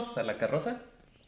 Bienvenidos 0.00 0.16
a 0.18 0.22
La 0.22 0.38
Carroza. 0.38 0.80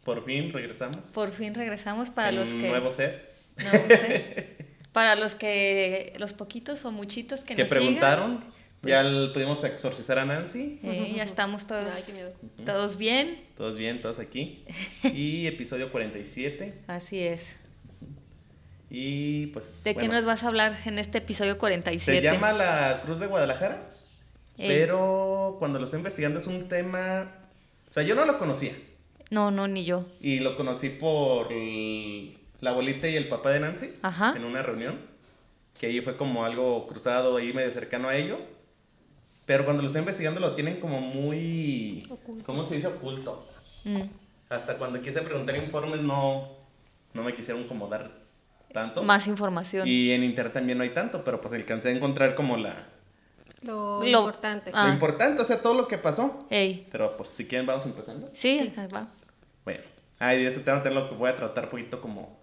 Por 0.03 0.25
fin 0.25 0.51
regresamos. 0.51 1.09
Por 1.09 1.31
fin 1.31 1.55
regresamos 1.55 2.09
para 2.11 2.33
los 2.33 2.55
que... 2.55 2.71
nuevo 2.71 2.91
set. 2.91 3.23
nuevo 3.59 3.87
set. 3.87 4.63
Para 4.93 5.15
los 5.15 5.35
que... 5.35 6.15
Los 6.19 6.33
poquitos 6.33 6.85
o 6.87 6.91
muchitos 6.93 7.45
que, 7.45 7.55
que 7.55 7.63
nos 7.63 7.71
preguntaron. 7.71 8.45
pues- 8.81 8.91
ya 8.91 9.03
pudimos 9.35 9.63
exorcizar 9.65 10.19
a 10.19 10.25
Nancy. 10.25 10.79
sigan. 10.81 10.95
Eh, 10.95 11.13
ya 11.17 11.23
estamos 11.23 11.67
todos, 11.67 11.93
Ay, 11.95 12.03
qué 12.07 12.13
miedo. 12.15 12.33
todos 12.65 12.97
bien. 12.97 13.43
Todos 13.59 13.77
bien, 13.77 14.01
todos 14.01 14.19
aquí. 14.19 14.65
Y 15.05 15.47
episodio 15.47 15.93
47. 15.93 16.75
Así 16.87 17.21
es. 17.21 17.57
Y 18.89 19.49
pues. 19.49 19.85
¿De 19.85 19.95
qué 19.95 20.09
nos 20.09 20.25
vas 20.25 20.45
a 20.45 20.49
hablar 20.49 20.75
en 20.87 20.99
este 20.99 21.19
episodio 21.19 21.59
47? 21.59 22.19
Se 22.19 22.25
llama 22.25 22.53
La 22.53 23.01
Cruz 23.03 23.19
de 23.21 23.27
Guadalajara. 23.27 23.83
Eh, 24.59 24.67
Pero 24.69 25.57
cuando 25.59 25.79
lo 25.79 25.85
estoy 25.85 25.99
investigando 25.99 26.39
es 26.39 26.47
un 26.47 26.69
tema. 26.69 27.31
O 27.93 27.95
sea, 27.95 28.05
yo 28.05 28.15
no 28.15 28.25
lo 28.25 28.39
conocía. 28.39 28.73
No, 29.29 29.51
no, 29.51 29.69
ni 29.69 29.85
yo. 29.85 30.07
Y 30.19 30.41
lo 30.41 30.57
conocí 30.57 30.89
por 30.89 31.53
la 31.53 32.71
abuelita 32.71 33.07
y 33.07 33.17
el 33.17 33.29
papá 33.29 33.51
de 33.51 33.61
Nancy. 33.61 33.93
Ajá. 34.01 34.33
En 34.35 34.47
una 34.47 34.63
reunión. 34.63 34.99
Que 35.79 35.89
ahí 35.89 36.01
fue 36.01 36.17
como 36.17 36.47
algo 36.47 36.87
cruzado 36.87 37.37
ahí 37.37 37.53
medio 37.53 37.71
cercano 37.71 38.09
a 38.09 38.17
ellos. 38.17 38.49
Pero 39.45 39.67
cuando 39.67 39.83
lo 39.83 39.89
estoy 39.89 40.01
investigando 40.01 40.41
lo 40.41 40.55
tienen 40.55 40.81
como 40.81 41.03
muy. 41.03 42.07
Oculto. 42.09 42.47
¿Cómo 42.47 42.65
se 42.65 42.77
dice 42.77 42.87
oculto? 42.87 43.47
Mm. 43.85 44.05
Hasta 44.49 44.79
cuando 44.79 45.03
quise 45.03 45.21
preguntar 45.21 45.57
informes 45.57 46.01
no, 46.01 46.49
no 47.13 47.23
me 47.23 47.35
quisieron 47.35 47.65
como 47.65 47.89
dar 47.89 48.11
tanto. 48.73 49.03
Más 49.03 49.27
información. 49.27 49.87
Y 49.87 50.13
en 50.13 50.25
internet 50.25 50.55
también 50.55 50.79
no 50.79 50.85
hay 50.85 50.95
tanto, 50.95 51.25
pero 51.27 51.43
pues 51.43 51.53
alcancé 51.53 51.91
a 51.91 51.93
encontrar 51.93 52.35
como 52.35 52.57
la, 52.57 52.89
Lo, 53.63 54.01
Lo- 54.03 54.07
importante. 54.21 54.71
Ah. 54.75 54.87
lo 54.89 54.93
importante, 54.95 55.41
o 55.43 55.45
sea, 55.45 55.61
todo 55.63 55.75
lo 55.75 55.89
que 55.89 55.99
pasó. 55.99 56.47
Ey. 56.51 56.87
Pero 56.91 57.17
pues 57.17 57.29
si 57.31 57.47
quieren 57.47 57.67
vamos 57.67 57.85
empezando. 57.87 58.29
Sí, 58.35 58.73
ahí 58.77 58.87
va. 58.89 59.09
Bueno, 59.65 59.83
ay, 60.19 60.43
de 60.43 60.49
ese 60.49 60.61
tema 60.61 60.83
te 60.83 60.91
lo 60.91 61.09
que 61.09 61.15
voy 61.15 61.31
a 61.31 61.37
tratar 61.37 61.65
un 61.65 61.71
poquito 61.71 62.01
como 62.01 62.39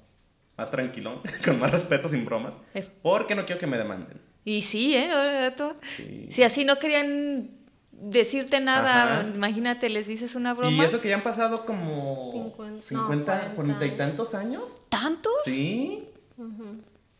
más 0.57 0.71
tranquilón, 0.71 1.21
con 1.45 1.59
más 1.59 1.71
respeto, 1.71 2.07
sin 2.09 2.25
bromas. 2.25 2.53
Es- 2.73 2.89
Porque 3.01 3.35
no 3.35 3.45
quiero 3.45 3.59
que 3.59 3.67
me 3.67 3.77
demanden. 3.77 4.19
Y 4.45 4.61
sí, 4.61 4.95
¿eh? 4.95 5.11
Ahora 5.11 5.55
todo- 5.55 5.75
Sí. 5.97 6.27
Si 6.31 6.43
así 6.43 6.63
no 6.65 6.79
querían 6.79 7.51
decirte 7.91 8.61
nada, 8.61 9.19
Ajá. 9.21 9.29
imagínate, 9.35 9.89
les 9.89 10.07
dices 10.07 10.35
una 10.35 10.53
broma. 10.53 10.71
Y 10.71 10.79
eso 10.79 11.01
que 11.01 11.09
ya 11.09 11.15
han 11.15 11.23
pasado 11.23 11.65
como 11.65 12.31
Cincuenta- 12.33 12.81
50, 12.87 13.47
no, 13.49 13.55
40 13.55 13.85
y 13.85 13.89
40 13.89 13.97
tantos 13.97 14.33
años. 14.35 14.79
¿Tantos? 14.87 15.33
Sí. 15.43 16.05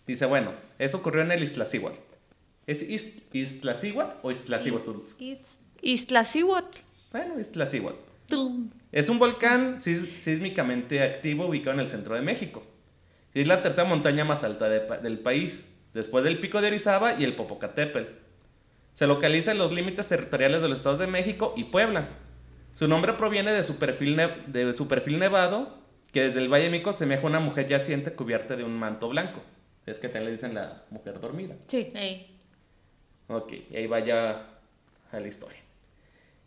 Dice, 0.07 0.25
bueno, 0.25 0.53
eso 0.79 0.97
ocurrió 0.97 1.21
en 1.21 1.31
el 1.33 1.43
Iztaccíhuatl. 1.43 1.99
¿Es 2.69 2.83
Iztaccíhuatl 3.33 4.17
o 4.21 4.29
Iztaccíhuatl. 4.29 4.91
Bueno, 7.11 7.39
Iztaccíhuatl. 7.39 7.97
Es 8.91 9.09
un 9.09 9.17
volcán 9.17 9.81
sísmicamente 9.81 11.01
activo 11.01 11.47
ubicado 11.47 11.73
en 11.73 11.79
el 11.79 11.87
centro 11.87 12.13
de 12.13 12.21
México. 12.21 12.61
Es 13.33 13.47
la 13.47 13.63
tercera 13.63 13.85
montaña 13.85 14.23
más 14.23 14.43
alta 14.43 14.69
de 14.69 14.81
del 15.01 15.17
país, 15.17 15.67
después 15.95 16.23
del 16.23 16.37
Pico 16.39 16.61
de 16.61 16.67
Orizaba 16.67 17.15
y 17.19 17.23
el 17.23 17.35
Popocatépetl. 17.35 18.11
Se 18.93 19.07
localiza 19.07 19.51
en 19.51 19.57
los 19.57 19.71
límites 19.71 20.07
territoriales 20.07 20.61
de 20.61 20.69
los 20.69 20.79
estados 20.79 20.99
de 20.99 21.07
México 21.07 21.55
y 21.57 21.63
Puebla. 21.65 22.09
Su 22.75 22.87
nombre 22.87 23.13
proviene 23.13 23.51
de 23.51 23.63
su 23.63 23.77
perfil, 23.79 24.15
ne- 24.15 24.43
de 24.45 24.73
su 24.75 24.87
perfil 24.87 25.17
nevado, 25.17 25.75
que 26.11 26.21
desde 26.21 26.39
el 26.39 26.49
Valle 26.53 26.65
de 26.65 26.69
Mico 26.77 26.93
semeja 26.93 27.23
a 27.23 27.25
una 27.25 27.39
mujer 27.39 27.67
yaciente 27.67 28.13
cubierta 28.13 28.55
de 28.55 28.63
un 28.63 28.73
manto 28.77 29.09
blanco. 29.09 29.41
Es 29.87 29.97
que 29.97 30.07
también 30.07 30.25
le 30.25 30.31
dicen 30.33 30.53
la 30.53 30.83
mujer 30.91 31.19
dormida. 31.19 31.55
Sí. 31.95 32.35
Ok, 33.29 33.53
y 33.69 33.75
ahí 33.75 33.87
vaya 33.87 34.47
a 35.11 35.19
la 35.19 35.27
historia. 35.27 35.59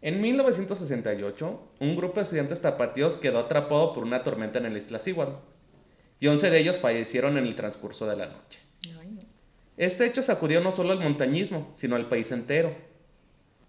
En 0.01 0.21
1968, 0.21 1.69
un 1.79 1.97
grupo 1.97 2.17
de 2.17 2.23
estudiantes 2.25 2.61
tapatíos 2.61 3.17
quedó 3.17 3.39
atrapado 3.39 3.93
por 3.93 4.03
una 4.03 4.25
tormenta 4.25 4.59
en 4.59 4.67
el 4.67 4.77
Iztaccíhuatl, 4.77 5.37
y 6.19 6.27
11 6.27 6.51
de 6.51 6.59
ellos 6.59 6.79
fallecieron 6.79 7.39
en 7.39 7.47
el 7.47 7.55
transcurso 7.55 8.07
de 8.07 8.17
la 8.17 8.27
noche. 8.27 8.61
Este 9.77 10.05
hecho 10.05 10.23
sacudió 10.23 10.61
no 10.61 10.75
solo 10.75 10.93
al 10.93 11.01
montañismo, 11.01 11.73
sino 11.77 11.97
al 11.97 12.09
país 12.09 12.31
entero. 12.31 12.75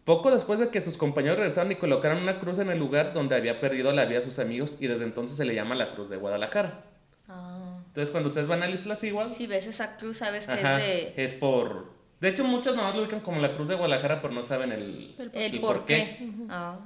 Poco 0.03 0.31
después 0.31 0.59
de 0.59 0.69
que 0.69 0.81
sus 0.81 0.97
compañeros 0.97 1.37
regresaron 1.37 1.71
y 1.71 1.75
colocaron 1.75 2.21
una 2.21 2.39
cruz 2.39 2.59
en 2.59 2.69
el 2.69 2.77
lugar 2.77 3.13
donde 3.13 3.35
había 3.35 3.61
perdido 3.61 3.93
la 3.93 4.05
vida 4.05 4.19
a 4.19 4.23
sus 4.23 4.39
amigos, 4.39 4.77
y 4.79 4.87
desde 4.87 5.05
entonces 5.05 5.37
se 5.37 5.45
le 5.45 5.55
llama 5.55 5.75
la 5.75 5.93
Cruz 5.93 6.09
de 6.09 6.17
Guadalajara. 6.17 6.83
Ah. 7.29 7.79
Entonces, 7.87 8.11
cuando 8.11 8.27
ustedes 8.27 8.47
van 8.47 8.63
al 8.63 8.73
Iztaccíhuatl, 8.73 9.33
Si 9.33 9.47
ves 9.47 9.67
esa 9.67 9.97
cruz, 9.97 10.17
sabes 10.17 10.45
que 10.45 10.53
Ajá, 10.53 10.83
es 10.83 11.15
de... 11.15 11.23
es 11.25 11.33
por... 11.35 12.02
De 12.23 12.29
hecho, 12.29 12.45
muchos 12.45 12.73
nomás 12.73 12.95
lo 12.95 13.01
ubican 13.01 13.19
como 13.19 13.41
la 13.41 13.53
Cruz 13.53 13.67
de 13.67 13.75
Guadalajara, 13.75 14.21
pero 14.21 14.33
no 14.33 14.43
saben 14.43 14.71
el, 14.71 15.13
El 15.19 15.29
El 15.33 15.55
el 15.55 15.59
por 15.59 15.85
qué. 15.85 16.25
Ah. 16.49 16.79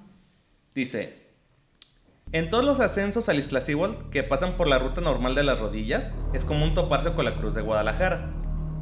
Dice, 0.74 1.28
en 2.32 2.50
todos 2.50 2.66
los 2.66 2.80
ascensos 2.80 3.30
al 3.30 3.38
Iztaccíhuatl 3.38 4.10
que 4.10 4.24
pasan 4.24 4.54
por 4.58 4.68
la 4.68 4.80
ruta 4.80 5.00
normal 5.00 5.36
de 5.36 5.44
las 5.44 5.60
rodillas, 5.60 6.16
es 6.34 6.44
común 6.44 6.74
toparse 6.74 7.12
con 7.14 7.24
la 7.24 7.36
Cruz 7.36 7.54
de 7.54 7.62
Guadalajara. 7.62 8.32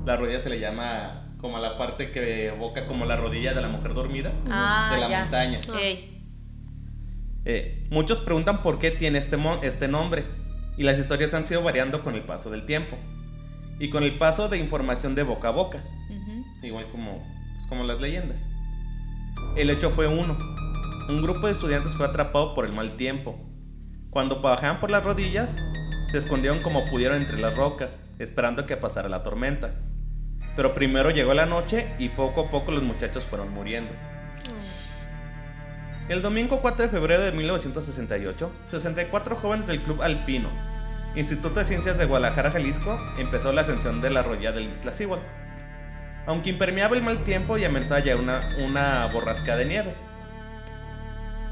La 0.05 0.15
rodilla 0.15 0.41
se 0.41 0.49
le 0.49 0.61
llama 0.61 1.35
como 1.41 1.57
a 1.57 1.59
la 1.59 1.77
parte 1.77 2.11
que 2.11 2.47
evoca 2.47 2.87
como 2.87 3.05
la 3.05 3.17
rodilla 3.17 3.53
de 3.53 3.61
la 3.61 3.67
mujer 3.67 3.93
dormida 3.93 4.31
Ah, 4.49 4.91
de 4.95 5.01
la 5.01 5.09
ya. 5.09 5.21
montaña. 5.23 5.59
Ey. 5.77 6.25
Eh, 7.43 7.85
muchos 7.91 8.21
preguntan 8.21 8.63
por 8.63 8.79
qué 8.79 8.91
tiene 8.91 9.17
este, 9.19 9.37
este 9.61 9.89
nombre, 9.89 10.23
y 10.77 10.83
las 10.83 10.97
historias 10.99 11.33
han 11.33 11.45
sido 11.45 11.61
variando 11.63 12.01
con 12.01 12.15
el 12.15 12.21
paso 12.21 12.49
del 12.49 12.65
tiempo, 12.65 12.95
y 13.77 13.89
con 13.89 14.03
el 14.03 14.17
paso 14.17 14.47
de 14.47 14.57
información 14.57 15.15
de 15.15 15.23
boca 15.23 15.49
a 15.49 15.51
boca. 15.51 15.83
Igual 16.65 16.87
como, 16.87 17.23
pues, 17.53 17.65
como 17.67 17.83
las 17.83 18.01
leyendas. 18.01 18.37
El 19.55 19.69
hecho 19.69 19.91
fue 19.91 20.07
uno. 20.07 20.37
Un 21.07 21.21
grupo 21.21 21.47
de 21.47 21.53
estudiantes 21.53 21.95
fue 21.95 22.05
atrapado 22.05 22.53
por 22.53 22.65
el 22.65 22.73
mal 22.73 22.95
tiempo. 22.97 23.39
Cuando 24.09 24.41
bajaban 24.41 24.79
por 24.79 24.89
las 24.89 25.03
rodillas, 25.03 25.57
se 26.09 26.17
escondieron 26.17 26.61
como 26.61 26.85
pudieron 26.89 27.21
entre 27.21 27.37
las 27.37 27.55
rocas, 27.55 27.99
esperando 28.17 28.65
que 28.65 28.77
pasara 28.77 29.09
la 29.09 29.23
tormenta. 29.23 29.75
Pero 30.55 30.73
primero 30.73 31.11
llegó 31.11 31.33
la 31.33 31.45
noche 31.45 31.87
y 31.99 32.09
poco 32.09 32.45
a 32.45 32.49
poco 32.49 32.71
los 32.71 32.83
muchachos 32.83 33.25
fueron 33.25 33.53
muriendo. 33.53 33.91
El 36.09 36.21
domingo 36.21 36.61
4 36.61 36.83
de 36.83 36.89
febrero 36.89 37.21
de 37.21 37.31
1968, 37.31 38.51
64 38.71 39.35
jóvenes 39.35 39.67
del 39.67 39.81
Club 39.81 40.01
Alpino, 40.01 40.49
Instituto 41.15 41.59
de 41.59 41.65
Ciencias 41.65 41.97
de 41.97 42.05
Guadalajara, 42.05 42.51
Jalisco, 42.51 42.99
empezó 43.17 43.51
la 43.53 43.61
ascensión 43.61 44.01
de 44.01 44.09
la 44.09 44.19
arroya 44.19 44.51
del 44.51 44.69
Iztaccíhuatl. 44.69 45.44
Aunque 46.27 46.49
impermeaba 46.49 46.95
el 46.95 47.03
mal 47.03 47.19
tiempo 47.23 47.57
y 47.57 47.65
amenazaba 47.65 48.01
una, 48.15 48.41
una 48.65 49.05
borrasca 49.07 49.55
de 49.55 49.65
nieve. 49.65 49.95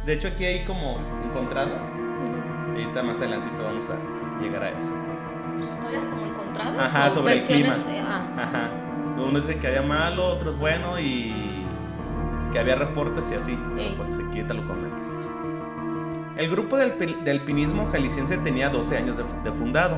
De 0.06 0.13
hecho, 0.13 0.28
aquí 0.29 0.45
hay 0.45 0.66
como 0.66 1.00
encontradas. 1.25 1.81
Y 2.75 2.81
ahorita 2.81 3.03
más 3.03 3.19
adelantito 3.19 3.63
vamos 3.63 3.89
a 3.89 3.97
llegar 4.41 4.63
a 4.63 4.69
eso. 4.69 4.94
Historias 5.59 6.06
como 6.06 6.25
encontradas. 6.25 6.79
Ajá, 6.79 7.09
o 7.09 7.13
sobre 7.13 7.34
el 7.35 7.41
clima. 7.44 7.73
eh, 7.89 8.01
ah. 8.03 8.28
Ajá. 8.38 8.72
Uno 9.17 9.39
dice 9.39 9.59
que 9.59 9.67
había 9.67 9.84
malo, 9.84 10.25
otros 10.25 10.57
bueno 10.57 11.00
y 11.00 11.66
que 12.51 12.59
había 12.59 12.75
reportes 12.75 13.31
y 13.31 13.35
así. 13.35 13.57
Pero 13.75 13.97
pues 13.97 14.09
aquí 14.16 14.40
ahorita 14.40 14.53
lo 14.55 14.67
comentamos. 14.67 15.29
El 16.35 16.49
grupo 16.49 16.78
del, 16.78 16.97
del 17.23 17.40
alpinismo 17.40 17.85
jalisciense 17.91 18.37
tenía 18.40 18.70
12 18.70 18.97
años 18.97 19.17
de, 19.17 19.23
de 19.43 19.52
fundado 19.52 19.97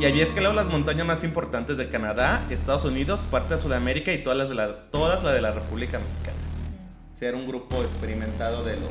y 0.00 0.06
había 0.06 0.24
escalado 0.24 0.54
las 0.54 0.66
montañas 0.66 1.06
más 1.06 1.24
importantes 1.24 1.76
de 1.76 1.88
Canadá, 1.88 2.44
Estados 2.50 2.84
Unidos, 2.84 3.20
parte 3.30 3.54
de 3.54 3.60
Sudamérica 3.60 4.12
y 4.12 4.22
todas 4.22 4.38
las 4.38 4.48
de 4.48 4.54
la, 4.54 4.90
todas 4.90 5.22
las 5.22 5.34
de 5.34 5.40
la 5.42 5.52
República 5.52 5.98
Mexicana. 5.98 6.36
O 7.14 7.18
sea, 7.20 7.28
era 7.28 7.36
un 7.36 7.46
grupo 7.46 7.82
experimentado 7.82 8.64
de 8.64 8.76
los... 8.76 8.90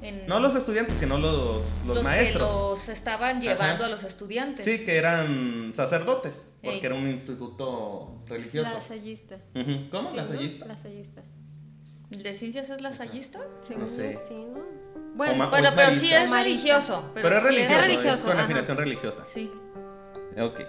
En- 0.00 0.26
No 0.26 0.40
los 0.40 0.56
estudiantes, 0.56 0.98
sino 0.98 1.16
los, 1.18 1.62
los, 1.86 1.94
los 1.96 2.02
maestros. 2.04 2.48
que 2.48 2.54
los 2.58 2.88
estaban 2.88 3.40
llevando 3.40 3.84
Ajá. 3.84 3.86
a 3.86 3.88
los 3.88 4.02
estudiantes. 4.02 4.64
Sí, 4.64 4.84
que 4.84 4.96
eran 4.96 5.70
sacerdotes, 5.72 6.48
porque 6.60 6.78
Ey. 6.78 6.86
era 6.86 6.94
un 6.96 7.08
instituto 7.08 8.16
religioso. 8.26 8.68
Lasallista. 8.74 9.36
¿Cómo? 9.92 10.10
Sí, 10.10 10.16
¿Lasallista? 10.16 10.64
¿no? 10.66 10.72
Lasallista. 10.74 11.22
¿El 12.10 12.22
de 12.24 12.34
ciencias 12.34 12.68
es 12.68 12.80
lasallista? 12.80 13.38
Según 13.66 13.86
sé. 13.86 14.18
sí, 14.28 14.34
¿no? 14.34 14.60
Bueno, 15.14 15.48
bueno 15.48 15.68
pero 15.76 15.92
sí 15.92 16.12
es 16.12 16.28
religioso. 16.30 17.10
Pero, 17.14 17.28
es 17.28 17.42
sí 17.42 17.48
religioso, 17.48 17.74
es, 17.80 17.86
religioso, 17.86 18.30
ajá. 18.32 18.42
afinación 18.44 18.76
religiosa. 18.76 19.24
Sí. 19.24 19.50
Ok. 20.40 20.60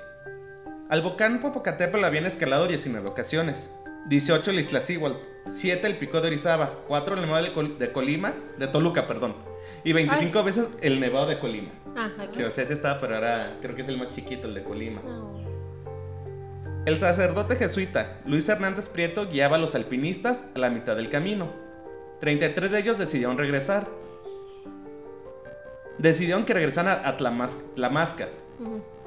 Al 0.90 1.02
volcán 1.02 1.42
Popocatépetl 1.42 2.04
habían 2.04 2.26
escalado 2.26 2.68
19 2.68 3.08
ocasiones. 3.08 3.74
18 4.10 4.52
el 4.52 4.60
Iztaccíhuatl, 4.60 5.16
7 5.48 5.88
el 5.88 5.96
Pico 5.98 6.20
de 6.20 6.28
Orizaba, 6.28 6.74
4 6.90 7.16
el 7.16 7.22
Nevado 7.22 7.44
de, 7.46 7.54
Col- 7.54 7.78
de 7.78 7.92
Colima, 7.94 8.34
de 8.60 8.68
Toluca, 8.68 9.08
perdón, 9.08 9.34
y 9.86 9.94
25 9.94 10.44
veces 10.44 10.72
el 10.82 11.00
Nevado 11.00 11.28
de 11.28 11.40
Colima. 11.40 11.72
Ajá. 11.96 12.26
Sí, 12.30 12.44
o 12.44 12.52
sea, 12.52 12.66
ese 12.66 12.74
estaba, 12.74 13.00
pero 13.00 13.16
ahora 13.16 13.58
creo 13.62 13.76
que 13.76 13.82
es 13.82 13.88
el 13.88 13.98
más 13.98 14.12
chiquito, 14.12 14.50
el 14.50 14.56
de 14.56 14.64
Colima. 14.64 15.02
Ah, 15.08 15.32
El 16.86 16.98
sacerdote 16.98 17.56
jesuita 17.56 18.20
Luis 18.26 18.50
Hernández 18.50 18.90
Prieto 18.90 19.30
guiaba 19.30 19.56
a 19.56 19.60
los 19.60 19.74
alpinistas 19.74 20.46
a 20.54 20.60
la 20.60 20.70
mitad 20.70 20.98
del 20.98 21.10
camino. 21.10 21.50
33 22.20 22.72
de 22.72 22.80
ellos 22.80 22.98
decidieron 22.98 23.38
regresar. 23.38 23.88
Decidieron 25.98 26.44
que 26.46 26.54
regresaran 26.54 27.06
a, 27.06 27.08
a 27.08 27.18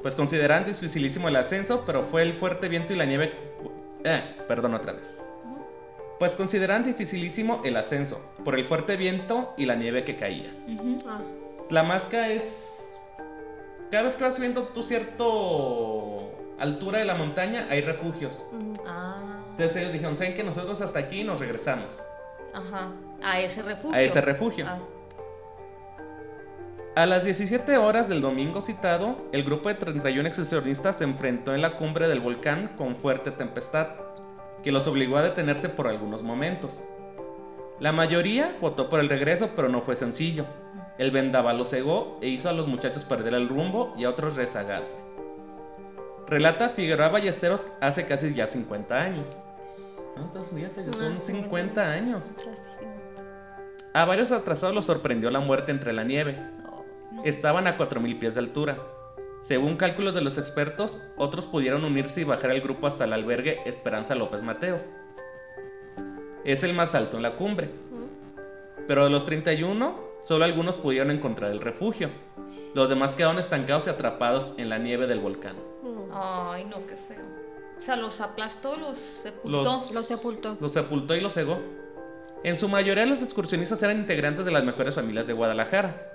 Pues 0.01 0.15
consideraban 0.15 0.65
dificilísimo 0.65 1.27
el 1.27 1.35
ascenso, 1.35 1.83
pero 1.85 2.03
fue 2.03 2.21
el 2.23 2.33
fuerte 2.33 2.67
viento 2.69 2.93
y 2.93 2.95
la 2.97 3.05
nieve... 3.05 3.33
Eh, 4.03 4.21
perdón 4.47 4.73
otra 4.75 4.93
vez. 4.93 5.13
pues 6.19 6.35
consideraban 6.35 6.83
dificilísimo 6.83 7.61
el 7.65 7.75
ascenso 7.77 8.21
por 8.45 8.55
el 8.55 8.65
fuerte 8.65 8.95
viento 8.95 9.53
y 9.57 9.65
la 9.65 9.75
nieve 9.75 10.03
que 10.03 10.15
caía. 10.15 10.53
Ujú. 10.67 10.97
Ah, 11.07 11.19
Tlamasca 11.69 12.29
es. 12.29 12.97
Cada 13.91 14.03
vez 14.03 14.15
que 14.15 14.23
vas 14.23 14.35
subiendo 14.35 14.63
tu 14.63 14.83
cierto 14.83 16.31
altura 16.59 16.99
de 16.99 17.05
la 17.05 17.15
montaña, 17.15 17.67
hay 17.69 17.81
refugios. 17.81 18.47
Ah, 18.85 19.41
Entonces 19.51 19.75
ellos 19.77 19.93
dijeron, 19.93 20.15
¿saben 20.17 20.35
que 20.35 20.43
nosotros 20.43 20.81
hasta 20.81 20.99
aquí 20.99 21.23
nos 21.23 21.39
regresamos 21.39 22.01
ajá. 22.53 22.89
A 23.23 23.39
ese 23.39 23.61
refugio. 23.61 23.95
a 23.95 24.01
ese 24.01 24.21
refugio? 24.21 24.65
Ah, 24.67 24.79
A 26.97 27.05
las 27.05 27.25
17 27.25 27.77
horas 27.77 28.09
del 28.09 28.21
domingo 28.21 28.59
citado, 28.59 29.17
el 29.31 29.43
grupo 29.43 29.69
de 29.69 29.75
31 29.75 30.27
excursionistas 30.27 30.97
se 30.97 31.03
enfrentó 31.03 31.53
en 31.53 31.61
la 31.61 31.77
cumbre 31.77 32.07
del 32.07 32.21
volcán 32.21 32.71
con 32.75 32.95
fuerte 32.95 33.29
tempestad, 33.29 33.89
que 34.63 34.71
los 34.71 34.87
obligó 34.87 35.17
a 35.17 35.21
detenerse 35.21 35.69
por 35.69 35.87
algunos 35.87 36.23
momentos. 36.23 36.81
La 37.79 37.91
mayoría 37.91 38.57
votó 38.59 38.89
por 38.89 38.99
el 38.99 39.09
regreso, 39.09 39.51
pero 39.55 39.69
no 39.69 39.83
fue 39.83 39.95
sencillo. 39.95 40.47
El 40.97 41.11
vendaval 41.11 41.59
los 41.59 41.69
cegó 41.69 42.17
e 42.19 42.29
hizo 42.29 42.49
a 42.49 42.53
los 42.53 42.65
muchachos 42.65 43.05
perder 43.05 43.35
el 43.35 43.47
rumbo 43.47 43.93
y 43.95 44.05
a 44.05 44.09
otros 44.09 44.35
rezagarse. 44.35 44.97
Relata 46.25 46.69
Figueroa 46.69 47.09
Ballesteros 47.09 47.67
hace 47.79 48.07
casi 48.07 48.33
ya 48.33 48.47
50 48.47 48.99
años. 48.99 49.37
Entonces, 50.15 50.51
fíjate, 50.51 50.83
ya 50.83 50.93
son 50.93 51.17
Ah, 51.19 51.21
50 51.21 51.91
años. 51.91 52.33
A 53.93 54.05
varios 54.05 54.31
atrasados 54.31 54.73
los 54.73 54.85
sorprendió 54.85 55.29
la 55.29 55.39
muerte 55.39 55.71
entre 55.71 55.93
la 55.93 56.03
nieve. 56.03 56.56
Estaban 57.23 57.67
a 57.67 57.77
4.000 57.77 58.19
pies 58.19 58.33
de 58.35 58.39
altura. 58.41 58.77
Según 59.41 59.77
cálculos 59.77 60.13
de 60.15 60.21
los 60.21 60.37
expertos, 60.37 61.03
otros 61.17 61.45
pudieron 61.45 61.83
unirse 61.85 62.21
y 62.21 62.23
bajar 62.23 62.51
el 62.51 62.61
grupo 62.61 62.87
hasta 62.87 63.05
el 63.05 63.13
albergue 63.13 63.61
Esperanza 63.65 64.15
López 64.15 64.43
Mateos. 64.43 64.91
Es 66.43 66.63
el 66.63 66.73
más 66.73 66.95
alto 66.95 67.17
en 67.17 67.23
la 67.23 67.35
cumbre, 67.35 67.69
pero 68.87 69.03
de 69.03 69.09
los 69.09 69.25
31, 69.25 69.95
solo 70.23 70.45
algunos 70.45 70.77
pudieron 70.77 71.11
encontrar 71.11 71.51
el 71.51 71.59
refugio. 71.59 72.09
Los 72.73 72.89
demás 72.89 73.15
quedaron 73.15 73.37
estancados 73.39 73.87
y 73.87 73.89
atrapados 73.89 74.53
en 74.57 74.69
la 74.69 74.77
nieve 74.77 75.07
del 75.07 75.19
volcán. 75.19 75.55
Ay, 76.13 76.63
no, 76.65 76.77
qué 76.87 76.95
feo. 76.95 77.23
O 77.77 77.81
sea, 77.81 77.95
los 77.95 78.21
aplastó, 78.21 78.75
los 78.77 78.97
sepultó. 78.97 79.63
Los- 79.63 79.93
Lo 79.93 80.01
sepultó. 80.01 80.57
Los 80.59 80.71
sepultó 80.71 81.15
y 81.15 81.21
los 81.21 81.33
cegó. 81.33 81.59
En 82.43 82.57
su 82.57 82.69
mayoría 82.69 83.05
los 83.05 83.21
excursionistas 83.21 83.83
eran 83.83 83.97
integrantes 83.99 84.45
de 84.45 84.51
las 84.51 84.63
mejores 84.63 84.95
familias 84.95 85.27
de 85.27 85.33
Guadalajara. 85.33 86.13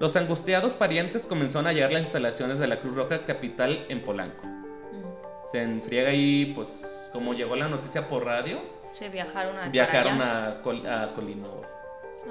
Los 0.00 0.16
angustiados 0.16 0.74
parientes 0.74 1.24
comenzaron 1.26 1.66
a 1.66 1.72
llegar 1.72 1.90
a 1.90 1.94
las 1.94 2.02
instalaciones 2.02 2.58
de 2.58 2.66
la 2.66 2.80
Cruz 2.80 2.96
Roja 2.96 3.24
Capital 3.24 3.86
en 3.88 4.02
Polanco. 4.02 4.44
Mm. 4.44 5.50
Se 5.52 5.62
enfriega 5.62 6.10
ahí, 6.10 6.52
pues, 6.54 7.08
como 7.12 7.32
llegó 7.34 7.54
la 7.56 7.68
noticia 7.68 8.08
por 8.08 8.24
radio, 8.24 8.58
Se 8.92 9.08
viajaron 9.08 9.58
a 9.58 9.68
viajaron 9.68 10.20
a, 10.20 10.60
Col- 10.62 10.86
a 10.86 11.12
Colima, 11.14 11.48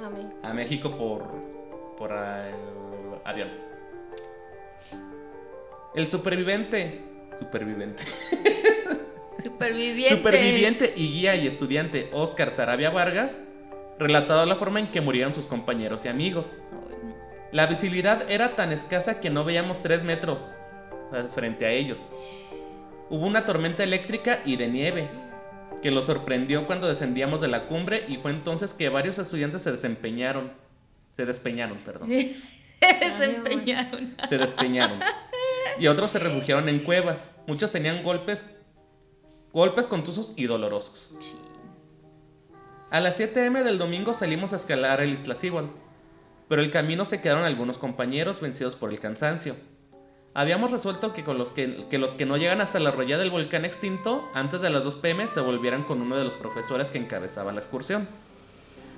Amén. 0.06 0.34
a 0.44 0.54
México 0.54 0.96
por, 0.98 1.24
por 1.98 2.12
ah, 2.12 2.48
el 2.50 3.20
avión. 3.24 3.50
El 5.96 6.08
superviviente, 6.08 7.02
superviviente, 7.38 8.04
Superviviente. 9.44 10.16
superviviente 10.18 10.94
y 10.96 11.08
guía 11.14 11.36
y 11.36 11.48
estudiante 11.48 12.10
Oscar 12.14 12.52
Sarabia 12.52 12.90
Vargas, 12.90 13.44
relatado 14.00 14.46
la 14.46 14.56
forma 14.56 14.80
en 14.80 14.88
que 14.92 15.02
murieron 15.02 15.34
sus 15.34 15.46
compañeros 15.46 16.06
y 16.06 16.08
amigos. 16.08 16.58
La 17.54 17.68
visibilidad 17.68 18.30
era 18.32 18.56
tan 18.56 18.72
escasa 18.72 19.20
que 19.20 19.30
no 19.30 19.46
veíamos 19.46 19.84
3 19.84 20.04
metros 20.04 20.54
frente 21.36 21.68
a 21.68 21.72
ellos. 21.72 22.10
Hubo 23.10 23.28
una 23.28 23.46
tormenta 23.46 23.84
eléctrica 23.84 24.42
y 24.44 24.56
de 24.56 24.68
nieve 24.68 25.08
que 25.84 25.92
los 25.92 26.08
sorprendió 26.08 26.66
cuando 26.66 26.88
descendíamos 26.88 27.42
de 27.42 27.50
la 27.50 27.68
cumbre 27.68 28.06
y 28.08 28.18
fue 28.18 28.32
entonces 28.32 28.74
que 28.74 28.90
varios 28.90 29.20
estudiantes 29.20 29.62
se 29.62 29.72
desempeñaron. 29.72 30.52
Se 31.12 31.28
despeñaron, 31.28 31.78
perdón. 31.78 32.10
Se 33.18 33.24
empeñaron. 33.24 34.18
Se 34.28 34.38
despeñaron. 34.38 35.00
Y 35.80 35.88
otros 35.88 36.12
se 36.12 36.20
refugiaron 36.20 36.68
en 36.68 36.80
cuevas. 36.80 37.34
Muchos 37.48 37.72
tenían 37.72 38.04
golpes 38.04 38.44
golpes 39.54 39.86
contusos 39.86 40.34
y 40.36 40.48
dolorosos. 40.48 41.16
A 42.90 43.00
las 43.00 43.16
7 43.18 43.46
m 43.46 43.64
del 43.64 43.78
domingo 43.78 44.14
salimos 44.14 44.52
a 44.52 44.56
escalar 44.56 45.00
el 45.00 45.14
Iztaccíhuatl, 45.14 45.70
pero 46.54 46.62
el 46.62 46.70
camino 46.70 47.04
se 47.04 47.20
quedaron 47.20 47.46
algunos 47.46 47.80
compañeros 47.80 48.40
vencidos 48.40 48.76
por 48.76 48.92
el 48.92 49.00
cansancio. 49.00 49.56
Habíamos 50.36 50.70
resuelto 50.70 51.12
que, 51.12 51.24
con 51.24 51.40
los 51.40 51.50
que, 51.50 51.88
que 51.90 51.98
los 51.98 52.14
que 52.14 52.28
no 52.28 52.38
llegan 52.38 52.62
hasta 52.62 52.78
la 52.78 52.90
arroya 52.90 53.18
del 53.18 53.32
volcán 53.32 53.66
extinto, 53.66 54.30
antes 54.36 54.62
de 54.62 54.70
las 54.70 54.84
2 54.84 54.98
pm, 54.98 55.28
se 55.28 55.40
volvieran 55.40 55.84
con 55.84 56.00
uno 56.00 56.16
de 56.16 56.24
los 56.24 56.36
profesores 56.36 56.92
que 56.92 57.00
encabezaba 57.00 57.54
la 57.54 57.60
excursión. 57.60 58.08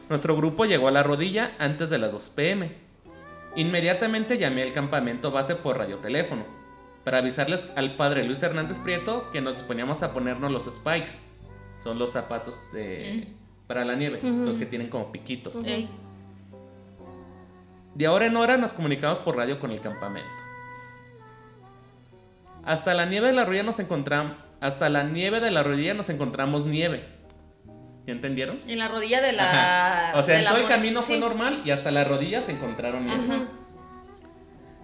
Nuestro 0.09 0.35
grupo 0.35 0.65
llegó 0.65 0.89
a 0.89 0.91
la 0.91 1.01
rodilla 1.01 1.55
antes 1.57 1.89
de 1.89 1.97
las 1.97 2.11
2 2.11 2.29
pm. 2.35 2.73
Inmediatamente 3.55 4.37
llamé 4.37 4.61
al 4.63 4.73
campamento 4.73 5.31
base 5.31 5.55
por 5.55 5.77
radioteléfono, 5.77 6.43
para 7.05 7.19
avisarles 7.19 7.71
al 7.77 7.95
padre 7.95 8.25
Luis 8.25 8.43
Hernández 8.43 8.81
Prieto 8.81 9.31
que 9.31 9.39
nos 9.39 9.55
disponíamos 9.55 10.03
a 10.03 10.11
ponernos 10.11 10.51
los 10.51 10.65
spikes. 10.65 11.13
Son 11.79 11.99
los 11.99 12.11
zapatos 12.11 12.61
de, 12.73 13.29
para 13.65 13.85
la 13.85 13.95
nieve, 13.95 14.19
los 14.21 14.57
que 14.57 14.65
tienen 14.65 14.89
como 14.89 15.09
piquitos. 15.13 15.55
Ey. 15.63 15.89
De 17.95 18.07
hora 18.09 18.25
en 18.25 18.35
hora 18.35 18.57
nos 18.57 18.73
comunicamos 18.73 19.19
por 19.19 19.37
radio 19.37 19.59
con 19.59 19.71
el 19.71 19.79
campamento. 19.81 20.29
Hasta 22.65 22.93
la 22.93 23.05
nieve 23.05 23.27
de 23.27 23.33
la 23.33 23.45
rodilla 23.45 23.63
nos 23.63 23.79
encontramos. 23.79 24.33
Hasta 24.59 24.89
la 24.89 25.03
nieve 25.03 25.39
de 25.39 25.51
la 25.51 25.63
rodilla 25.63 25.93
nos 25.93 26.09
encontramos 26.09 26.65
nieve. 26.65 27.05
¿Ya 28.05 28.13
entendieron? 28.13 28.59
En 28.67 28.79
la 28.79 28.89
rodilla 28.89 29.21
de 29.21 29.31
la. 29.31 30.09
Ajá. 30.09 30.19
O 30.19 30.23
sea, 30.23 30.39
en 30.39 30.45
todo 30.45 30.57
el 30.57 30.67
camino 30.67 31.01
fue 31.01 31.17
normal 31.19 31.61
y 31.63 31.71
hasta 31.71 31.89
la 31.89 32.03
rodilla 32.03 32.41
se 32.43 32.51
encontraron 32.51 33.05
nieve. 33.05 33.23
Ajá. 33.23 33.47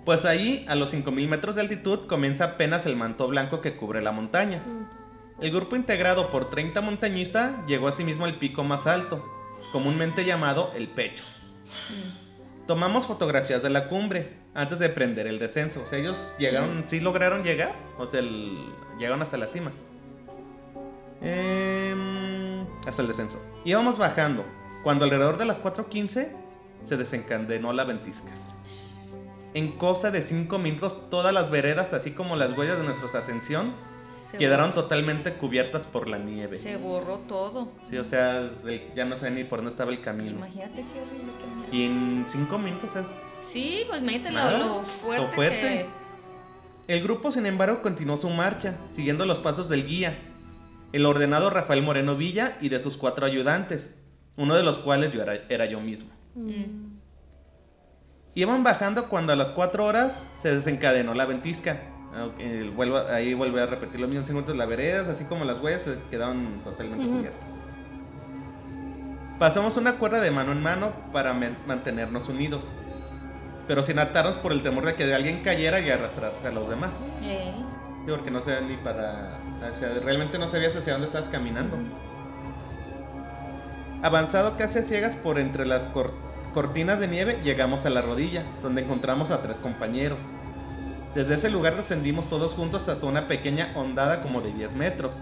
Pues 0.06 0.26
ahí, 0.26 0.66
a 0.68 0.76
los 0.76 0.92
5000 0.92 1.28
metros 1.28 1.56
de 1.56 1.62
altitud, 1.62 2.08
comienza 2.08 2.46
apenas 2.46 2.86
el 2.86 2.96
manto 2.96 3.28
blanco 3.28 3.62
que 3.62 3.76
cubre 3.76 4.02
la 4.02 4.12
montaña. 4.12 4.64
El 5.40 5.52
grupo 5.52 5.76
integrado 5.76 6.32
por 6.32 6.50
30 6.50 6.82
montañistas 6.82 7.66
llegó 7.68 7.88
asimismo 7.88 8.26
al 8.26 8.36
pico 8.36 8.64
más 8.64 8.88
alto, 8.88 9.24
comúnmente 9.72 10.26
llamado 10.26 10.72
el 10.76 10.88
pecho. 10.88 11.24
Tomamos 12.72 13.06
fotografías 13.06 13.62
de 13.64 13.70
la 13.70 13.90
cumbre 13.90 14.30
antes 14.54 14.80
de 14.80 14.88
prender 14.88 15.28
el 15.28 15.40
descenso. 15.40 15.82
O 15.84 15.88
sea, 15.88 16.00
ellos 16.00 16.34
llegaron, 16.40 16.84
sí 16.86 17.02
lograron 17.02 17.44
llegar, 17.44 17.74
o 17.98 18.06
sea, 18.08 18.22
el- 18.22 18.74
llegaron 18.98 19.22
hasta 19.22 19.36
la 19.38 19.50
cima. 19.50 19.74
Em, 21.22 22.66
hasta 22.88 23.02
el 23.02 23.10
descenso. 23.10 23.38
Íbamos 23.66 23.98
bajando, 23.98 24.46
cuando 24.84 25.04
alrededor 25.04 25.38
de 25.38 25.44
las 25.44 25.60
4.15 25.60 26.30
se 26.86 26.96
desencadenó 26.96 27.74
la 27.74 27.84
ventisca. 27.84 28.32
En 29.54 29.74
cosa 29.74 30.10
de 30.10 30.22
5 30.22 30.58
minutos, 30.58 31.10
todas 31.10 31.34
las 31.34 31.52
veredas, 31.52 31.92
así 31.92 32.12
como 32.12 32.38
las 32.38 32.58
huellas 32.58 32.78
de 32.78 32.86
nuestra 32.86 33.20
ascensión, 33.20 33.74
Se 34.32 34.38
quedaron 34.38 34.74
totalmente 34.74 35.34
cubiertas 35.34 35.88
por 35.88 36.08
la 36.08 36.18
nieve. 36.18 36.58
Se 36.58 36.78
borró 36.78 37.18
todo. 37.20 37.68
Sí, 37.82 37.98
o 37.98 38.06
sea, 38.06 38.48
ya 38.96 39.04
no 39.04 39.18
sé 39.18 39.30
ni 39.30 39.44
por 39.44 39.60
dónde 39.60 39.72
estaba 39.72 39.92
el 39.92 40.00
camino. 40.00 40.32
Imagínate 40.32 40.86
qué 40.94 41.02
horrible 41.02 41.34
que 41.38 41.48
miedo. 41.54 41.68
Y 41.74 41.86
en 41.86 42.26
5 42.28 42.58
minutos 42.58 42.96
es 42.96 43.22
Sí, 43.44 43.84
pues 43.90 44.02
imagínate 44.02 44.32
lo, 44.32 44.84
fuerte, 44.84 45.26
lo 45.26 45.32
fuerte. 45.34 45.86
El 46.88 47.04
grupo, 47.04 47.34
sin 47.34 47.46
embargo, 47.46 47.82
continuó 47.82 48.16
su 48.16 48.30
marcha, 48.30 48.78
siguiendo 48.92 49.26
los 49.26 49.40
pasos 49.40 49.68
del 49.68 49.86
guía, 49.86 50.18
el 50.94 51.06
ordenado 51.06 51.50
Rafael 51.50 51.82
Moreno 51.82 52.16
Villa 52.16 52.58
y 52.62 52.70
de 52.70 52.80
sus 52.80 52.96
cuatro 52.96 53.26
ayudantes, 53.26 54.02
uno 54.38 54.56
de 54.56 54.64
los 54.64 54.78
cuales 54.78 55.12
yo 55.12 55.22
era, 55.24 55.36
era 55.50 55.66
yo 55.66 55.82
mismo. 55.82 56.10
Mm. 56.36 57.00
Iban 58.36 58.64
bajando 58.64 59.10
cuando 59.10 59.34
a 59.34 59.36
las 59.36 59.52
4 59.52 59.86
horas 59.86 60.30
se 60.38 60.56
desencadenó 60.56 61.14
la 61.14 61.26
ventisca. 61.26 61.82
Aunque 62.16 62.70
vuelvo- 62.76 63.08
ahí 63.10 63.34
vuelve 63.34 63.62
a 63.62 63.66
repetir 63.66 64.00
lo 64.02 64.08
mismo, 64.08 64.26
minutos 64.28 64.56
las 64.56 64.68
veredas, 64.68 65.08
así 65.08 65.24
como 65.26 65.46
las 65.46 65.60
huellas, 65.60 65.88
quedaron 66.10 66.62
totalmente 66.64 67.06
cubiertas. 67.08 67.60
Pasamos 69.40 69.78
una 69.78 69.94
cuerda 69.94 70.20
de 70.20 70.30
mano 70.30 70.52
en 70.52 70.62
mano 70.62 70.92
para 71.12 71.34
mantenernos 71.34 72.28
unidos, 72.30 72.74
pero 73.68 73.82
sin 73.82 73.98
atarnos 73.98 74.38
por 74.38 74.52
el 74.52 74.62
temor 74.62 74.86
de 74.86 74.96
que 74.96 75.12
alguien 75.14 75.42
cayera 75.42 75.80
y 75.80 75.90
arrastrarse 75.90 76.48
a 76.48 76.52
los 76.52 76.70
demás. 76.70 77.08
Sí, 78.06 78.12
porque 78.12 78.30
no 78.30 78.42
sabía 78.42 78.62
ni 78.62 78.76
para. 78.78 79.40
Realmente 80.04 80.38
no 80.38 80.48
sabías 80.48 80.76
hacia 80.76 80.94
dónde 80.94 81.06
estabas 81.08 81.30
caminando. 81.30 81.78
Avanzado 84.04 84.58
casi 84.58 84.80
a 84.80 84.84
ciegas 84.84 85.16
por 85.16 85.40
entre 85.40 85.66
las 85.66 85.86
cor- 85.88 86.14
cortinas 86.54 87.00
de 87.00 87.08
nieve, 87.08 87.40
llegamos 87.44 87.86
a 87.86 87.90
la 87.92 88.02
rodilla, 88.02 88.44
donde 88.64 88.82
encontramos 88.82 89.32
a 89.32 89.42
tres 89.42 89.58
compañeros. 89.60 90.20
Desde 91.16 91.36
ese 91.36 91.50
lugar 91.50 91.76
descendimos 91.76 92.28
todos 92.30 92.54
juntos 92.54 92.88
hasta 92.88 93.06
una 93.06 93.28
pequeña 93.28 93.74
ondada 93.76 94.22
como 94.22 94.40
de 94.42 94.54
10 94.54 94.76
metros, 94.76 95.22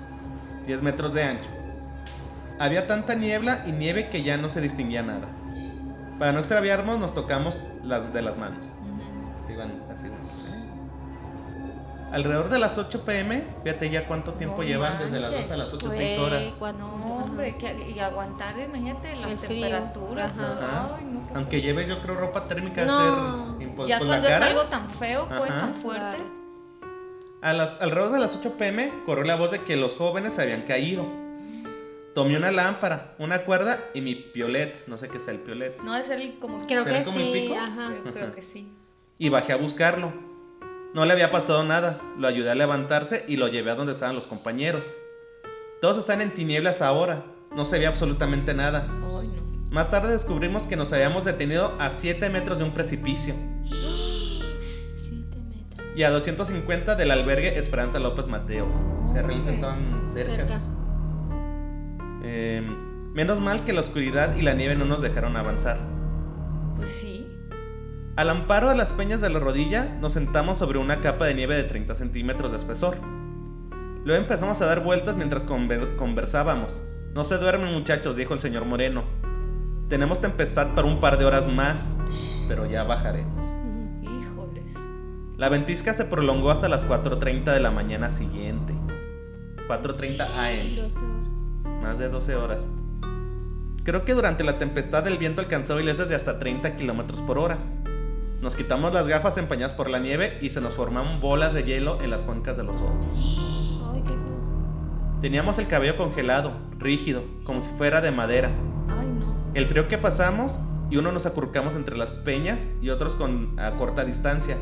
10 0.68 0.82
metros 0.84 1.14
de 1.14 1.24
ancho. 1.24 1.50
Había 2.60 2.86
tanta 2.88 3.16
niebla 3.16 3.64
y 3.66 3.72
nieve 3.72 4.10
que 4.10 4.22
ya 4.22 4.38
no 4.38 4.50
se 4.50 4.62
distinguía 4.62 5.02
nada. 5.02 5.28
Para 6.20 6.34
no 6.34 6.40
extraviarnos, 6.40 7.00
nos 7.00 7.14
tocamos 7.16 7.64
las 7.84 8.14
de 8.14 8.22
las 8.22 8.38
manos. 8.38 8.74
Se 9.48 9.54
iban 9.54 9.82
así, 9.96 10.08
¿no? 10.10 10.50
Alrededor 12.12 12.50
de 12.50 12.58
las 12.58 12.78
8 12.80 13.06
pm, 13.06 13.44
fíjate 13.64 13.90
ya 13.92 14.08
cuánto 14.08 14.34
tiempo 14.34 14.58
No 14.58 14.64
llevan, 14.64 14.98
desde 14.98 15.20
las 15.20 15.30
2 15.30 15.40
manches, 15.40 15.52
a 15.52 15.58
las 15.58 15.74
8, 15.74 15.86
Fue 15.88 15.96
6 15.96 16.18
horas. 16.18 16.62
No, 16.80 17.24
hombre, 17.24 17.56
que- 17.58 17.92
y 17.92 18.00
aguantar, 18.00 18.58
imagínate, 18.60 19.16
las 19.16 19.34
El 19.34 19.38
temperaturas, 19.40 20.34
todo. 20.36 20.58
Ay, 20.98 21.06
no, 21.06 21.28
qué 21.28 21.34
Aunque 21.36 21.62
lleves 21.62 21.88
yo 21.88 22.02
creo 22.02 22.16
ropa 22.16 22.48
térmica 22.48 22.84
No. 22.84 22.94
a 23.00 23.04
ser 23.58 23.59
impos- 23.86 23.88
ya 23.90 23.98
pues, 24.00 24.08
cuando 24.10 24.28
la 24.28 24.34
es 24.36 24.40
cara. 24.40 24.52
algo 24.52 24.64
tan 24.70 24.90
feo, 24.92 25.28
pues, 25.28 25.52
Ajá. 25.52 25.60
tan 25.60 25.76
fuerte. 25.76 26.18
A 27.42 27.54
las, 27.54 27.82
alrededor 27.82 28.12
de 28.14 28.20
las 28.20 28.36
8 28.36 28.58
pm 28.58 28.92
corrió 29.06 29.24
la 29.24 29.36
voz 29.36 29.52
de 29.52 29.60
que 29.60 29.78
los 29.78 29.94
jóvenes 29.96 30.34
se 30.36 30.42
habían 30.42 30.64
caído. 30.64 31.06
Tomé 32.14 32.36
una 32.38 32.52
lámpara, 32.52 33.14
una 33.20 33.40
cuerda 33.44 33.78
y 33.94 34.02
mi 34.02 34.16
piolet, 34.16 34.86
no 34.88 34.98
sé 34.98 35.08
qué 35.08 35.20
sea 35.20 35.34
el 35.34 35.40
piolet, 35.40 35.80
No 35.84 35.94
ha 35.94 36.00
de 36.00 36.04
ser 36.04 36.20
el- 36.20 36.38
como 36.40 36.58
Creo 36.68 36.84
¿Será 36.84 37.00
que 37.00 37.06
como 37.06 37.20
el 37.20 37.26
sí, 37.28 37.32
pico? 37.34 37.56
ajá. 37.56 37.94
Creo, 38.02 38.14
creo 38.14 38.32
que 38.32 38.42
sí. 38.42 38.68
y 39.18 39.30
bajé 39.30 39.54
a 39.54 39.58
buscarlo. 39.58 40.12
No 40.94 41.06
le 41.06 41.14
había 41.14 41.32
pasado 41.32 41.64
nada, 41.64 42.02
lo 42.18 42.28
ayudé 42.28 42.50
a 42.50 42.56
levantarse 42.56 43.24
y 43.28 43.38
lo 43.38 43.48
llevé 43.48 43.70
a 43.72 43.76
donde 43.76 43.94
estaban 43.94 44.16
los 44.16 44.26
compañeros. 44.26 44.92
Todos 45.82 45.98
están 46.00 46.20
en 46.22 46.34
tinieblas 46.34 46.82
ahora, 46.82 47.24
no 47.56 47.64
se 47.66 47.78
veía 47.78 47.90
absolutamente 47.90 48.54
nada. 48.54 48.88
Ay, 48.90 49.28
no. 49.28 49.70
Más 49.72 49.92
tarde 49.92 50.12
descubrimos 50.12 50.64
que 50.64 50.76
nos 50.76 50.92
habíamos 50.92 51.26
detenido 51.26 51.74
a 51.80 51.92
7 51.92 52.30
metros 52.30 52.58
de 52.58 52.64
un 52.66 52.74
precipicio. 52.74 53.36
Y 55.96 56.04
a 56.04 56.12
250 56.12 56.96
del 56.96 57.12
albergue 57.12 57.58
Esperanza 57.60 58.00
López 58.00 58.28
Mateos. 58.30 58.74
O 59.06 59.10
sea, 59.12 59.22
realmente 59.22 59.52
estaban 59.52 60.04
cerca. 60.08 60.36
Cerca. 60.38 60.62
Eh, 62.24 62.62
menos 63.14 63.40
mal 63.40 63.66
que 63.66 63.74
la 63.74 63.82
oscuridad 63.82 64.36
y 64.38 64.42
la 64.44 64.54
nieve 64.54 64.76
no 64.76 64.86
nos 64.86 65.02
dejaron 65.02 65.36
avanzar. 65.36 65.78
Pues 66.78 66.90
sí. 66.90 67.28
Al 68.16 68.30
amparo 68.30 68.70
de 68.70 68.76
las 68.76 68.94
peñas 68.94 69.20
de 69.22 69.30
la 69.30 69.40
rodilla, 69.40 69.98
nos 70.00 70.14
sentamos 70.14 70.58
sobre 70.58 70.78
una 70.78 71.02
capa 71.02 71.26
de 71.26 71.34
nieve 71.36 71.56
de 71.56 71.64
30 71.64 71.96
centímetros 71.96 72.52
de 72.52 72.58
espesor. 72.60 72.96
Luego 74.06 74.22
empezamos 74.22 74.62
a 74.62 74.66
dar 74.68 74.82
vueltas 74.82 75.16
mientras 75.18 75.46
conver- 75.46 75.96
conversábamos. 75.98 76.82
No 77.14 77.26
se 77.26 77.38
duermen 77.38 77.74
muchachos, 77.74 78.16
dijo 78.16 78.34
el 78.34 78.40
señor 78.40 78.64
Moreno. 78.66 79.04
Tenemos 79.90 80.22
tempestad 80.22 80.76
para 80.76 80.88
un 80.88 81.00
par 81.00 81.18
de 81.18 81.26
horas 81.26 81.48
más, 81.48 81.96
pero 82.48 82.68
ya 82.68 82.84
bajaremos. 82.84 83.48
Híjoles. 84.04 84.76
La 85.36 85.50
ventisca 85.50 85.96
se 85.96 86.06
prolongó 86.06 86.52
hasta 86.52 86.70
las 86.70 86.88
4.30 86.88 87.52
de 87.52 87.60
la 87.60 87.72
mañana 87.72 88.12
siguiente. 88.12 88.76
4.30 89.68 90.22
am, 90.22 90.76
12 90.76 90.96
horas. 90.96 91.82
más 91.82 91.98
de 91.98 92.08
12 92.10 92.36
horas. 92.36 92.70
Creo 93.84 94.06
que 94.06 94.14
durante 94.14 94.44
la 94.44 94.60
tempestad 94.60 95.08
el 95.08 95.18
viento 95.18 95.42
alcanzó 95.42 95.74
velocidades 95.76 96.10
de 96.10 96.16
hasta 96.16 96.38
30 96.38 96.78
kilómetros 96.78 97.24
por 97.24 97.40
hora. 97.40 97.58
Nos 98.44 98.56
quitamos 98.56 98.94
las 98.94 99.08
gafas 99.08 99.40
empañadas 99.40 99.74
por 99.74 99.90
la 99.90 99.98
nieve 99.98 100.38
y 100.40 100.52
se 100.52 100.62
nos 100.62 100.76
formaron 100.76 101.20
bolas 101.20 101.56
de 101.56 101.64
hielo 101.64 102.00
en 102.04 102.12
las 102.12 102.22
cuencas 102.22 102.58
de 102.58 102.64
los 102.64 102.80
ojos. 102.84 103.12
Ay, 103.92 104.04
qué 104.04 104.14
feo. 104.14 105.20
Teníamos 105.20 105.58
el 105.58 105.68
cabello 105.68 105.98
congelado, 105.98 106.54
rígido, 106.78 107.24
como 107.44 107.62
si 107.62 107.70
fuera 107.72 108.02
de 108.02 108.12
madera. 108.12 108.52
El 109.54 109.66
frío 109.66 109.88
que 109.88 109.98
pasamos 109.98 110.60
y 110.90 110.98
uno 110.98 111.12
nos 111.12 111.26
acurrucamos 111.26 111.76
entre 111.76 111.98
las 111.98 112.12
peñas 112.12 112.68
y 112.82 112.90
otros 112.90 113.16
con, 113.16 113.60
a 113.60 113.72
corta 113.78 114.04
distancia, 114.06 114.58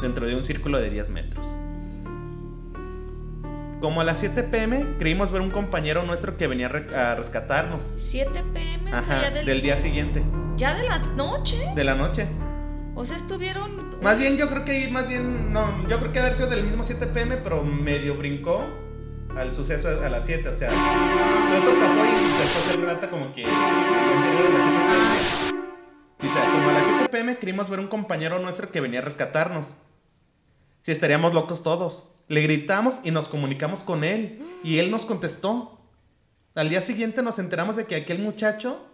dentro 0.00 0.26
de 0.26 0.34
un 0.36 0.44
círculo 0.44 0.78
de 0.78 0.90
10 0.90 1.10
metros. 1.10 1.56
Como 3.80 4.00
a 4.00 4.04
las 4.04 4.18
7 4.18 4.42
pm 4.44 4.96
creímos 4.98 5.30
ver 5.30 5.40
un 5.40 5.50
compañero 5.50 6.02
nuestro 6.02 6.36
que 6.36 6.48
venía 6.48 6.66
a 6.66 6.68
re- 6.70 6.96
a 6.96 7.14
rescatarnos. 7.14 7.94
7 7.98 8.42
pm, 8.52 8.92
o 8.94 9.00
sea, 9.00 9.22
ya 9.22 9.30
del, 9.30 9.46
del 9.46 9.62
día 9.62 9.76
siguiente, 9.76 10.24
ya 10.56 10.74
de 10.74 10.86
la 10.88 10.98
noche. 10.98 11.56
de 11.76 11.84
la 11.84 11.94
noche. 11.94 12.26
O 12.96 13.04
sea, 13.04 13.16
estuvieron. 13.16 13.96
Más 14.02 14.18
bien, 14.18 14.36
yo 14.36 14.48
creo 14.48 14.64
que 14.64 14.88
más 14.88 15.08
bien, 15.08 15.52
no, 15.52 15.64
yo 15.88 15.98
creo 16.00 16.12
que 16.12 16.18
haber 16.18 16.34
sido 16.34 16.48
del 16.48 16.64
mismo 16.64 16.82
7 16.82 17.06
pm, 17.06 17.36
pero 17.36 17.62
medio 17.62 18.16
brincó 18.16 18.64
al 19.36 19.54
suceso 19.54 19.88
a 19.88 20.08
las 20.08 20.24
7, 20.26 20.48
o 20.48 20.52
sea, 20.52 20.70
todo 20.70 21.58
esto 21.58 21.80
pasó 21.80 22.04
y 22.04 22.10
después 22.10 22.74
él 22.74 22.80
relata 22.82 23.10
como 23.10 23.32
que 23.32 23.44
anterior 23.44 24.46
a 24.46 24.58
las 24.58 24.64
7 25.40 25.52
pm. 25.52 25.68
Dice, 26.20 26.38
como 26.40 26.68
a 26.70 26.72
las 26.72 26.84
7 26.84 27.08
pm 27.10 27.38
creímos 27.38 27.70
ver 27.70 27.78
un 27.80 27.88
compañero 27.88 28.38
nuestro 28.40 28.70
que 28.72 28.80
venía 28.80 29.00
a 29.00 29.02
rescatarnos. 29.02 29.78
Si 30.82 30.92
estaríamos 30.92 31.34
locos 31.34 31.62
todos. 31.62 32.08
Le 32.28 32.42
gritamos 32.42 33.00
y 33.04 33.10
nos 33.10 33.26
comunicamos 33.28 33.82
con 33.82 34.04
él 34.04 34.38
y 34.62 34.78
él 34.78 34.90
nos 34.90 35.06
contestó. 35.06 35.78
Al 36.54 36.68
día 36.68 36.82
siguiente 36.82 37.22
nos 37.22 37.38
enteramos 37.38 37.76
de 37.76 37.86
que 37.86 37.94
aquel 37.96 38.18
muchacho 38.18 38.84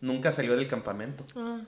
nunca 0.00 0.32
salió 0.32 0.54
del 0.56 0.68
campamento, 0.68 1.24
Ah, 1.36 1.60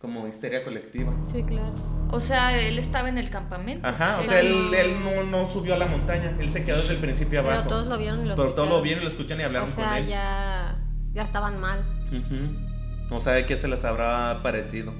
como 0.00 0.26
histeria 0.28 0.62
colectiva. 0.64 1.12
sí, 1.32 1.42
claro. 1.42 1.74
O 2.10 2.20
sea, 2.20 2.56
él 2.58 2.78
estaba 2.78 3.08
en 3.10 3.18
el 3.18 3.28
campamento. 3.28 3.86
Ajá, 3.86 4.18
o 4.20 4.24
sea, 4.24 4.40
él, 4.40 4.72
él 4.74 4.96
no, 5.04 5.24
no 5.24 5.50
subió 5.50 5.74
a 5.74 5.76
la 5.78 5.86
montaña, 5.86 6.34
él 6.40 6.48
se 6.48 6.64
quedó 6.64 6.78
desde 6.80 6.94
el 6.94 7.00
principio 7.00 7.42
Pero 7.42 7.52
abajo. 7.54 7.68
todos 7.68 7.86
lo 7.86 7.98
vieron 7.98 8.20
y 8.24 8.28
lo 8.28 8.34
Pero 8.34 8.36
todos 8.36 8.48
escucharon. 8.50 8.70
lo 8.70 8.82
vieron 8.82 9.00
y 9.02 9.04
lo 9.04 9.10
escuchan 9.10 9.40
y 9.40 9.42
hablaron 9.42 9.68
O 9.68 9.70
sea, 9.72 9.88
con 9.88 9.96
él. 9.98 10.06
ya, 10.08 10.78
ya 11.12 11.22
estaban 11.22 11.60
mal. 11.60 11.80
Ujú. 12.10 13.10
No 13.10 13.20
sabe 13.20 13.44
qué 13.44 13.58
se 13.58 13.68
les 13.68 13.84
habrá 13.84 14.40
parecido. 14.42 14.94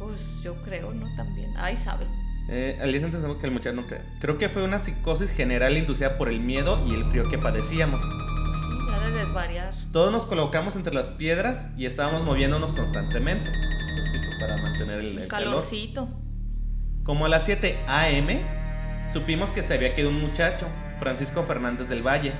Pues 0.00 0.40
yo 0.42 0.54
creo, 0.64 0.92
¿no? 0.92 1.06
También. 1.16 1.52
Ay, 1.56 1.76
sabe. 1.76 2.06
Eh, 2.50 2.76
al 2.80 2.86
día 2.90 2.94
siguiente 3.00 3.18
sabemos 3.18 3.36
que 3.40 3.46
el 3.46 3.52
muchacho 3.52 3.76
no 3.76 3.86
cree. 3.86 4.00
Creo 4.20 4.36
que 4.38 4.48
fue 4.48 4.64
una 4.64 4.80
psicosis 4.80 5.30
general 5.30 5.76
inducida 5.76 6.18
por 6.18 6.28
el 6.28 6.40
miedo 6.40 6.84
y 6.88 6.94
el 6.94 7.04
frío 7.10 7.28
que 7.30 7.38
padecíamos. 7.38 8.02
Sí, 8.02 8.90
ya 8.90 8.98
de 8.98 9.12
desvariar. 9.12 9.72
Todos 9.92 10.10
nos 10.10 10.24
colocamos 10.26 10.74
entre 10.74 10.92
las 10.92 11.10
piedras 11.10 11.66
y 11.76 11.86
estábamos 11.86 12.24
moviéndonos 12.24 12.72
constantemente. 12.72 13.48
Para 14.42 14.56
mantener 14.56 14.98
el, 14.98 15.06
El, 15.10 15.18
el 15.18 15.28
calor. 15.28 15.50
calorcito. 15.50 16.08
Como 17.04 17.26
a 17.26 17.28
las 17.28 17.44
7 17.44 17.78
a.m., 17.86 18.40
supimos 19.12 19.50
que 19.52 19.62
se 19.62 19.74
había 19.74 19.94
quedado 19.94 20.10
un 20.12 20.20
muchacho, 20.20 20.66
Francisco 20.98 21.44
Fernández 21.44 21.88
del 21.88 22.02
Valle. 22.04 22.32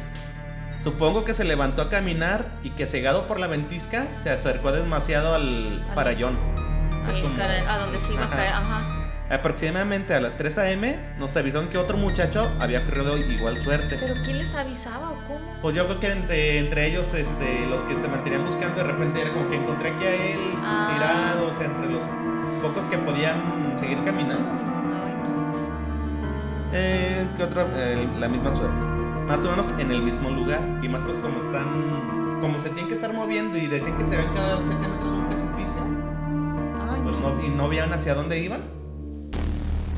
Supongo 0.83 1.25
que 1.25 1.33
se 1.33 1.45
levantó 1.45 1.83
a 1.83 1.89
caminar 1.91 2.45
y 2.65 2.71
que 2.71 2.87
cegado 2.87 3.29
por 3.29 3.39
la 3.39 3.47
ventisca 3.47 4.09
se 4.25 4.31
acercó 4.31 4.73
demasiado 4.73 5.33
al 5.35 5.81
Al- 5.89 5.95
farallón. 5.95 6.37
Como- 6.37 7.69
a 7.69 7.79
donde 7.79 7.99
se 8.01 8.15
iba 8.15 8.23
a 8.23 8.27
Ajá. 8.27 8.37
caer. 8.37 8.53
Ajá. 8.53 9.02
Aproximadamente 9.33 10.12
a 10.12 10.21
las 10.21 10.37
3 10.37 10.59
a.m. 10.59 10.95
nos 11.19 11.35
avisaron 11.39 11.69
que 11.69 11.79
otro 11.79 11.97
muchacho 11.97 12.53
había 12.61 12.85
corrido 12.85 13.17
igual 13.17 13.57
suerte. 13.59 13.97
Pero 13.99 14.15
¿quién 14.25 14.37
les 14.39 14.55
avisaba 14.55 15.11
o 15.12 15.25
cómo? 15.27 15.57
Pues 15.62 15.75
yo 15.75 15.87
creo 15.87 16.01
que 16.01 16.12
entre, 16.12 16.59
entre 16.59 16.87
ellos, 16.89 17.15
este, 17.15 17.65
los 17.67 17.83
que 17.85 17.97
se 17.97 18.09
mantenían 18.09 18.45
buscando, 18.45 18.77
de 18.77 18.85
repente 18.85 19.23
era 19.23 19.33
como 19.33 19.49
que 19.49 19.57
encontré 19.57 19.89
aquí 19.89 20.05
a 20.05 20.15
él 20.15 20.41
Ah. 20.62 20.91
tirado, 20.93 21.49
o 21.49 21.53
sea, 21.55 21.65
entre 21.65 21.89
los 21.89 22.03
pocos 22.61 22.83
que 22.89 22.99
podían 22.99 23.75
seguir 23.79 24.03
caminando. 24.03 24.51
Ay, 24.51 25.15
no. 25.15 25.53
Eh, 26.75 27.27
¿qué 27.39 27.43
otro? 27.45 27.67
Eh, 27.75 28.07
la 28.19 28.29
misma 28.29 28.53
suerte. 28.53 28.85
Más 29.27 29.43
o 29.47 29.51
menos 29.51 29.73
en 29.79 29.91
el 29.93 30.03
mismo 30.03 30.29
lugar. 30.29 30.61
Y 30.83 30.91
más 30.91 31.03
pues 31.05 31.19
como 31.19 31.39
están, 31.39 32.39
como 32.43 32.61
se 32.61 32.69
tienen 32.69 32.89
que 32.89 32.97
estar 32.97 33.15
moviendo 33.15 33.57
y 33.57 33.67
decían 33.67 33.97
que 33.97 34.05
se 34.05 34.15
habían 34.15 34.35
quedado 34.35 34.59
a 34.61 34.62
7 34.62 34.89
metros 34.89 35.11
de 35.12 35.19
un 35.19 35.27
precipicio, 35.27 35.83
Ay, 36.91 37.01
pues 37.03 37.17
no, 37.17 37.43
y 37.43 37.49
no 37.49 37.69
veían 37.71 37.91
hacia 37.95 38.15
dónde 38.15 38.39
iban. 38.39 38.61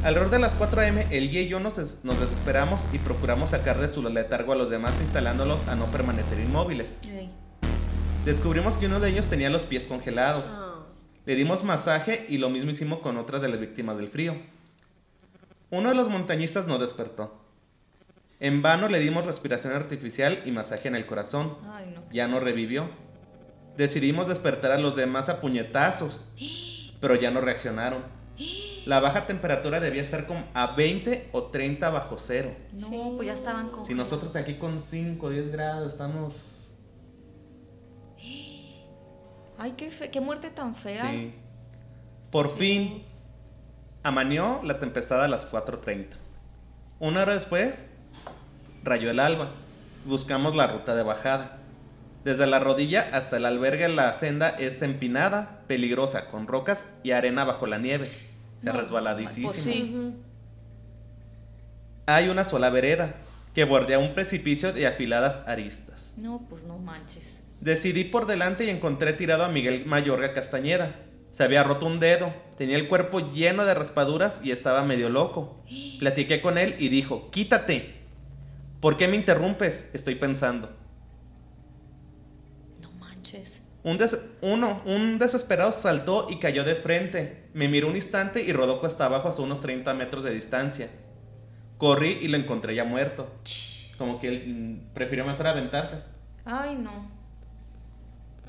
Alrededor 0.04 0.30
de 0.30 0.38
las 0.38 0.54
4 0.54 0.82
am, 0.82 0.98
el 1.10 1.30
guía 1.30 1.42
y 1.42 1.48
yo 1.48 1.60
nos, 1.60 1.76
des- 1.76 2.00
nos 2.04 2.20
desesperamos 2.20 2.80
y 2.92 2.98
procuramos 2.98 3.50
sacar 3.50 3.78
de 3.78 3.88
su 3.88 4.02
letargo 4.02 4.52
a 4.52 4.56
los 4.56 4.68
demás 4.68 5.00
instalándolos 5.00 5.66
a 5.66 5.76
no 5.76 5.86
permanecer 5.86 6.38
inmóviles. 6.40 7.00
Descubrimos 8.26 8.76
que 8.76 8.86
uno 8.86 9.00
de 9.00 9.08
ellos 9.10 9.26
tenía 9.26 9.48
los 9.50 9.62
pies 9.64 9.86
congelados. 9.86 10.48
Ah, 10.54 10.74
Le 11.24 11.34
dimos 11.36 11.64
masaje 11.64 12.26
y 12.28 12.36
lo 12.36 12.50
mismo 12.50 12.70
hicimos 12.70 12.98
con 13.00 13.16
otras 13.16 13.40
de 13.40 13.48
las 13.48 13.58
víctimas 13.60 13.96
del 13.96 14.08
frío. 14.08 14.36
Uno 15.70 15.88
de 15.88 15.94
los 15.94 16.10
montañistas 16.10 16.66
no 16.66 16.78
despertó. 16.78 17.40
En 18.40 18.60
vano 18.60 18.88
le 18.88 18.98
dimos 18.98 19.24
respiración 19.24 19.72
artificial 19.72 20.42
y 20.44 20.50
masaje 20.50 20.88
en 20.88 20.96
el 20.96 21.06
corazón. 21.06 21.56
Ay, 21.72 21.92
no. 21.94 22.02
Ya 22.12 22.28
no 22.28 22.40
revivió. 22.40 22.90
Decidimos 23.78 24.28
despertar 24.28 24.72
a 24.72 24.78
los 24.78 24.96
demás 24.96 25.30
a 25.30 25.40
puñetazos, 25.40 26.30
pero 27.00 27.14
ya 27.14 27.30
no 27.30 27.40
reaccionaron. 27.40 28.02
La 28.86 29.00
baja 29.00 29.26
temperatura 29.26 29.80
debía 29.80 30.02
estar 30.02 30.26
como 30.26 30.44
a 30.54 30.74
20 30.74 31.28
o 31.32 31.44
30 31.44 31.88
bajo 31.90 32.16
cero. 32.18 32.54
No, 32.72 32.88
Sí. 32.88 33.12
pues 33.16 33.26
ya 33.28 33.34
estaban 33.34 33.68
con. 33.70 33.84
Si 33.84 33.94
nosotros 33.94 34.34
aquí 34.36 34.54
con 34.54 34.80
5 34.80 35.26
o 35.26 35.30
10 35.30 35.50
grados 35.50 35.92
estamos... 35.92 36.74
Ay, 39.56 39.72
qué, 39.76 39.90
fe- 39.90 40.10
qué 40.10 40.20
muerte 40.20 40.50
tan 40.50 40.74
fea. 40.74 41.10
Sí. 41.10 41.32
Por 42.30 42.56
fin, 42.56 43.04
amaneó 44.02 44.60
la 44.64 44.78
tempestad 44.80 45.22
a 45.22 45.28
las 45.28 45.50
4.30. 45.50 46.08
Una 46.98 47.22
hora 47.22 47.34
después, 47.34 47.90
rayó 48.82 49.10
el 49.10 49.20
alba. 49.20 49.52
Buscamos 50.04 50.56
la 50.56 50.66
ruta 50.66 50.94
de 50.96 51.02
bajada. 51.04 51.58
Desde 52.24 52.46
la 52.46 52.58
rodilla 52.58 53.06
hasta 53.12 53.36
el 53.36 53.44
albergue 53.44 53.86
la 53.88 54.12
senda 54.14 54.48
es 54.48 54.80
empinada, 54.80 55.60
peligrosa, 55.66 56.30
con 56.30 56.46
rocas 56.46 56.86
y 57.02 57.10
arena 57.10 57.44
bajo 57.44 57.66
la 57.66 57.78
nieve. 57.78 58.08
O 58.56 58.60
sea, 58.62 58.72
No, 58.72 58.80
resbaladísimo. 58.80 59.48
pues 59.48 59.62
sí. 59.62 59.90
ujú. 59.94 60.14
Hay 62.06 62.28
una 62.28 62.44
sola 62.44 62.70
vereda 62.70 63.14
que 63.54 63.64
bordea 63.64 63.98
un 63.98 64.14
precipicio 64.14 64.72
de 64.72 64.86
afiladas 64.86 65.40
aristas. 65.46 66.14
No, 66.16 66.42
pues 66.48 66.64
no 66.64 66.78
manches. 66.78 67.42
Decidí 67.60 68.04
por 68.04 68.26
delante 68.26 68.64
y 68.64 68.70
encontré 68.70 69.12
tirado 69.12 69.44
a 69.44 69.48
Miguel 69.48 69.84
Mayorga 69.86 70.32
Castañeda. 70.34 70.94
Se 71.30 71.42
había 71.44 71.62
roto 71.64 71.86
un 71.86 72.00
dedo, 72.00 72.32
tenía 72.56 72.76
el 72.76 72.88
cuerpo 72.88 73.32
lleno 73.32 73.64
de 73.64 73.74
raspaduras 73.74 74.40
y 74.42 74.50
estaba 74.50 74.82
medio 74.84 75.08
loco. 75.08 75.62
Platiqué 75.98 76.40
con 76.40 76.58
él 76.58 76.74
y 76.78 76.88
dijo, 76.88 77.30
quítate. 77.30 77.94
¿Por 78.80 78.96
qué 78.96 79.08
me 79.08 79.16
interrumpes? 79.16 79.90
Estoy 79.94 80.14
pensando. 80.16 80.70
Manches. 83.34 83.62
Un, 83.82 83.98
des- 83.98 84.18
uno, 84.40 84.82
un 84.86 85.18
desesperado 85.18 85.72
saltó 85.72 86.28
y 86.30 86.36
cayó 86.38 86.64
de 86.64 86.74
frente. 86.74 87.44
Me 87.52 87.68
miró 87.68 87.88
un 87.88 87.96
instante 87.96 88.42
y 88.42 88.52
rodó 88.52 88.80
cuesta 88.80 89.04
abajo 89.06 89.28
hasta 89.28 89.42
unos 89.42 89.60
30 89.60 89.92
metros 89.94 90.24
de 90.24 90.32
distancia. 90.32 90.88
Corrí 91.76 92.18
y 92.22 92.28
lo 92.28 92.38
encontré 92.38 92.74
ya 92.74 92.84
muerto. 92.84 93.28
Como 93.98 94.20
que 94.20 94.28
él 94.28 94.42
mm, 94.46 94.94
prefirió 94.94 95.24
mejor 95.26 95.46
aventarse. 95.48 95.96
Ay, 96.44 96.76
no. 96.76 97.10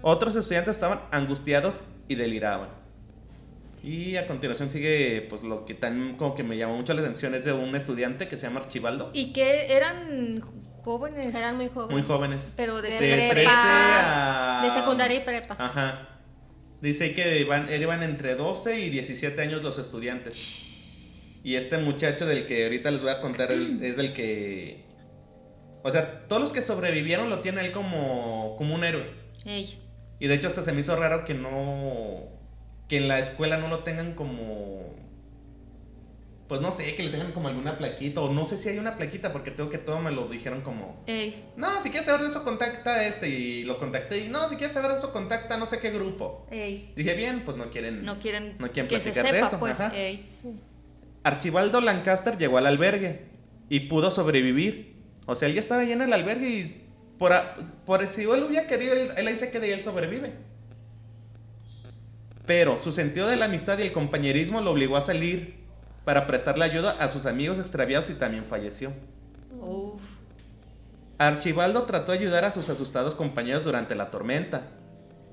Otros 0.01 0.35
estudiantes 0.35 0.75
estaban 0.75 1.01
angustiados 1.11 1.81
y 2.07 2.15
deliraban. 2.15 2.69
Y 3.83 4.15
a 4.15 4.27
continuación 4.27 4.69
sigue, 4.69 5.27
pues 5.29 5.43
lo 5.43 5.65
que 5.65 5.73
tan 5.73 6.15
como 6.17 6.33
que 6.33 6.43
me 6.43 6.57
llamó 6.57 6.75
mucho 6.77 6.93
la 6.93 7.01
atención 7.01 7.35
es 7.35 7.45
de 7.45 7.53
un 7.53 7.75
estudiante 7.75 8.27
que 8.27 8.37
se 8.37 8.43
llama 8.47 8.61
Archibaldo. 8.61 9.11
¿Y 9.13 9.31
qué? 9.33 9.75
¿Eran 9.75 10.41
jóvenes? 10.85 11.35
Eran 11.35 11.57
muy 11.57 11.67
jóvenes. 11.67 11.91
Muy 11.91 12.03
jóvenes. 12.03 12.53
Pero 12.55 12.81
de, 12.81 12.91
De 12.91 12.99
De 12.99 13.29
prepa. 13.31 13.31
13 13.31 13.49
a... 13.51 14.61
De 14.63 14.79
secundaria 14.79 15.17
y 15.17 15.25
prepa. 15.25 15.55
Ajá. 15.59 16.09
Dice 16.81 17.15
que 17.15 17.39
iban, 17.39 17.67
iban 17.73 18.03
entre 18.03 18.35
12 18.35 18.79
y 18.79 18.89
17 18.91 19.41
años 19.41 19.63
los 19.63 19.79
estudiantes. 19.79 21.41
Y 21.43 21.55
este 21.55 21.79
muchacho 21.79 22.25
del 22.25 22.45
que 22.45 22.63
ahorita 22.65 22.91
les 22.91 23.01
voy 23.01 23.11
a 23.11 23.21
contar 23.21 23.51
es, 23.81 23.97
del 23.97 24.13
que... 24.13 24.85
O 25.83 25.91
sea, 25.91 26.27
todos 26.27 26.41
los 26.41 26.53
que 26.53 26.61
sobrevivieron 26.61 27.29
lo 27.29 27.39
tiene 27.39 27.65
él 27.65 27.71
como, 27.71 28.55
como 28.57 28.75
un 28.75 28.83
héroe. 28.83 29.11
Ey. 29.45 29.79
Y 30.19 30.27
de 30.27 30.35
hecho 30.35 30.47
hasta 30.47 30.63
se 30.63 30.71
me 30.71 30.81
hizo 30.81 30.95
raro 30.95 31.25
que 31.25 31.33
no... 31.33 32.23
Que 32.87 32.97
en 32.97 33.07
la 33.07 33.19
escuela 33.19 33.57
no 33.57 33.67
lo 33.67 33.79
tengan 33.79 34.13
como... 34.13 34.95
Pues 36.47 36.61
no 36.61 36.71
sé, 36.71 36.93
que 36.95 37.01
le 37.01 37.09
tengan 37.09 37.31
como 37.31 37.47
alguna 37.47 37.75
plaquita. 37.75 38.21
O 38.21 38.31
no 38.31 38.45
sé 38.45 38.57
si 38.57 38.69
hay 38.69 38.77
una 38.77 38.97
plaquita 38.97 39.33
porque 39.33 39.49
tengo 39.49 39.69
que 39.71 39.79
todo 39.79 39.99
me 39.99 40.11
lo 40.11 40.27
dijeron 40.27 40.61
como... 40.61 41.03
Ey. 41.07 41.43
No, 41.57 41.81
si 41.81 41.89
quieres 41.89 42.05
saber 42.05 42.21
de 42.21 42.27
eso, 42.27 42.43
contacta 42.43 42.93
a 42.95 43.07
este. 43.07 43.29
Y 43.29 43.63
lo 43.63 43.79
contacté. 43.79 44.19
Y 44.25 44.27
no, 44.27 44.47
si 44.47 44.55
quieres 44.55 44.73
saber 44.73 44.91
de 44.91 44.97
eso, 44.97 45.11
contacta 45.11 45.55
a 45.55 45.57
no 45.57 45.65
sé 45.65 45.79
qué 45.79 45.89
grupo. 45.89 46.45
Ey. 46.51 46.93
Dije, 46.95 47.15
bien, 47.15 47.41
pues 47.45 47.57
no 47.57 47.71
quieren. 47.71 48.05
No 48.05 48.19
quieren, 48.19 48.57
No 48.59 48.71
quieren 48.71 48.87
que 48.87 48.99
se 48.99 49.11
platicar 49.11 49.31
de 49.33 49.37
sepa, 49.39 49.47
eso, 49.47 49.59
pues. 49.59 49.79
ajá. 49.79 49.95
Ey. 49.97 50.29
Archibaldo 51.23 51.81
Lancaster 51.81 52.37
llegó 52.37 52.59
al 52.59 52.67
albergue 52.67 53.25
y 53.67 53.81
pudo 53.81 54.11
sobrevivir. 54.11 54.95
O 55.25 55.33
sea, 55.35 55.47
él 55.47 55.55
ya 55.55 55.61
estaba 55.61 55.81
allá 55.81 55.93
en 55.93 56.03
el 56.03 56.13
albergue 56.13 56.47
y 56.47 56.81
por, 57.17 57.33
a- 57.33 57.55
por 57.87 58.05
si 58.11 58.21
él 58.21 58.43
hubiera 58.43 58.67
querido, 58.67 58.93
él, 58.93 59.09
él 59.17 59.25
ahí 59.27 59.35
se 59.35 59.49
queda 59.49 59.65
y 59.65 59.71
él 59.71 59.81
sobrevive. 59.83 60.33
Pero 62.45 62.79
su 62.79 62.91
sentido 62.91 63.27
de 63.27 63.37
la 63.37 63.45
amistad 63.45 63.79
y 63.79 63.83
el 63.83 63.91
compañerismo 63.91 64.61
lo 64.61 64.71
obligó 64.71 64.97
a 64.97 65.01
salir 65.01 65.54
para 66.05 66.27
prestarle 66.27 66.63
ayuda 66.63 66.91
a 66.99 67.09
sus 67.09 67.25
amigos 67.25 67.59
extraviados 67.59 68.09
y 68.09 68.13
también 68.13 68.45
falleció. 68.45 68.93
Uf. 69.59 70.01
Archibaldo 71.17 71.83
trató 71.83 72.11
de 72.11 72.19
ayudar 72.19 72.45
a 72.45 72.51
sus 72.51 72.69
asustados 72.69 73.15
compañeros 73.15 73.63
durante 73.63 73.95
la 73.95 74.11
tormenta. 74.11 74.67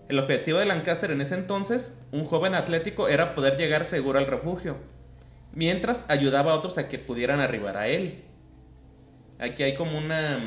El 0.09 0.19
objetivo 0.19 0.59
de 0.59 0.67
Lancaster 0.67 1.11
en 1.11 1.21
ese 1.21 1.35
entonces, 1.35 2.01
un 2.11 2.25
joven 2.25 2.55
atlético, 2.55 3.09
era 3.09 3.35
poder 3.35 3.59
llegar 3.59 3.85
seguro 3.85 4.19
al 4.19 4.27
refugio, 4.27 4.77
mientras 5.55 6.09
ayudaba 6.09 6.53
a 6.53 6.57
otros 6.57 6.79
a 6.79 6.89
que 6.89 6.99
pudieran 6.99 7.41
arribar 7.41 7.77
a 7.77 7.89
él. 7.89 8.23
Aquí 9.39 9.63
hay 9.63 9.75
como 9.75 9.99
una, 9.99 10.39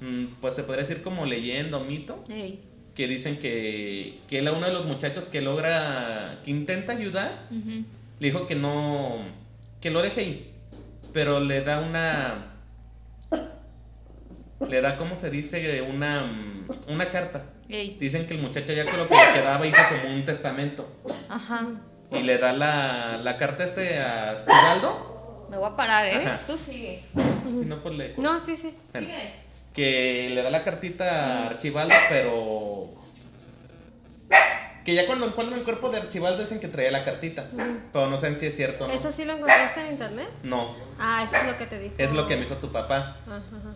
mm, 0.00 0.06
mm, 0.06 0.26
pues 0.40 0.54
se 0.54 0.62
podría 0.62 0.82
decir 0.82 1.02
como 1.02 1.26
leyenda 1.26 1.76
o 1.76 1.84
mito, 1.84 2.24
Ey. 2.30 2.60
que 2.94 3.06
dicen 3.06 3.38
que, 3.38 4.20
que 4.28 4.38
él 4.38 4.48
a 4.48 4.52
uno 4.52 4.66
de 4.66 4.72
los 4.72 4.86
muchachos 4.86 5.28
que 5.28 5.42
logra, 5.42 6.40
que 6.44 6.50
intenta 6.50 6.92
ayudar. 6.92 7.46
Le 8.18 8.30
dijo 8.30 8.46
que 8.46 8.54
no, 8.54 9.18
que 9.80 9.90
lo 9.90 10.02
deje 10.02 10.22
ir, 10.22 10.52
pero 11.12 11.40
le 11.40 11.62
da 11.62 11.80
una, 11.80 12.52
le 14.68 14.80
da, 14.80 14.96
¿cómo 14.96 15.16
se 15.16 15.30
dice? 15.30 15.82
Una, 15.82 16.64
una 16.88 17.10
carta. 17.10 17.44
Ey. 17.68 17.96
Dicen 18.00 18.26
que 18.26 18.34
el 18.34 18.40
muchacho 18.40 18.72
ya 18.72 18.84
con 18.86 18.96
lo 18.98 19.08
que 19.08 19.14
le 19.14 19.40
quedaba 19.40 19.66
hizo 19.66 19.80
como 19.90 20.14
un 20.14 20.24
testamento 20.24 20.88
Ajá. 21.28 21.66
y 22.10 22.22
le 22.22 22.38
da 22.38 22.54
la, 22.54 23.18
la 23.22 23.36
carta 23.36 23.64
este 23.64 23.98
a 23.98 24.30
Archibaldo. 24.30 25.46
Me 25.50 25.56
voy 25.58 25.68
a 25.70 25.76
parar, 25.76 26.06
¿eh? 26.06 26.24
Ajá. 26.26 26.38
Tú 26.46 26.56
sigue. 26.56 27.02
Si 27.44 27.66
no, 27.66 27.82
pues 27.82 27.94
le... 27.94 28.14
No, 28.16 28.40
sí, 28.40 28.56
sí. 28.56 28.74
Bueno, 28.92 29.08
Sigue. 29.08 29.32
que 29.74 30.30
le 30.34 30.42
da 30.42 30.50
la 30.50 30.62
cartita 30.62 31.04
a 31.44 31.46
Archibaldo, 31.48 31.94
pero... 32.08 32.90
Que 34.88 34.94
ya 34.94 35.04
cuando 35.06 35.26
encuentran 35.26 35.58
el 35.58 35.66
cuerpo 35.66 35.90
de 35.90 35.98
Archibaldo 35.98 36.40
dicen 36.40 36.60
que 36.60 36.68
traía 36.68 36.90
la 36.90 37.04
cartita, 37.04 37.50
pero 37.92 38.08
no 38.08 38.16
sé 38.16 38.34
si 38.36 38.46
es 38.46 38.56
cierto 38.56 38.86
o 38.86 38.88
no. 38.88 38.94
¿Eso 38.94 39.12
sí 39.12 39.26
lo 39.26 39.34
encontraste 39.34 39.82
en 39.82 39.92
internet? 39.92 40.26
No, 40.42 40.74
Ah, 40.98 41.24
eso 41.28 41.36
es 41.36 41.46
lo 41.46 41.58
que 41.58 41.66
te 41.66 41.78
dijo. 41.78 41.94
es 41.98 42.12
lo 42.12 42.26
que 42.26 42.36
me 42.36 42.44
dijo 42.44 42.56
tu 42.56 42.72
papá. 42.72 43.18
Ajá, 43.26 43.36
ajá. 43.36 43.74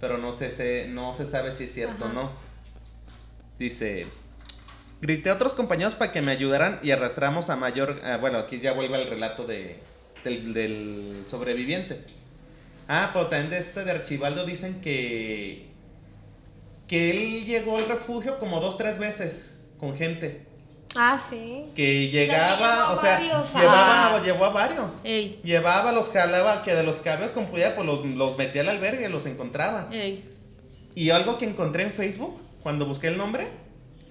pero 0.00 0.16
no 0.16 0.32
se, 0.32 0.50
se- 0.50 0.86
no 0.88 1.12
se 1.12 1.26
sabe 1.26 1.52
si 1.52 1.64
es 1.64 1.74
cierto 1.74 2.06
o 2.06 2.08
no. 2.08 2.30
Dice, 3.58 4.06
grité 5.02 5.28
a 5.28 5.34
otros 5.34 5.52
compañeros 5.52 5.96
para 5.96 6.12
que 6.12 6.22
me 6.22 6.32
ayudaran 6.32 6.80
y 6.82 6.92
arrastramos 6.92 7.50
a 7.50 7.56
mayor... 7.56 8.00
ah, 8.02 8.16
bueno, 8.16 8.38
aquí 8.38 8.58
ya 8.58 8.72
vuelve 8.72 9.02
el 9.02 9.10
relato 9.10 9.44
de, 9.44 9.80
del, 10.24 10.54
del 10.54 11.24
sobreviviente. 11.28 12.00
Ah, 12.88 13.10
pero 13.12 13.26
también 13.26 13.50
de 13.50 13.58
este 13.58 13.84
de 13.84 13.90
Archibaldo 13.90 14.46
dicen 14.46 14.80
que... 14.80 15.68
Que 16.88 17.10
él 17.10 17.44
llegó 17.44 17.76
al 17.76 17.86
refugio 17.86 18.38
como 18.38 18.60
dos, 18.60 18.78
tres 18.78 18.96
veces 18.98 19.60
con 19.78 19.94
gente. 19.98 20.53
Ah, 20.96 21.20
sí. 21.30 21.66
Que 21.74 22.08
llegaba, 22.10 22.92
o 22.92 23.00
sea, 23.00 23.18
llevaba, 23.20 24.22
llevó 24.22 24.44
a 24.44 24.50
varios. 24.50 25.00
Ey. 25.04 25.40
Llevaba, 25.42 25.92
los 25.92 26.10
jalaba, 26.10 26.62
que 26.62 26.74
de 26.74 26.82
los 26.82 26.98
cabellos 27.00 27.32
con 27.32 27.46
pudiera, 27.46 27.74
pues 27.74 27.86
los, 27.86 28.04
los 28.06 28.38
metía 28.38 28.62
al 28.62 28.68
albergue, 28.68 29.08
los 29.08 29.26
encontraba. 29.26 29.88
Ey. 29.92 30.24
Y 30.94 31.10
algo 31.10 31.38
que 31.38 31.44
encontré 31.46 31.82
en 31.82 31.92
Facebook, 31.92 32.40
cuando 32.62 32.86
busqué 32.86 33.08
el 33.08 33.16
nombre, 33.16 33.48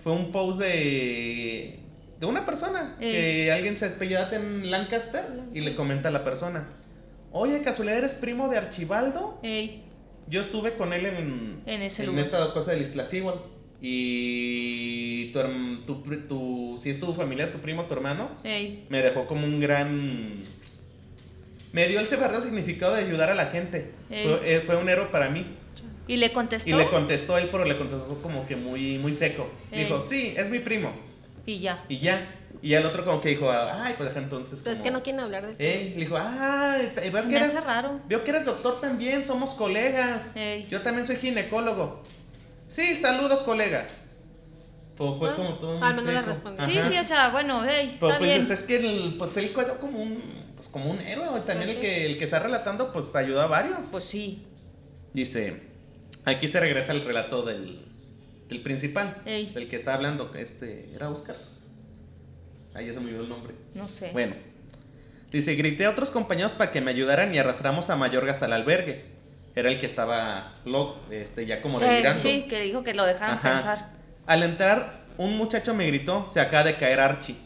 fue 0.04 0.12
un 0.14 0.32
post 0.32 0.60
de, 0.60 1.80
de 2.20 2.26
una 2.26 2.46
persona. 2.46 2.98
Ey. 3.00 3.12
Que 3.12 3.52
alguien 3.52 3.78
se 3.78 3.86
apellida 3.86 4.30
en 4.34 4.70
Lancaster 4.70 5.26
y 5.54 5.62
le 5.62 5.76
comenta 5.76 6.10
a 6.10 6.12
la 6.12 6.24
persona. 6.24 6.68
Oye, 7.32 7.62
casualidad 7.64 8.00
eres 8.00 8.16
primo 8.16 8.50
de 8.50 8.58
Archibaldo. 8.58 9.40
Ey. 9.44 9.84
Yo 10.28 10.40
estuve 10.42 10.74
con 10.76 10.94
él 10.94 11.06
en, 11.06 11.64
En 11.66 11.82
ese 11.82 12.04
en 12.04 12.10
lugar. 12.10 12.26
esta 12.26 12.54
cosa 12.54 12.72
del 12.72 12.82
Iztaccíhuatl. 12.82 13.40
Y 13.86 15.26
tu, 15.34 15.40
tu, 15.86 16.18
tu- 16.28 16.78
si 16.82 16.90
es 16.90 17.00
tu 17.02 17.14
familiar, 17.14 17.52
tu 17.52 17.60
primo, 17.60 17.84
tu 17.84 17.94
hermano, 17.94 18.30
Ey. 18.46 18.86
me 18.90 19.02
dejó 19.02 19.28
como 19.28 19.46
un 19.46 19.60
gran... 19.60 20.42
Me 21.74 21.88
dio 21.88 22.00
ese 22.00 22.16
verdadero 22.16 22.42
significado 22.42 22.96
de 22.96 23.02
ayudar 23.04 23.30
a 23.30 23.36
la 23.36 23.48
gente. 23.48 23.92
Fue, 24.08 24.40
eh, 24.46 24.62
fue 24.66 24.78
un 24.78 24.88
héroe 24.88 25.08
para 25.12 25.30
mí. 25.30 25.46
¿Y 26.08 26.16
le 26.16 26.32
contestó? 26.32 26.70
Y 26.70 26.74
le 26.74 26.88
contestó 26.88 27.38
él, 27.38 27.50
pero 27.52 27.66
le 27.66 27.78
contestó 27.78 28.20
como 28.22 28.46
que 28.48 28.56
muy, 28.56 28.98
muy 29.00 29.12
seco. 29.12 29.50
Ey. 29.72 29.84
Dijo, 29.86 30.00
sí, 30.00 30.34
es 30.38 30.50
mi 30.50 30.60
primo. 30.60 30.94
Y 31.46 31.58
ya. 31.58 31.84
Y 31.90 31.98
ya. 31.98 32.26
Y 32.62 32.76
el 32.76 32.86
otro 32.86 33.04
como 33.04 33.20
que 33.20 33.30
dijo, 33.30 33.52
ay, 33.52 33.96
pues 33.98 34.16
entonces. 34.16 34.62
Pero 34.64 34.72
es 34.76 34.78
como- 34.82 34.84
que 34.86 34.92
no 34.92 35.04
quieren 35.04 35.20
hablar 35.22 35.46
de 35.48 35.56
Ey, 35.58 35.90
le 35.96 36.00
dijo, 36.02 36.16
ah, 36.18 36.78
veo 37.12 37.28
que 37.30 37.36
eres, 37.36 37.62
raro. 37.66 38.00
veo 38.08 38.24
que 38.24 38.30
eres 38.30 38.46
doctor 38.46 38.80
también, 38.80 39.26
somos 39.26 39.54
colegas. 39.56 40.36
Ey. 40.38 40.66
Yo 40.70 40.82
también 40.84 41.06
soy 41.06 41.18
ginecólogo. 41.18 42.02
Sí, 42.74 42.96
saludos, 42.96 43.44
colega. 43.44 43.88
Pues 44.98 45.12
fue 45.20 45.30
Ah, 45.30 45.36
como 45.36 45.54
todo 45.60 45.84
al 45.84 45.96
menos 45.96 46.12
le 46.12 46.22
respondió. 46.24 46.66
Sí, 46.66 46.80
sí, 46.82 46.98
o 46.98 47.04
sea, 47.04 47.30
bueno, 47.30 47.64
ey, 47.66 47.98
Pero 48.00 48.14
está 48.14 48.18
pues 48.18 48.30
bien. 48.32 48.42
es, 48.42 48.50
es 48.50 48.64
que 48.64 48.76
el, 48.78 49.16
pues 49.20 49.38
él 49.38 49.54
quedó 49.54 49.80
como 49.80 50.00
un, 50.02 50.24
pues 50.56 50.68
como 50.70 50.90
un 50.90 51.00
héroe. 51.02 51.42
También 51.42 51.70
el 51.70 51.76
Pues 51.78 51.86
que, 51.88 52.06
el 52.08 52.18
que 52.18 52.26
está 52.26 52.40
relatando, 52.40 52.92
pues 52.92 53.16
ayudó 53.16 53.42
a 53.42 53.46
varios. 53.48 53.90
Pues 53.90 54.04
sí. 54.06 54.44
Dice, 55.14 55.62
aquí 56.26 56.48
se 56.48 56.60
regresa 56.60 56.94
el 56.94 57.06
relato 57.06 57.44
del, 57.44 57.86
del 58.50 58.62
principal, 58.64 59.22
Ey. 59.26 59.46
del 59.54 59.70
que 59.70 59.76
está 59.76 59.94
hablando, 59.94 60.32
que 60.32 60.42
este, 60.42 60.90
¿era 60.96 61.10
Oscar? 61.12 61.36
Ahí 62.74 62.88
ya 62.88 62.94
se 62.94 63.00
me 63.00 63.06
olvidó 63.08 63.22
el 63.22 63.30
nombre. 63.30 63.54
No 63.76 63.88
sé. 63.88 64.10
Bueno, 64.14 64.36
dice, 65.32 65.54
grité 65.54 65.86
a 65.86 65.92
otros 65.92 66.10
compañeros 66.10 66.54
para 66.56 66.72
que 66.72 66.82
me 66.82 66.90
ayudaran 66.90 67.36
y 67.36 67.38
arrastramos 67.38 67.92
a 67.92 67.96
Mayorga 67.98 68.32
hasta 68.32 68.48
el 68.48 68.54
albergue. 68.54 69.13
Era 69.56 69.70
el 69.70 69.80
que 69.80 69.86
estaba 69.86 70.54
loco, 70.66 71.00
este, 71.12 71.46
ya 71.46 71.62
como 71.62 71.78
Que- 71.78 71.86
delirando. 71.86 72.20
sí, 72.20 72.46
que 72.50 72.62
dijo 72.62 72.84
que 72.84 72.94
lo 72.94 73.06
dejaran 73.06 73.38
Ajá. 73.38 73.54
pensar. 73.54 73.90
Al 74.26 74.42
entrar, 74.44 74.94
un 75.18 75.38
muchacho 75.38 75.74
me 75.76 75.86
gritó, 75.86 76.26
se 76.26 76.40
acaba 76.40 76.64
de 76.64 76.76
caer 76.76 77.00
Archie. 77.00 77.38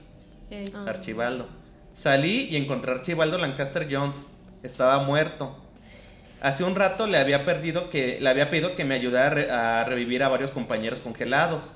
Ah. 0.74 0.86
Archibaldo. 0.88 1.48
Salí 1.92 2.48
y 2.50 2.56
encontré 2.56 2.92
a 2.92 2.96
Archibaldo 2.96 3.38
Lancaster 3.38 3.88
Jones. 3.92 4.28
Estaba 4.64 5.04
muerto. 5.04 5.64
Hace 6.42 6.64
un 6.64 6.76
rato 6.76 7.08
le 7.08 7.18
había 7.18 7.44
perdido 7.46 7.90
que 7.90 8.20
le 8.22 8.30
había 8.30 8.50
pedido 8.50 8.76
que 8.76 8.86
me 8.86 8.96
ayudara 8.96 9.26
a, 9.26 9.30
re- 9.32 9.52
a 9.52 9.84
revivir 9.86 10.24
a 10.24 10.30
varios 10.30 10.52
compañeros 10.52 11.02
congelados. 11.02 11.74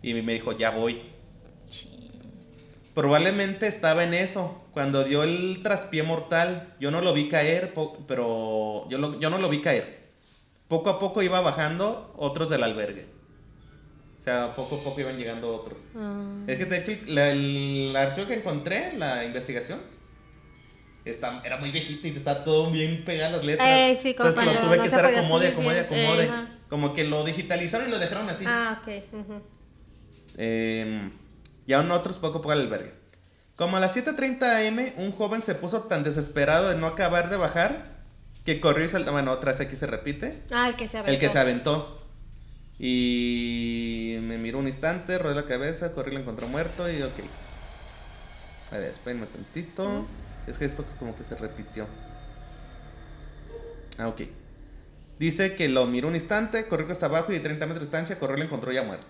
Y 0.00 0.14
me 0.14 0.32
dijo, 0.34 0.52
"Ya 0.56 0.70
voy." 0.70 1.02
Probablemente 2.94 3.66
estaba 3.66 4.04
en 4.04 4.14
eso 4.14 4.64
cuando 4.72 5.02
dio 5.04 5.24
el 5.24 5.60
traspié 5.62 6.02
mortal. 6.04 6.74
Yo 6.80 6.90
no 6.90 7.00
lo 7.00 7.12
vi 7.12 7.28
caer, 7.28 7.74
pero 8.06 8.88
yo, 8.88 8.98
lo- 8.98 9.18
yo 9.18 9.30
no 9.30 9.38
lo 9.38 9.48
vi 9.48 9.60
caer. 9.60 10.04
Poco 10.68 10.90
a 10.90 10.98
poco 11.00 11.22
iba 11.22 11.40
bajando 11.40 12.14
otros 12.16 12.48
del 12.50 12.62
albergue. 12.62 13.06
sea, 14.24 14.52
poco 14.56 14.76
a 14.76 14.82
poco 14.82 14.98
iban 15.02 15.18
llegando 15.18 15.54
otros. 15.54 15.82
Ah. 15.94 16.22
Es 16.46 16.56
que 16.56 16.64
de 16.64 16.78
hecho 16.78 16.92
la- 17.08 17.30
el 17.30 17.94
archivo 17.94 18.26
que 18.26 18.34
encontré, 18.34 18.94
la 18.96 19.22
investigación, 19.24 19.80
está, 21.04 21.42
era 21.44 21.58
muy 21.58 21.70
viejita 21.70 22.08
y 22.08 22.12
está 22.16 22.42
todo 22.42 22.70
bien 22.70 23.04
pegado 23.04 23.36
las 23.36 23.44
letras. 23.44 23.68
Eh, 23.68 23.98
sí, 24.00 24.14
como 24.14 24.30
Entonces 24.30 24.54
lo 24.54 24.60
tuve 24.66 24.76
no 24.78 24.82
que 24.84 24.88
podía 24.90 25.18
acomode, 25.18 25.48
acomode, 25.48 25.80
acomode. 25.80 26.24
Eh. 26.24 26.30
Como 26.70 26.94
que 26.94 27.04
lo 27.04 27.22
digitalizaron 27.24 27.88
y 27.88 27.90
lo 27.90 27.98
dejaron 27.98 28.28
así. 28.30 28.44
Ah, 28.48 28.80
ok. 28.80 28.88
ujú. 29.12 29.42
Eh, 30.38 31.10
y 31.66 31.72
aún 31.72 31.90
otros 31.90 32.18
poco 32.18 32.40
poco 32.40 32.52
al 32.52 32.60
albergue. 32.60 32.92
Como 33.56 33.76
a 33.76 33.80
las 33.80 33.96
7.30 33.96 34.68
am, 34.68 35.04
un 35.04 35.12
joven 35.12 35.42
se 35.42 35.54
puso 35.54 35.82
tan 35.82 36.02
desesperado 36.02 36.70
de 36.70 36.76
no 36.76 36.86
acabar 36.86 37.30
de 37.30 37.36
bajar 37.36 37.94
que 38.44 38.60
corrió 38.60 38.84
y 38.84 38.88
saltó. 38.88 39.12
Bueno, 39.12 39.32
otra 39.32 39.52
vez 39.52 39.60
aquí 39.60 39.76
se 39.76 39.86
repite. 39.86 40.42
Ah, 40.50 40.68
el 40.68 40.76
que 40.76 40.88
se 40.88 40.98
aventó. 40.98 41.12
El 41.12 41.18
que 41.20 41.30
se 41.30 41.38
aventó. 41.38 42.00
Y 42.78 44.16
me 44.22 44.38
miró 44.38 44.58
un 44.58 44.66
instante, 44.66 45.18
rodó 45.18 45.34
la 45.34 45.46
cabeza, 45.46 45.92
corrió 45.92 46.12
y 46.12 46.14
lo 46.16 46.20
encontró 46.22 46.48
muerto 46.48 46.90
y 46.90 47.02
ok. 47.02 47.20
A 48.72 48.78
ver, 48.78 48.90
espérenme 48.90 49.26
tantito. 49.26 50.06
Es 50.48 50.58
que 50.58 50.64
esto 50.64 50.84
como 50.98 51.16
que 51.16 51.24
se 51.24 51.36
repitió. 51.36 51.86
Ah, 53.98 54.08
ok. 54.08 54.22
Dice 55.18 55.54
que 55.54 55.68
lo 55.68 55.86
miró 55.86 56.08
un 56.08 56.14
instante, 56.16 56.66
corrió 56.66 56.90
hasta 56.90 57.06
abajo 57.06 57.30
y 57.30 57.36
de 57.36 57.40
30 57.40 57.66
metros 57.66 57.80
de 57.80 57.84
distancia 57.86 58.18
corrió 58.18 58.36
y 58.36 58.38
lo 58.40 58.44
encontró 58.46 58.72
ya 58.72 58.82
muerto. 58.82 59.06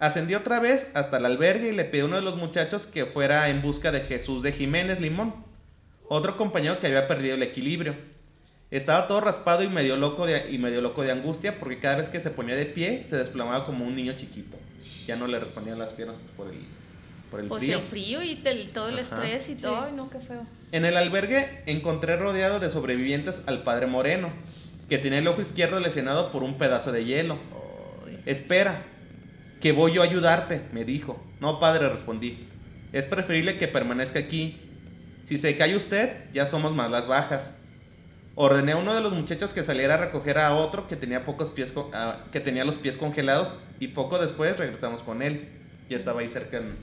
Ascendió 0.00 0.38
otra 0.38 0.58
vez 0.58 0.90
hasta 0.94 1.18
el 1.18 1.24
albergue 1.26 1.68
y 1.68 1.76
le 1.76 1.84
pidió 1.84 2.04
a 2.04 2.06
uno 2.08 2.16
de 2.16 2.22
los 2.22 2.36
muchachos 2.36 2.86
que 2.86 3.06
fuera 3.06 3.48
en 3.48 3.62
busca 3.62 3.92
de 3.92 4.00
Jesús 4.00 4.42
de 4.42 4.50
Jiménez 4.52 5.00
Limón, 5.00 5.34
otro 6.08 6.36
compañero 6.36 6.80
que 6.80 6.88
había 6.88 7.06
perdido 7.06 7.36
el 7.36 7.42
equilibrio. 7.44 7.94
Estaba 8.72 9.06
todo 9.06 9.20
raspado 9.20 9.62
y 9.62 9.68
medio 9.68 9.96
loco 9.96 10.26
de, 10.26 10.50
y 10.50 10.58
medio 10.58 10.80
loco 10.80 11.02
de 11.04 11.12
angustia 11.12 11.60
porque 11.60 11.78
cada 11.78 11.96
vez 11.96 12.08
que 12.08 12.18
se 12.20 12.30
ponía 12.30 12.56
de 12.56 12.66
pie 12.66 13.04
se 13.08 13.16
desplomaba 13.16 13.64
como 13.64 13.84
un 13.86 13.94
niño 13.94 14.14
chiquito. 14.16 14.56
Ya 15.06 15.14
no 15.16 15.28
le 15.28 15.38
respondían 15.38 15.78
las 15.78 15.90
piernas 15.90 16.16
por 16.36 16.48
el, 16.52 16.66
por 17.30 17.38
el 17.38 17.46
Pues 17.46 17.62
frío. 17.62 17.78
el 17.78 17.84
frío 17.84 18.22
y 18.24 18.42
el- 18.44 18.72
todo 18.72 18.88
el 18.88 18.94
Ajá. 18.98 19.02
estrés 19.02 19.48
y 19.50 19.54
todo. 19.54 19.76
Sí. 19.76 19.82
Ay, 19.90 19.92
no, 19.96 20.10
qué 20.10 20.18
feo. 20.18 20.44
En 20.72 20.84
el 20.84 20.96
albergue 20.96 21.62
encontré 21.66 22.16
rodeado 22.16 22.58
de 22.58 22.68
sobrevivientes 22.70 23.42
al 23.46 23.62
padre 23.62 23.86
Moreno, 23.86 24.32
que 24.88 24.98
tenía 24.98 25.18
el 25.18 25.28
ojo 25.28 25.40
izquierdo 25.40 25.80
lesionado 25.80 26.30
por 26.30 26.42
un 26.42 26.58
pedazo 26.58 26.92
de 26.92 27.04
hielo. 27.04 27.38
Ay. 28.06 28.20
Espera, 28.26 28.82
que 29.60 29.72
voy 29.72 29.92
yo 29.94 30.02
a 30.02 30.04
ayudarte, 30.04 30.62
me 30.72 30.84
dijo. 30.84 31.22
No, 31.40 31.58
padre, 31.60 31.88
respondí. 31.88 32.48
Es 32.92 33.06
preferible 33.06 33.58
que 33.58 33.68
permanezca 33.68 34.18
aquí. 34.18 34.60
Si 35.24 35.38
se 35.38 35.56
cae 35.56 35.74
usted, 35.76 36.12
ya 36.32 36.46
somos 36.46 36.72
más 36.74 36.90
las 36.90 37.08
bajas. 37.08 37.52
Ordené 38.36 38.72
a 38.72 38.76
uno 38.76 38.94
de 38.94 39.00
los 39.00 39.12
muchachos 39.12 39.52
que 39.52 39.64
saliera 39.64 39.94
a 39.94 39.96
recoger 39.96 40.38
a 40.38 40.54
otro 40.54 40.86
que 40.86 40.94
tenía 40.94 41.24
pocos 41.24 41.48
pies 41.50 41.72
ah, 41.94 42.18
que 42.32 42.38
tenía 42.38 42.64
los 42.64 42.76
pies 42.76 42.96
congelados 42.98 43.54
y 43.80 43.88
poco 43.88 44.18
después 44.18 44.56
regresamos 44.58 45.02
con 45.02 45.22
él. 45.22 45.48
Ya 45.88 45.96
estaba 45.96 46.20
ahí 46.20 46.28
cerca. 46.28 46.58
en- 46.58 46.76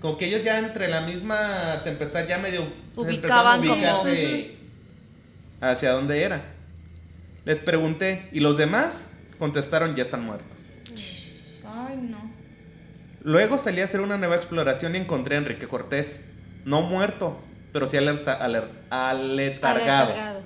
Como 0.00 0.16
que 0.16 0.26
ellos 0.26 0.44
ya 0.44 0.58
entre 0.60 0.88
la 0.88 1.00
misma 1.02 1.82
tempestad 1.84 2.26
ya 2.28 2.38
medio 2.38 2.62
Ubicaban 2.96 3.56
empezaron 3.62 3.84
a 3.84 3.92
como- 3.98 4.02
ubicarse 4.02 4.54
hacia 5.60 5.92
dónde 5.92 6.22
era. 6.22 6.42
Les 7.50 7.60
pregunté, 7.60 8.28
¿y 8.30 8.38
los 8.38 8.56
demás? 8.58 9.10
Contestaron, 9.40 9.96
ya 9.96 10.04
están 10.04 10.24
muertos. 10.24 10.70
Ay, 11.66 11.96
no. 11.96 12.30
Luego 13.24 13.58
salí 13.58 13.80
a 13.80 13.86
hacer 13.86 14.00
una 14.02 14.16
nueva 14.16 14.36
exploración 14.36 14.94
y 14.94 14.98
encontré 14.98 15.34
a 15.34 15.38
Enrique 15.38 15.66
Cortés. 15.66 16.24
No 16.64 16.82
muerto, 16.82 17.40
pero 17.72 17.88
sí 17.88 17.96
alerta, 17.96 18.38
aler- 18.40 18.70
aletargado. 18.90 20.12
Aletargado. 20.12 20.40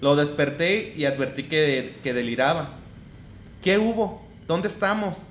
Lo 0.00 0.14
desperté 0.14 0.94
y 0.96 1.06
advertí 1.06 1.42
que, 1.48 1.96
que 2.04 2.14
deliraba. 2.14 2.74
¿Qué 3.60 3.78
hubo? 3.78 4.24
¿Dónde 4.46 4.68
estamos? 4.68 5.30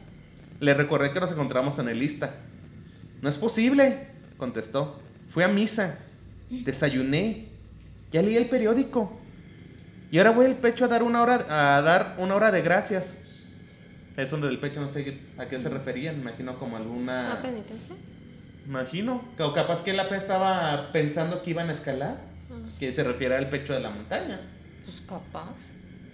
Le 0.60 0.74
recordé 0.74 1.12
que 1.14 1.22
nos 1.22 1.32
encontramos 1.32 1.80
en 1.80 1.88
el 1.88 2.00
lista. 2.00 2.36
No 3.22 3.30
es 3.30 3.38
posible, 3.38 4.08
contestó. 4.36 5.00
Fui 5.30 5.44
a 5.44 5.48
misa, 5.48 6.00
desayuné, 6.50 7.46
ya 8.12 8.22
leí 8.22 8.36
el 8.36 8.50
periódico. 8.50 9.22
Y 10.14 10.20
ahora 10.20 10.30
voy 10.30 10.46
al 10.46 10.54
pecho 10.58 10.86
a 10.86 10.88
dar 10.88 11.02
una 11.02 11.24
hora, 11.24 11.40
a 11.78 11.82
dar 11.82 12.14
una 12.20 12.36
hora 12.36 12.52
de 12.52 12.62
gracias. 12.62 13.18
Eso 14.16 14.38
del 14.38 14.60
pecho 14.60 14.80
no 14.80 14.88
sé 14.88 15.18
a 15.40 15.48
qué 15.48 15.60
se 15.60 15.70
referían, 15.70 16.20
imagino 16.22 16.60
como 16.60 16.78
alguna... 16.78 17.34
¿A 17.34 17.42
penitencia? 17.42 17.96
Imagino, 18.68 19.28
o 19.40 19.54
capaz 19.54 19.82
que 19.82 19.90
él 19.90 20.00
apenas 20.00 20.22
estaba 20.26 20.92
pensando 20.92 21.42
que 21.42 21.50
iban 21.50 21.72
a 21.72 21.74
escalar, 21.74 22.18
Ah. 22.52 22.58
que 22.80 22.94
se 22.94 23.04
refiere 23.04 23.36
al 23.36 23.50
pecho 23.50 23.74
de 23.74 23.80
la 23.80 23.90
montaña. 23.90 24.40
Pues 24.86 25.02
capaz. 25.02 25.56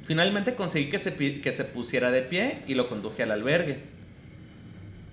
Finalmente 0.05 0.55
conseguí 0.55 0.89
que 0.89 0.97
se, 0.97 1.13
que 1.41 1.51
se 1.51 1.65
pusiera 1.65 2.09
de 2.11 2.21
pie 2.21 2.63
y 2.67 2.75
lo 2.75 2.87
conduje 2.87 3.23
al 3.23 3.31
albergue. 3.31 3.83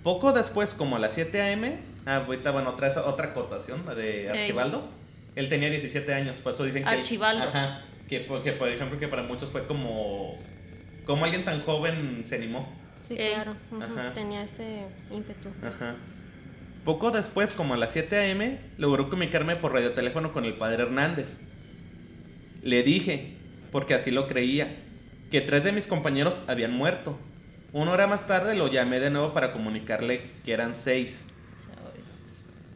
Poco 0.04 0.32
después, 0.32 0.74
como 0.74 0.94
a 0.94 1.00
las 1.00 1.14
7 1.14 1.42
a.m., 1.42 1.76
ah, 2.06 2.18
ahorita, 2.24 2.52
bueno, 2.52 2.70
otra, 2.70 2.88
otra 3.04 3.28
acotación 3.30 3.82
la 3.84 3.96
de. 3.96 4.30
Archibaldo. 4.30 4.88
Él 5.34 5.48
tenía 5.48 5.70
17 5.70 6.14
años, 6.14 6.38
por 6.38 6.52
eso 6.52 6.62
dicen 6.62 6.84
que... 6.84 6.90
él- 6.90 7.00
Archibaldo. 7.00 7.42
ajá, 7.42 7.82
que, 8.08 8.20
por- 8.20 8.42
que, 8.42 8.52
por 8.52 8.68
ejemplo, 8.68 8.98
que 8.98 9.08
para 9.08 9.22
muchos 9.22 9.50
fue 9.50 9.66
como... 9.66 10.38
Como 11.04 11.24
alguien 11.24 11.44
tan 11.44 11.60
joven 11.62 12.24
se 12.26 12.34
animó. 12.36 12.68
Sí, 13.08 13.14
Ey. 13.18 13.34
claro. 13.34 13.56
ujú, 13.70 13.82
Ajá. 13.84 14.12
Tenía 14.14 14.42
ese 14.42 14.88
ímpetu. 15.10 15.50
Ajá. 15.62 15.96
Poco 16.84 17.10
después, 17.10 17.52
como 17.52 17.74
a 17.74 17.76
las 17.76 17.92
7 17.92 18.16
a.m., 18.16 18.58
logró 18.78 19.10
comunicarme 19.10 19.56
por 19.56 19.72
radioteléfono 19.74 20.32
con 20.32 20.44
el 20.44 20.56
padre 20.56 20.84
Hernández. 20.84 21.40
Le 22.60 22.82
dije, 22.82 23.38
porque 23.70 23.94
así 23.94 24.10
lo 24.10 24.28
creía, 24.28 24.84
que 25.30 25.40
tres 25.40 25.64
de 25.64 25.72
mis 25.72 25.86
compañeros 25.86 26.42
habían 26.48 26.72
muerto. 26.72 27.18
Una 27.72 27.92
hora 27.92 28.06
más 28.06 28.26
tarde 28.26 28.54
lo 28.54 28.68
llamé 28.68 29.00
de 29.00 29.08
nuevo 29.10 29.32
para 29.32 29.52
comunicarle 29.54 30.42
que 30.44 30.52
eran 30.52 30.74
seis, 30.74 31.24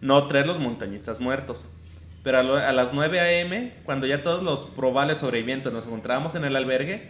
no 0.00 0.26
tres 0.26 0.46
los 0.46 0.58
montañistas 0.58 1.20
muertos. 1.20 1.79
Pero 2.22 2.38
a, 2.38 2.42
lo- 2.42 2.56
a 2.56 2.72
las 2.72 2.92
9 2.92 3.18
a.m., 3.20 3.72
cuando 3.85 4.06
ya 4.06 4.22
todos 4.22 4.42
los 4.42 4.64
probables 4.66 5.18
sobrevivientes 5.18 5.72
nos 5.72 5.87
encontrábamos 5.87 6.35
en 6.35 6.44
el 6.44 6.54
albergue, 6.56 7.09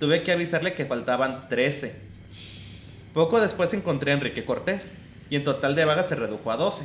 tuve 0.00 0.22
que 0.22 0.32
avisarle 0.32 0.72
que 0.72 0.86
faltaban 0.86 1.48
13. 1.48 1.94
Poco 3.12 3.40
después 3.40 3.72
encontré 3.74 4.12
a 4.12 4.14
Enrique 4.14 4.44
Cortés 4.44 4.92
y 5.28 5.36
en 5.36 5.44
total 5.44 5.74
de 5.74 5.84
vagas 5.84 6.08
se 6.08 6.14
redujo 6.14 6.50
a 6.50 6.56
12. 6.56 6.84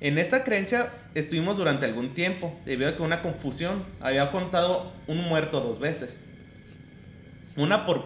En 0.00 0.18
esta 0.18 0.44
creencia 0.44 0.90
estuvimos 1.14 1.56
durante 1.56 1.86
algún 1.86 2.12
tiempo, 2.14 2.54
debido 2.66 2.90
a 2.90 2.96
que 2.96 3.02
una 3.02 3.22
confusión 3.22 3.82
había 4.00 4.30
contado 4.30 4.92
un 5.06 5.18
muerto 5.24 5.60
dos 5.60 5.80
veces. 5.80 6.20
Una 7.56 7.86
por 7.86 8.04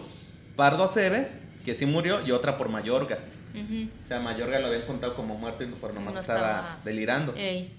Pardo 0.55 0.85
Aceves, 0.85 1.37
que 1.65 1.75
sí 1.75 1.85
murió, 1.85 2.25
y 2.25 2.31
otra 2.31 2.57
por 2.57 2.69
Mayorga. 2.69 3.19
O 4.03 4.07
sea, 4.07 4.19
Mayorga 4.21 4.59
lo 4.59 4.67
habían 4.67 4.83
contado 4.83 5.13
como 5.15 5.35
muerto 5.35 5.63
y 5.65 5.67
por 5.67 5.93
nomás 5.93 6.15
No 6.15 6.21
estaba, 6.21 6.39
estaba- 6.39 6.79
delirando. 6.85 7.33
Ey. 7.35 7.71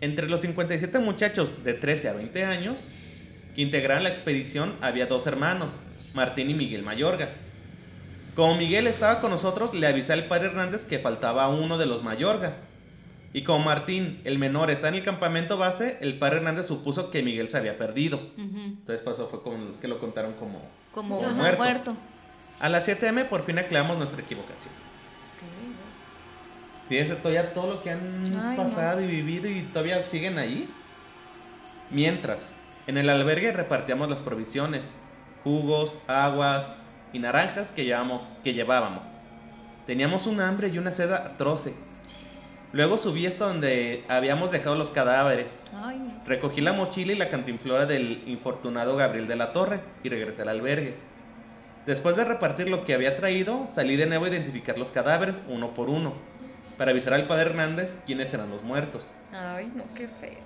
Entre 0.00 0.28
los 0.28 0.40
57 0.40 0.98
muchachos 0.98 1.62
de 1.62 1.74
13 1.74 2.08
a 2.08 2.12
20 2.14 2.44
años 2.44 3.18
que 3.54 3.62
integraron 3.62 4.02
la 4.02 4.08
expedición 4.08 4.74
había 4.80 5.06
dos 5.06 5.26
hermanos, 5.26 5.80
Martín 6.14 6.48
y 6.50 6.54
Miguel 6.54 6.82
Mayorga. 6.82 7.30
Como 8.34 8.54
Miguel 8.54 8.86
estaba 8.86 9.20
con 9.20 9.30
nosotros, 9.30 9.74
le 9.74 9.86
avisé 9.86 10.12
al 10.12 10.24
padre 10.24 10.48
Hernández 10.48 10.86
que 10.86 11.00
faltaba 11.00 11.48
uno 11.48 11.76
de 11.76 11.86
los 11.86 12.02
Mayorga. 12.02 12.56
Y 13.32 13.42
como 13.42 13.64
Martín, 13.64 14.20
el 14.24 14.38
menor, 14.38 14.70
está 14.70 14.88
en 14.88 14.94
el 14.94 15.02
campamento 15.02 15.58
base, 15.58 15.98
el 16.00 16.18
padre 16.18 16.38
Hernández 16.38 16.66
supuso 16.66 17.10
que 17.10 17.22
Miguel 17.22 17.48
se 17.48 17.58
había 17.58 17.76
perdido. 17.76 18.20
Entonces 18.38 19.02
pasó 19.02 19.28
fue 19.28 19.42
como 19.42 19.78
que 19.80 19.88
lo 19.88 19.98
contaron 19.98 20.32
como... 20.34 20.62
Como 20.92 21.20
Como 21.20 21.30
muerto. 21.32 21.58
muerto. 21.58 21.96
A 22.58 22.68
las 22.68 22.84
7 22.86 23.06
m 23.08 23.24
por 23.26 23.44
fin 23.44 23.58
aclaramos 23.58 23.98
nuestra 23.98 24.22
equivocación. 24.22 24.72
Fíjense 26.90 27.14
todavía 27.14 27.54
todo 27.54 27.68
lo 27.74 27.82
que 27.84 27.90
han 27.92 28.24
Ay, 28.36 28.56
pasado 28.56 29.00
y 29.00 29.06
vivido 29.06 29.48
y 29.48 29.62
todavía 29.62 30.02
siguen 30.02 30.38
ahí. 30.38 30.68
Mientras, 31.88 32.52
en 32.88 32.98
el 32.98 33.08
albergue 33.08 33.52
repartíamos 33.52 34.10
las 34.10 34.20
provisiones, 34.22 34.96
jugos, 35.44 35.98
aguas 36.08 36.72
y 37.12 37.20
naranjas 37.20 37.70
que 37.70 37.84
llevábamos. 37.84 38.28
Que 38.42 38.54
llevábamos. 38.54 39.12
Teníamos 39.86 40.26
un 40.26 40.40
hambre 40.40 40.66
y 40.66 40.78
una 40.78 40.90
sed 40.90 41.12
atroce. 41.12 41.74
Luego 42.72 42.98
subí 42.98 43.24
hasta 43.24 43.46
donde 43.46 44.04
habíamos 44.08 44.50
dejado 44.50 44.74
los 44.74 44.90
cadáveres. 44.90 45.62
Ay, 45.72 46.00
no. 46.00 46.20
Recogí 46.26 46.60
la 46.60 46.72
mochila 46.72 47.12
y 47.12 47.16
la 47.16 47.30
cantinflora 47.30 47.86
del 47.86 48.24
infortunado 48.26 48.96
Gabriel 48.96 49.28
de 49.28 49.36
la 49.36 49.52
Torre 49.52 49.80
y 50.02 50.08
regresé 50.08 50.42
al 50.42 50.48
albergue. 50.48 50.96
Después 51.86 52.16
de 52.16 52.24
repartir 52.24 52.68
lo 52.68 52.84
que 52.84 52.94
había 52.94 53.14
traído, 53.14 53.68
salí 53.68 53.94
de 53.94 54.06
nuevo 54.06 54.24
a 54.24 54.28
identificar 54.28 54.76
los 54.76 54.90
cadáveres 54.90 55.40
uno 55.48 55.72
por 55.72 55.88
uno, 55.88 56.14
para 56.80 56.92
avisar 56.92 57.12
al 57.12 57.26
padre 57.26 57.50
Hernández 57.50 57.98
quiénes 58.06 58.32
eran 58.32 58.48
los 58.48 58.62
muertos. 58.62 59.12
Ay, 59.34 59.70
no, 59.76 59.84
qué 59.94 60.08
feo. 60.08 60.38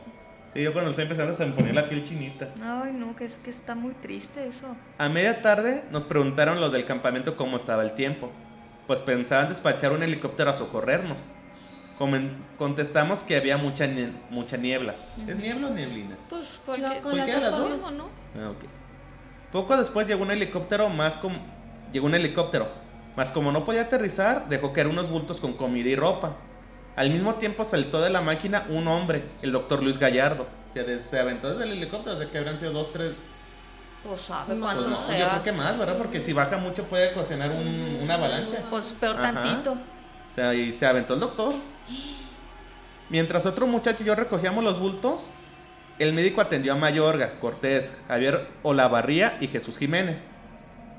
Sí, 0.52 0.64
yo 0.64 0.72
cuando 0.72 0.90
estoy 0.90 1.04
empezando 1.04 1.32
se 1.32 1.46
me 1.46 1.52
ponía 1.52 1.72
la 1.72 1.88
piel 1.88 2.02
chinita. 2.02 2.48
Ay, 2.60 2.92
no, 2.92 3.14
que 3.14 3.24
es 3.24 3.38
que 3.38 3.50
está 3.50 3.76
muy 3.76 3.94
triste 3.94 4.44
eso. 4.48 4.74
A 4.98 5.08
media 5.08 5.42
tarde 5.42 5.84
nos 5.92 6.02
preguntaron 6.02 6.60
los 6.60 6.72
del 6.72 6.86
campamento 6.86 7.36
cómo 7.36 7.56
estaba 7.56 7.84
el 7.84 7.92
tiempo, 7.92 8.32
pues 8.88 9.00
pensaban 9.00 9.48
despachar 9.48 9.92
un 9.92 10.02
helicóptero 10.02 10.50
a 10.50 10.56
socorrernos. 10.56 11.28
Comen- 12.00 12.38
contestamos 12.58 13.22
que 13.22 13.36
había 13.36 13.56
mucha, 13.56 13.86
nie- 13.86 14.12
mucha 14.30 14.56
niebla. 14.56 14.96
¿Es 15.28 15.34
Ujú. 15.36 15.40
niebla 15.40 15.68
o 15.68 15.70
nieblina? 15.70 16.16
Pues 16.28 16.60
Con 16.66 16.74
cualquier... 16.80 17.00
con 17.00 17.12
¿Cualquiera 17.12 17.38
de 17.38 17.44
dos 17.44 17.70
las 17.70 17.70
dos? 17.70 17.78
formas. 17.92 17.92
¿no? 18.34 18.42
Ah, 18.42 18.50
ok. 18.50 18.64
Poco 19.52 19.76
después 19.76 20.08
llegó 20.08 20.24
un 20.24 20.32
helicóptero 20.32 20.88
más 20.88 21.16
com- 21.16 21.38
llegó 21.92 22.06
un 22.06 22.16
helicóptero 22.16 22.82
Mas 23.16 23.30
como 23.30 23.52
no 23.52 23.64
podía 23.64 23.82
aterrizar, 23.82 24.48
dejó 24.48 24.72
caer 24.72 24.88
unos 24.88 25.08
bultos 25.08 25.40
con 25.40 25.52
comida 25.54 25.88
y 25.88 25.96
ropa. 25.96 26.36
Al 26.96 27.10
mismo 27.10 27.34
tiempo 27.34 27.64
saltó 27.64 28.00
de 28.00 28.10
la 28.10 28.20
máquina 28.20 28.66
un 28.68 28.88
hombre, 28.88 29.24
el 29.42 29.52
doctor 29.52 29.82
Luis 29.82 29.98
Gallardo. 29.98 30.46
O 30.70 30.72
sea, 30.72 30.84
de- 30.84 30.98
se 30.98 31.18
aventó 31.18 31.50
desde 31.52 31.64
el 31.64 31.72
helicóptero, 31.78 32.16
o 32.16 32.18
sea 32.18 32.30
que 32.30 32.38
habrán 32.38 32.58
sido 32.58 32.72
dos, 32.72 32.92
tres. 32.92 33.12
Pues 34.02 34.20
sabe 34.20 34.46
Pues 34.54 34.60
cuánto 34.60 34.90
yo 34.90 34.96
sea. 34.96 35.30
creo 35.30 35.42
que 35.44 35.52
más, 35.52 35.78
¿verdad? 35.78 35.96
Porque 35.96 36.20
si 36.20 36.32
baja 36.32 36.58
mucho 36.58 36.84
puede 36.84 37.12
ocasionar 37.12 37.50
un- 37.52 38.00
una 38.02 38.14
avalancha. 38.14 38.64
Pues 38.68 38.92
peor 39.00 39.16
Ajá. 39.16 39.32
tantito. 39.32 39.72
O 39.72 40.34
sea, 40.34 40.52
y 40.54 40.72
se 40.72 40.84
aventó 40.86 41.14
el 41.14 41.20
doctor. 41.20 41.54
Mientras 43.08 43.46
otro 43.46 43.66
muchacho 43.66 44.02
y 44.02 44.06
yo 44.06 44.14
recogíamos 44.14 44.64
los 44.64 44.78
bultos, 44.78 45.30
el 45.98 46.12
médico 46.12 46.40
atendió 46.40 46.72
a 46.72 46.76
Mayorga, 46.76 47.38
Cortés, 47.38 48.00
Javier 48.08 48.48
Olavarría 48.62 49.36
y 49.40 49.46
Jesús 49.48 49.78
Jiménez. 49.78 50.26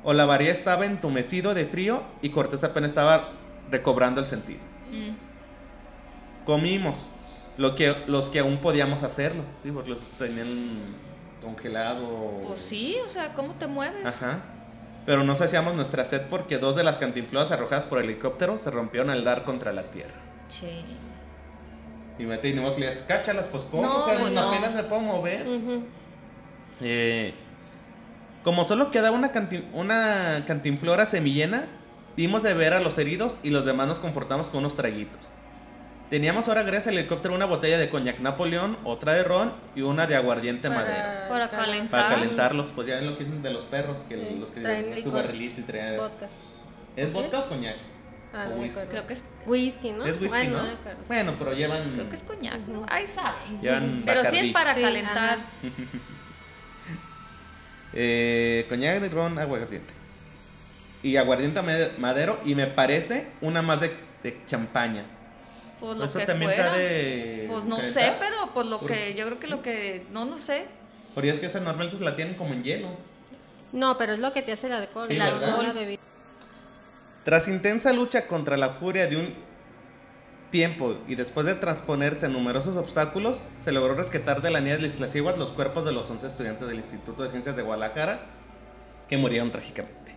Olavarría 0.05 0.51
estaba 0.51 0.85
entumecido 0.85 1.55
de 1.55 1.65
frío 1.65 2.03
y 2.21 2.29
Cortés 2.29 2.63
apenas 2.63 2.91
estaba 2.91 3.31
recobrando 3.71 4.21
el 4.21 4.27
sentido. 4.27 4.59
Mm. 4.91 6.45
Comimos, 6.45 7.09
lo 7.57 7.75
que, 7.75 7.95
los 8.05 8.29
que 8.29 8.39
aún 8.39 8.59
podíamos 8.59 9.01
hacerlo, 9.01 9.41
¿sí? 9.63 9.71
porque 9.71 9.89
los 9.89 10.01
tenían 10.01 10.47
congelado. 11.41 12.39
Pues 12.43 12.61
sí, 12.61 12.95
o 13.03 13.07
sea, 13.07 13.33
¿cómo 13.33 13.53
te 13.53 13.65
mueves? 13.65 14.05
Ajá. 14.05 14.43
Pero 15.07 15.23
no 15.23 15.35
saciamos 15.35 15.73
nuestra 15.73 16.05
sed 16.05 16.21
porque 16.29 16.59
dos 16.59 16.75
de 16.75 16.83
las 16.83 16.97
cantinfloas 16.99 17.51
arrojadas 17.51 17.87
por 17.87 17.97
el 17.97 18.05
helicóptero 18.05 18.59
se 18.59 18.69
rompieron 18.69 19.09
al 19.09 19.23
dar 19.23 19.43
contra 19.43 19.73
la 19.73 19.89
tierra. 19.89 20.13
Che. 20.49 20.83
Y 22.17 22.23
me 22.23 22.35
y 22.35 22.51
digas, 22.51 23.03
cáchalas, 23.07 23.47
pues 23.47 23.63
cómo, 23.63 23.83
No, 23.83 23.97
o 23.97 24.01
sea, 24.01 24.17
no. 24.29 24.39
apenas 24.39 24.73
me 24.73 24.83
puedo 24.83 25.01
mover. 25.01 25.47
Ujú. 25.47 25.83
Eh, 26.81 27.33
como 28.45 28.63
solo 28.63 28.91
quedaba 28.91 29.17
una, 29.17 29.33
cantin- 29.33 29.65
una 29.73 30.43
cantinflora 30.47 31.05
semillena, 31.07 31.65
dimos 32.15 32.43
de 32.43 32.53
ver 32.53 32.73
a 32.73 32.79
los 32.79 32.97
heridos 32.99 33.39
y 33.43 33.49
los 33.49 33.65
demás 33.65 33.87
nos 33.87 33.99
confortamos 33.99 34.47
con 34.47 34.59
unos 34.59 34.77
traguitos. 34.77 35.31
Teníamos 36.11 36.47
ahora 36.47 36.61
gracias 36.61 36.87
al 36.93 36.99
helicóptero 36.99 37.33
una 37.33 37.47
botella 37.47 37.79
de 37.79 37.89
coñac 37.89 38.19
Napoleón, 38.19 38.77
otra 38.85 39.13
de 39.13 39.23
ron 39.23 39.51
y 39.75 39.81
una 39.81 40.05
de 40.05 40.15
aguardiente 40.15 40.69
madero. 40.69 41.03
Para 41.27 41.49
calentar. 41.49 41.89
Para 41.89 42.15
calentarlos, 42.15 42.71
pues 42.75 42.87
ya 42.87 42.97
ven 42.97 43.07
lo 43.07 43.17
que 43.17 43.23
dicen 43.23 43.41
de 43.41 43.49
los 43.51 43.65
perros, 43.65 44.01
que 44.07 44.15
Sí, 44.15 44.37
los 44.39 44.51
que 44.51 44.61
traen 44.61 44.85
tienen 44.85 45.03
su 45.03 45.11
barrilito 45.11 45.61
y 45.61 45.63
traen... 45.63 45.97
Vodka. 45.97 46.29
¿Es 46.95 47.11
vodka 47.11 47.39
o 47.39 47.49
coñac? 47.49 47.77
Ah, 48.33 48.49
O 48.51 48.55
no 48.55 48.61
whisky. 48.61 48.81
Creo 48.91 49.07
que 49.07 49.13
es, 49.13 49.25
Whisky, 49.47 49.91
¿no? 49.91 50.05
Es 50.05 50.21
whisky, 50.21 50.27
bueno, 50.27 50.61
¿no? 50.61 50.69
Bueno, 51.07 51.33
pero 51.39 51.53
llevan... 51.53 51.93
creo 51.93 52.09
que 52.09 52.15
es 52.15 52.23
coñac. 52.23 52.59
Ujú. 52.69 52.85
Ay, 52.87 53.05
sabe. 53.15 53.37
llevan 53.61 54.03
Pero 54.05 54.23
sí 54.25 54.37
es 54.37 54.49
para 54.49 54.75
Sí, 54.75 54.81
calentar. 54.81 55.39
Eh, 57.95 58.65
coñac 58.69 58.99
de 59.01 59.09
ron, 59.09 59.37
aguardiente. 59.39 59.93
Y 61.03 61.17
aguardiente 61.17 61.61
made- 61.61 61.97
madero. 61.97 62.39
Y 62.45 62.55
me 62.55 62.67
parece 62.67 63.27
una 63.41 63.61
más 63.61 63.81
de, 63.81 63.91
de 64.23 64.37
champaña. 64.47 65.05
Pues 65.79 65.97
lo 65.97 66.05
Eso 66.05 66.19
que 66.19 66.25
también 66.25 66.51
fuera. 66.51 66.65
está 66.67 66.77
de. 66.77 67.45
Pues 67.49 67.63
no 67.63 67.81
sé, 67.81 68.13
pero 68.19 68.51
pues 68.53 68.67
lo 68.67 68.79
Por- 68.79 68.89
que 68.91 69.13
yo 69.13 69.25
creo 69.25 69.39
que 69.39 69.47
lo 69.47 69.61
que 69.61 70.05
no 70.11 70.25
no 70.25 70.37
sé. 70.37 70.67
Porque 71.13 71.29
es 71.29 71.39
que 71.39 71.45
esa 71.45 71.59
normalmente 71.59 72.03
la 72.03 72.15
tienen 72.15 72.35
como 72.35 72.53
en 72.53 72.63
hielo. 72.63 72.89
No, 73.71 73.97
pero 73.97 74.13
es 74.13 74.19
lo 74.19 74.31
que 74.33 74.41
te 74.41 74.51
hace 74.53 74.67
el 74.67 74.73
alcohol. 74.73 75.07
Sí, 75.07 75.15
la 75.15 75.25
¿verdad? 75.31 75.49
alcohol, 75.49 75.67
la 75.67 75.73
bebida. 75.73 75.99
Tras 77.23 77.47
intensa 77.47 77.91
lucha 77.93 78.27
contra 78.27 78.55
la 78.57 78.69
furia 78.69 79.07
de 79.07 79.17
un 79.17 79.33
tiempo 80.51 80.97
y 81.07 81.15
después 81.15 81.45
de 81.45 81.55
transponerse 81.55 82.29
numerosos 82.29 82.77
obstáculos, 82.77 83.45
se 83.63 83.71
logró 83.71 83.95
rescatar 83.95 84.41
de 84.41 84.51
la 84.51 84.59
nieve 84.59 84.79
de 84.79 84.87
Iztaccíhuatl 84.87 85.39
los 85.39 85.51
cuerpos 85.51 85.85
de 85.85 85.91
los 85.91 86.09
11 86.09 86.27
estudiantes 86.27 86.67
del 86.67 86.77
Instituto 86.77 87.23
de 87.23 87.29
Ciencias 87.29 87.55
de 87.55 87.63
Guadalajara 87.63 88.19
que 89.07 89.17
murieron 89.17 89.51
trágicamente. 89.51 90.15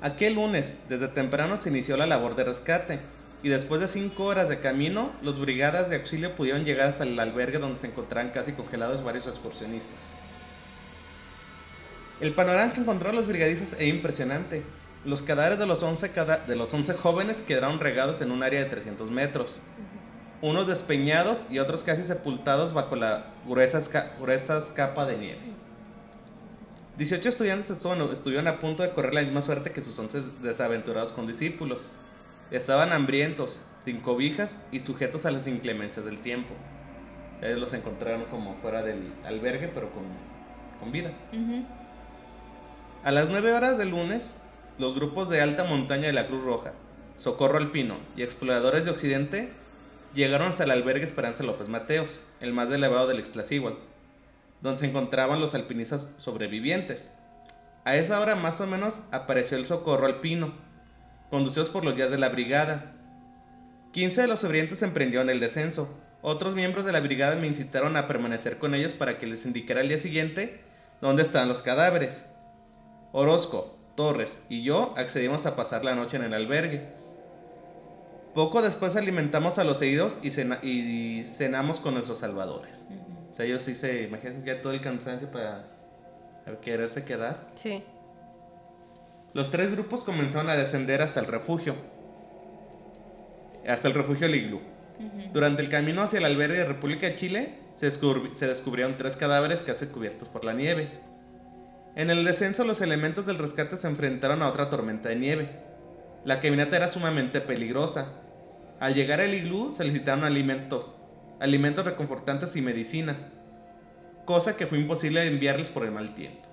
Aquel 0.00 0.34
lunes, 0.34 0.80
desde 0.88 1.08
temprano, 1.08 1.56
se 1.56 1.70
inició 1.70 1.96
la 1.96 2.06
labor 2.06 2.36
de 2.36 2.44
rescate 2.44 2.98
y 3.42 3.48
después 3.48 3.80
de 3.80 3.88
cinco 3.88 4.24
horas 4.24 4.48
de 4.48 4.58
camino, 4.58 5.10
los 5.22 5.38
brigadas 5.38 5.90
de 5.90 5.96
auxilio 5.96 6.34
pudieron 6.34 6.64
llegar 6.64 6.88
hasta 6.88 7.04
el 7.04 7.18
albergue 7.18 7.58
donde 7.58 7.78
se 7.78 7.86
encontraban 7.86 8.30
casi 8.30 8.52
congelados 8.52 9.04
varios 9.04 9.26
excursionistas. 9.26 10.12
El 12.20 12.32
panorama 12.32 12.72
que 12.72 12.80
encontraron 12.80 13.16
los 13.16 13.26
brigadistas 13.26 13.74
es 13.74 13.88
impresionante. 13.88 14.62
Los 15.04 15.22
cadáveres 15.22 15.58
de 15.58 15.66
los 15.66 15.82
11, 15.82 16.10
cada- 16.10 16.38
de 16.38 16.56
los 16.56 16.72
11 16.72 16.94
jóvenes 16.94 17.42
quedaron 17.42 17.78
regados 17.78 18.20
en 18.22 18.30
un 18.30 18.42
área 18.42 18.60
de 18.60 18.66
300 18.70 19.10
metros. 19.10 19.58
Unos 20.40 20.66
despeñados 20.66 21.46
y 21.50 21.58
otros 21.58 21.82
casi 21.82 22.04
sepultados 22.04 22.72
bajo 22.72 22.96
la 22.96 23.26
gruesa, 23.46 23.80
gruesas 24.20 24.70
capa 24.70 25.04
de 25.06 25.16
nieve. 25.18 25.40
18 26.96 27.28
estudiantes 27.28 27.70
estuvieron 27.70 28.46
a 28.46 28.58
punto 28.60 28.82
de 28.82 28.90
correr 28.90 29.14
la 29.14 29.22
misma 29.22 29.42
suerte 29.42 29.72
que 29.72 29.82
sus 29.82 29.98
11 29.98 30.22
desaventurados 30.42 31.12
condiscípulos. 31.12 31.90
Estaban 32.50 32.92
hambrientos, 32.92 33.60
sin 33.84 34.00
cobijas 34.00 34.56
y 34.70 34.80
sujetos 34.80 35.26
a 35.26 35.30
las 35.30 35.46
inclemencias 35.46 36.04
del 36.04 36.20
tiempo. 36.20 36.54
Ellos 37.42 37.58
los 37.58 37.72
encontraron 37.72 38.24
como 38.26 38.54
fuera 38.62 38.82
del 38.82 39.12
albergue, 39.24 39.68
pero 39.68 39.90
con, 39.92 40.04
con 40.80 40.92
vida. 40.92 41.10
A 43.02 43.10
las 43.10 43.28
9 43.28 43.52
horas 43.52 43.76
del 43.76 43.90
lunes, 43.90 44.34
los 44.78 44.94
grupos 44.96 45.28
de 45.28 45.40
alta 45.40 45.64
montaña 45.64 46.08
de 46.08 46.12
la 46.12 46.26
Cruz 46.26 46.42
Roja, 46.42 46.72
Socorro 47.16 47.58
Alpino 47.58 47.96
y 48.16 48.22
Exploradores 48.22 48.84
de 48.84 48.90
Occidente 48.90 49.48
llegaron 50.14 50.48
hasta 50.48 50.64
el 50.64 50.72
albergue 50.72 51.04
Esperanza 51.04 51.44
López 51.44 51.68
Mateos, 51.68 52.20
el 52.40 52.52
más 52.52 52.70
elevado 52.70 53.06
del 53.06 53.20
Ixtlacíhuatl, 53.20 53.78
donde 54.62 54.80
se 54.80 54.86
encontraban 54.86 55.40
los 55.40 55.54
alpinistas 55.54 56.12
sobrevivientes. 56.18 57.14
A 57.84 57.96
esa 57.96 58.20
hora 58.20 58.34
más 58.34 58.60
o 58.60 58.66
menos 58.66 59.00
apareció 59.12 59.56
el 59.58 59.66
Socorro 59.66 60.06
Alpino, 60.06 60.52
conducidos 61.30 61.70
por 61.70 61.84
los 61.84 61.94
guías 61.94 62.10
de 62.10 62.18
la 62.18 62.30
brigada. 62.30 62.92
15 63.92 64.22
de 64.22 64.26
los 64.26 64.40
sobrevivientes 64.40 64.82
emprendieron 64.82 65.30
el 65.30 65.38
descenso. 65.38 66.00
Otros 66.20 66.56
miembros 66.56 66.84
de 66.84 66.92
la 66.92 67.00
brigada 67.00 67.36
me 67.36 67.46
incitaron 67.46 67.96
a 67.96 68.08
permanecer 68.08 68.58
con 68.58 68.74
ellos 68.74 68.92
para 68.92 69.18
que 69.18 69.26
les 69.26 69.46
indicara 69.46 69.82
al 69.82 69.88
día 69.88 69.98
siguiente 69.98 70.62
dónde 71.00 71.22
estaban 71.22 71.48
los 71.48 71.62
cadáveres. 71.62 72.26
Orozco, 73.12 73.78
Torres 73.94 74.42
y 74.48 74.62
yo 74.62 74.94
accedimos 74.96 75.46
a 75.46 75.54
pasar 75.56 75.84
la 75.84 75.94
noche 75.94 76.16
en 76.16 76.24
el 76.24 76.34
albergue. 76.34 76.88
Poco 78.34 78.62
después 78.62 78.96
alimentamos 78.96 79.58
a 79.58 79.64
los 79.64 79.80
heridos 79.80 80.18
y, 80.22 80.30
cena- 80.32 80.58
y 80.62 81.22
cenamos 81.24 81.78
con 81.78 81.94
nuestros 81.94 82.18
salvadores. 82.18 82.88
O 83.30 83.34
sea, 83.34 83.44
ellos 83.46 83.62
sí 83.62 83.74
se, 83.74 84.02
imagínense 84.02 84.46
ya 84.46 84.60
todo 84.60 84.72
el 84.72 84.80
cansancio 84.80 85.30
para 85.30 85.64
quererse 86.60 87.04
quedar. 87.04 87.48
Sí. 87.54 87.84
Los 89.34 89.50
tres 89.50 89.70
grupos 89.70 90.02
comenzaron 90.04 90.48
a 90.50 90.56
descender 90.56 91.00
hasta 91.02 91.20
el 91.20 91.26
refugio. 91.26 91.76
Hasta 93.68 93.88
el 93.88 93.94
refugio 93.94 94.28
Liglu. 94.28 94.60
Durante 95.32 95.62
el 95.62 95.68
camino 95.68 96.02
hacia 96.02 96.18
el 96.18 96.24
albergue 96.24 96.58
de 96.58 96.64
República 96.66 97.06
de 97.08 97.16
Chile, 97.16 97.54
se, 97.74 97.90
se 97.90 98.46
descubrieron 98.46 98.96
tres 98.96 99.16
cadáveres 99.16 99.62
casi 99.62 99.86
cubiertos 99.86 100.28
por 100.28 100.44
la 100.44 100.52
nieve. 100.52 100.88
En 101.96 102.10
el 102.10 102.24
descenso, 102.24 102.64
los 102.64 102.80
elementos 102.80 103.24
del 103.24 103.38
rescate 103.38 103.76
se 103.76 103.86
enfrentaron 103.86 104.42
a 104.42 104.48
otra 104.48 104.68
tormenta 104.68 105.10
de 105.10 105.16
nieve. 105.16 105.48
La 106.24 106.40
caminata 106.40 106.76
era 106.76 106.88
sumamente 106.88 107.40
peligrosa. 107.40 108.08
Al 108.80 108.94
llegar 108.94 109.20
al 109.20 109.32
iglú, 109.32 109.72
solicitaron 109.76 110.24
alimentos, 110.24 110.96
alimentos 111.38 111.84
reconfortantes 111.84 112.56
y 112.56 112.62
medicinas, 112.62 113.28
cosa 114.24 114.56
que 114.56 114.66
fue 114.66 114.78
imposible 114.78 115.24
enviarles 115.24 115.70
por 115.70 115.84
el 115.84 115.92
mal 115.92 116.14
tiempo. 116.14 116.48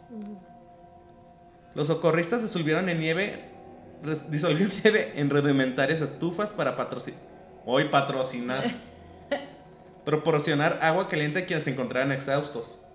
Los 1.74 1.88
socorristas 1.88 2.44
disolvieron 2.44 2.90
en 2.90 3.00
nieve, 3.00 3.46
disolvieron 4.30 4.72
nieve 4.84 5.14
en 5.16 5.30
rudimentarias 5.30 6.02
estufas 6.02 6.54
para 6.54 6.76
patrocinar, 6.76 7.20
hoy 7.66 7.86
patrocinar, 7.86 8.64
proporcionar 10.06 10.78
agua 10.84 11.10
caliente 11.10 11.40
a 11.40 11.46
quienes 11.48 11.66
se 11.66 11.72
encontraban 11.72 12.12
exhaustos. 12.12 12.86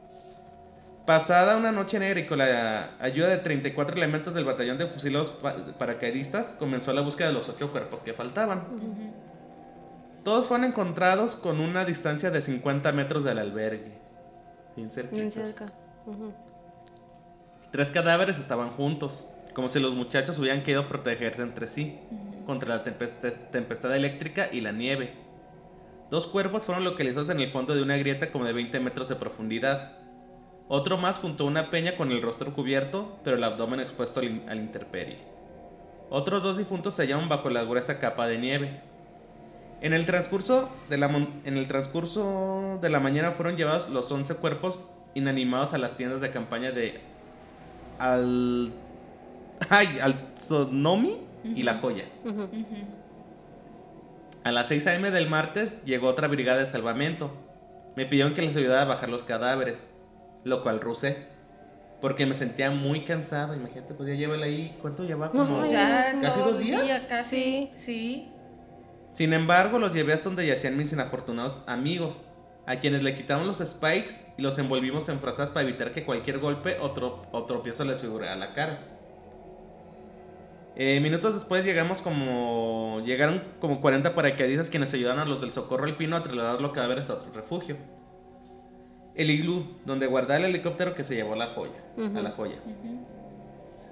Pasada 1.07 1.57
una 1.57 1.71
noche 1.71 2.01
negra 2.01 2.19
y 2.19 2.27
con 2.27 2.38
la 2.38 2.90
ayuda 2.99 3.29
de 3.29 3.38
34 3.38 3.97
elementos 3.97 4.35
del 4.35 4.45
batallón 4.45 4.77
de 4.77 4.87
fusilados 4.87 5.31
pa- 5.31 5.55
paracaidistas, 5.79 6.53
comenzó 6.59 6.92
la 6.92 7.01
búsqueda 7.01 7.29
de 7.29 7.35
los 7.35 7.49
ocho 7.49 7.71
cuerpos 7.71 8.03
que 8.03 8.12
faltaban. 8.12 8.64
Todos 10.25 10.49
fueron 10.49 10.64
encontrados 10.66 11.37
con 11.37 11.61
una 11.61 11.85
distancia 11.85 12.33
de 12.33 12.42
50 12.42 12.90
metros 12.90 13.23
del 13.23 13.38
albergue. 13.38 13.92
Ujú. 16.07 16.33
Tres 17.71 17.92
cadáveres 17.92 18.38
estaban 18.40 18.71
juntos, 18.71 19.31
como 19.55 19.69
si 19.69 19.79
los 19.79 19.95
muchachos 19.95 20.38
hubieran 20.40 20.64
querido 20.64 20.88
protegerse 20.88 21.42
entre 21.42 21.69
sí 21.69 22.01
contra 22.47 22.77
la 22.77 22.83
tempestad 22.85 23.95
eléctrica 23.95 24.49
y 24.53 24.61
la 24.61 24.73
nieve. 24.73 25.14
Dos 26.11 26.27
cuerpos 26.27 26.64
fueron 26.66 26.83
localizados 26.85 27.29
en 27.31 27.38
el 27.40 27.51
fondo 27.53 27.75
de 27.77 27.83
una 27.83 27.97
grieta 27.97 28.33
como 28.33 28.45
de 28.45 28.53
20 28.53 28.81
metros 28.81 29.09
de 29.09 29.14
profundidad. 29.16 29.95
Otro 30.68 30.96
más 30.96 31.18
junto 31.18 31.44
a 31.44 31.46
una 31.46 31.70
peña 31.70 31.96
con 31.96 32.11
el 32.11 32.22
rostro 32.22 32.52
cubierto, 32.52 33.16
pero 33.22 33.37
el 33.37 33.44
abdomen 33.44 33.81
expuesto 33.81 34.20
al, 34.20 34.26
in- 34.26 34.42
a 34.48 34.55
la 34.55 34.61
intemperie. 34.62 35.18
Otros 36.11 36.42
dos 36.42 36.57
difuntos 36.59 36.94
se 36.94 37.02
hallaron 37.02 37.29
bajo 37.29 37.50
la 37.50 37.62
gruesa 37.64 37.98
capa 37.98 38.26
de 38.26 38.38
nieve. 38.38 38.81
En 39.81 39.92
el 39.92 40.07
transcurso 40.07 40.68
de 40.88 40.96
la, 40.96 41.07
en 41.07 41.57
el 41.57 41.68
transcurso 41.68 42.79
de 42.81 42.88
la 42.90 42.98
mañana 43.00 43.33
fueron 43.33 43.57
llevados 43.57 43.88
los 43.90 44.11
11 44.11 44.37
cuerpos 44.37 44.81
inanimados 45.14 45.72
a 45.72 45.79
las 45.79 45.96
tiendas 45.96 46.20
de 46.20 46.31
campaña 46.31 46.70
de 46.72 47.00
Al... 47.98 48.72
Ay, 49.68 49.98
Alzonomi 50.02 51.18
y 51.44 51.62
La 51.62 51.74
Joya. 51.74 52.05
A 54.44 54.52
las 54.52 54.68
6 54.68 54.87
a.m. 54.87 55.11
del 55.11 55.29
martes 55.29 55.83
llegó 55.85 56.09
otra 56.09 56.29
brigada 56.29 56.61
de 56.61 56.66
salvamento. 56.66 57.31
Me 57.96 58.07
pidieron 58.07 58.35
que 58.35 58.42
les 58.42 58.57
ayudara 58.57 58.83
a 58.83 58.87
bajar 58.87 59.09
los 59.09 59.24
cadáveres, 59.24 59.88
lo 60.44 60.62
cual 60.62 60.81
rusé, 60.81 61.27
porque 62.01 62.27
me 62.27 62.35
sentía 62.35 62.70
muy 62.70 63.05
cansado. 63.05 63.55
Imagínate, 63.55 63.94
pues 63.94 64.09
ya 64.09 64.14
llévala 64.14 64.46
ahí. 64.46 64.77
¿Cuánto 64.81 65.05
llevaba? 65.05 65.33
Como... 65.33 65.64
Ya. 65.66 66.18
¿Casi 66.20 66.40
dos 66.40 66.59
días? 66.59 66.83
día, 66.85 67.07
casi. 67.09 67.70
Sí. 67.72 67.72
Sí. 67.75 68.29
Sin 69.12 69.33
embargo, 69.33 69.79
los 69.79 69.94
llevé 69.94 70.12
hasta 70.12 70.29
donde 70.29 70.46
yacían 70.46 70.77
mis 70.77 70.92
inafortunados 70.92 71.62
amigos, 71.66 72.22
a 72.66 72.77
quienes 72.77 73.03
le 73.03 73.14
quitamos 73.14 73.46
los 73.46 73.59
spikes 73.66 74.14
y 74.37 74.42
los 74.42 74.59
envolvimos 74.59 75.09
en 75.09 75.20
frazas 75.20 75.49
para 75.51 75.66
evitar 75.66 75.92
que 75.92 76.05
cualquier 76.05 76.38
golpe 76.38 76.77
o, 76.81 76.92
tro- 76.92 77.22
o 77.33 77.44
tropiezo 77.44 77.85
les 77.85 78.03
figurara 78.03 78.37
la 78.37 78.53
cara. 78.53 78.79
Eh, 80.79 81.01
minutos 81.01 81.35
después 81.35 81.64
llegamos 81.64 82.03
como... 82.03 83.01
Llegaron 83.07 83.42
como 83.61 83.81
40 83.81 84.14
paracaidistas 84.14 84.68
quienes 84.68 84.92
ayudaron 84.92 85.20
a 85.20 85.25
los 85.25 85.40
del 85.40 85.55
Socorro 85.55 85.85
Alpino 85.85 86.16
a 86.16 86.22
trasladar 86.22 86.61
los 86.61 86.72
cadáveres 86.72 87.09
a 87.09 87.14
otro 87.14 87.33
refugio. 87.33 87.79
El 89.16 89.31
iglú, 89.31 89.79
donde 89.85 90.07
guardaba 90.07 90.38
el 90.38 90.44
helicóptero 90.46 90.94
que 90.94 91.02
se 91.02 91.14
llevó 91.14 91.33
a 91.33 91.37
la 91.37 91.46
joya. 91.48 91.72
A 91.96 92.00
Ujú. 92.02 92.20
la 92.22 92.31
joya. 92.31 92.57
Ujú. 92.64 93.07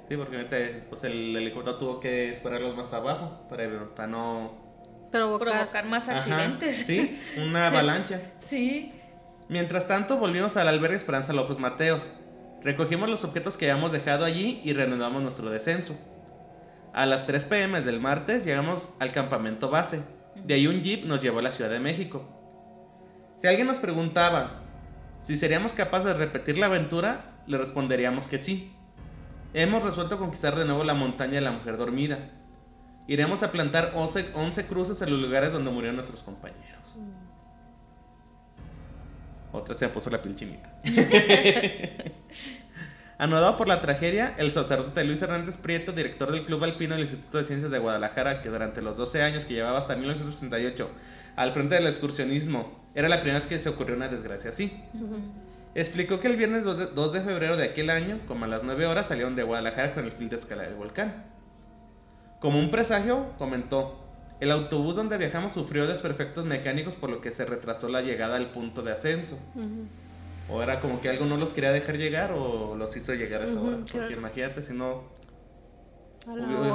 Sí, 0.09 0.17
porque 0.19 0.37
ahorita, 0.37 0.57
pues 0.91 1.03
el 1.05 1.35
helicóptero 1.35 1.79
tuvo 1.79 1.99
que 2.01 2.31
esperarlos 2.31 2.77
más 2.77 2.93
abajo 2.93 3.41
para, 3.49 3.67
para 3.95 4.07
no... 4.07 4.53
Provocar. 5.11 5.49
Provocar 5.57 5.87
más 5.87 6.09
Ajá, 6.09 6.19
accidentes. 6.19 6.77
sí, 6.77 7.19
una 7.39 7.67
avalancha. 7.69 8.21
Sí. 8.39 8.93
Mientras 9.49 9.89
tanto, 9.89 10.19
volvimos 10.19 10.57
al 10.59 10.69
albergue 10.69 10.97
Esperanza 10.97 11.33
López 11.33 11.59
Mateos. 11.59 12.13
Recogimos 12.63 13.09
los 13.09 13.25
objetos 13.25 13.57
que 13.57 13.71
habíamos 13.71 13.93
dejado 13.93 14.25
allí 14.27 14.61
y 14.65 14.73
reanudamos 14.75 15.23
nuestro 15.23 15.49
descenso. 15.51 15.97
A 16.93 17.07
las 17.07 17.27
3 17.27 17.47
pm 17.47 17.81
del 17.81 18.01
martes 18.01 18.45
llegamos 18.45 18.91
al 19.01 19.13
campamento 19.13 19.71
base. 19.71 20.03
De 20.35 20.55
ahí 20.55 20.67
un 20.67 20.83
jeep 20.83 21.05
nos 21.07 21.23
llevó 21.23 21.39
a 21.39 21.43
la 21.43 21.53
Ciudad 21.53 21.71
de 21.71 21.79
México. 21.81 22.23
Si 23.41 23.47
alguien 23.47 23.67
nos 23.67 23.79
preguntaba 23.79 24.64
si 25.25 25.39
seríamos 25.39 25.73
capaces 25.73 26.05
de 26.05 26.13
repetir 26.13 26.59
la 26.59 26.67
aventura, 26.67 27.31
le 27.47 27.57
responderíamos 27.57 28.29
que 28.29 28.39
sí. 28.39 28.71
Hemos 29.55 29.83
resuelto 29.83 30.19
conquistar 30.19 30.55
de 30.55 30.67
nuevo 30.67 30.85
la 30.85 30.93
montaña 30.93 31.37
de 31.37 31.41
la 31.41 31.51
mujer 31.51 31.79
dormida. 31.79 32.19
Iremos 33.07 33.43
a 33.43 33.51
plantar 33.51 33.93
11, 33.95 34.33
11 34.35 34.67
cruces 34.67 35.01
en 35.01 35.11
los 35.11 35.19
lugares 35.19 35.51
donde 35.51 35.71
murieron 35.71 35.97
nuestros 35.97 36.23
compañeros. 36.23 36.99
Otra 39.51 39.75
se 39.75 39.87
me 39.87 39.95
puso 39.95 40.11
la 40.11 40.21
piel 40.21 40.37
chinita. 40.37 40.71
Anudado 43.17 43.57
por 43.57 43.67
la 43.67 43.81
tragedia, 43.81 44.35
el 44.37 44.53
sacerdote 44.53 45.05
Luis 45.05 45.23
Hernández 45.23 45.57
Prieto, 45.57 45.93
director 45.93 46.33
del 46.33 46.45
Club 46.45 46.65
Alpino 46.65 46.97
del 46.97 47.05
Instituto 47.05 47.39
de 47.39 47.45
Ciencias 47.45 47.71
de 47.71 47.79
Guadalajara, 47.79 48.43
que 48.43 48.51
durante 48.51 48.83
los 48.83 48.99
12 48.99 49.23
años 49.23 49.47
que 49.47 49.55
llevaba 49.55 49.79
hasta 49.79 49.97
1968 49.97 50.91
al 51.37 51.53
frente 51.53 51.75
del 51.77 51.87
excursionismo, 51.87 52.85
era 52.95 53.09
la 53.09 53.17
primera 53.17 53.39
vez 53.39 53.47
que 53.49 53.59
se 53.59 53.69
ocurrió 53.69 53.97
una 53.97 54.09
desgracia 54.09 54.51
así. 54.51 54.73
Explicó 55.75 56.21
que 56.21 56.29
el 56.29 56.37
viernes 56.37 56.63
2 56.65 56.79
de, 56.79 56.87
2 56.87 57.13
de 57.13 57.21
febrero 57.21 57.57
de 57.57 57.65
aquel 57.65 57.91
año, 57.91 58.21
como 58.29 58.45
a 58.45 58.49
las 58.49 58.63
9 58.63 58.87
horas, 58.87 59.09
salieron 59.09 59.35
de 59.35 59.43
Guadalajara 59.43 59.93
con 59.95 60.05
el 60.05 60.13
fin 60.13 60.29
de 60.29 60.37
escalar 60.37 60.67
el 60.67 60.75
volcán. 60.77 61.25
Como 62.41 62.59
un 62.61 62.71
presagio, 62.71 63.33
comentó, 63.39 64.01
el 64.41 64.51
autobús 64.53 64.95
donde 64.97 65.17
viajamos 65.19 65.53
sufrió 65.53 65.87
desperfectos 65.87 66.45
mecánicos 66.45 66.95
por 66.95 67.11
lo 67.11 67.21
que 67.21 67.33
se 67.33 67.45
retrasó 67.45 67.89
la 67.89 68.03
llegada 68.03 68.37
al 68.37 68.51
punto 68.53 68.83
de 68.83 68.93
ascenso. 68.93 69.39
O 70.49 70.63
era 70.63 70.79
como 70.81 71.01
que 71.01 71.09
algo 71.09 71.25
no 71.25 71.37
los 71.39 71.51
quería 71.53 71.73
dejar 71.73 71.97
llegar 71.97 72.33
o 72.33 72.77
los 72.77 72.95
hizo 72.97 73.15
llegar 73.15 73.43
a 73.43 73.47
esa 73.47 73.61
hora. 73.61 73.77
Porque 73.79 73.91
claro. 73.93 74.13
imagínate 74.13 74.63
si 74.63 74.75
no, 74.75 75.05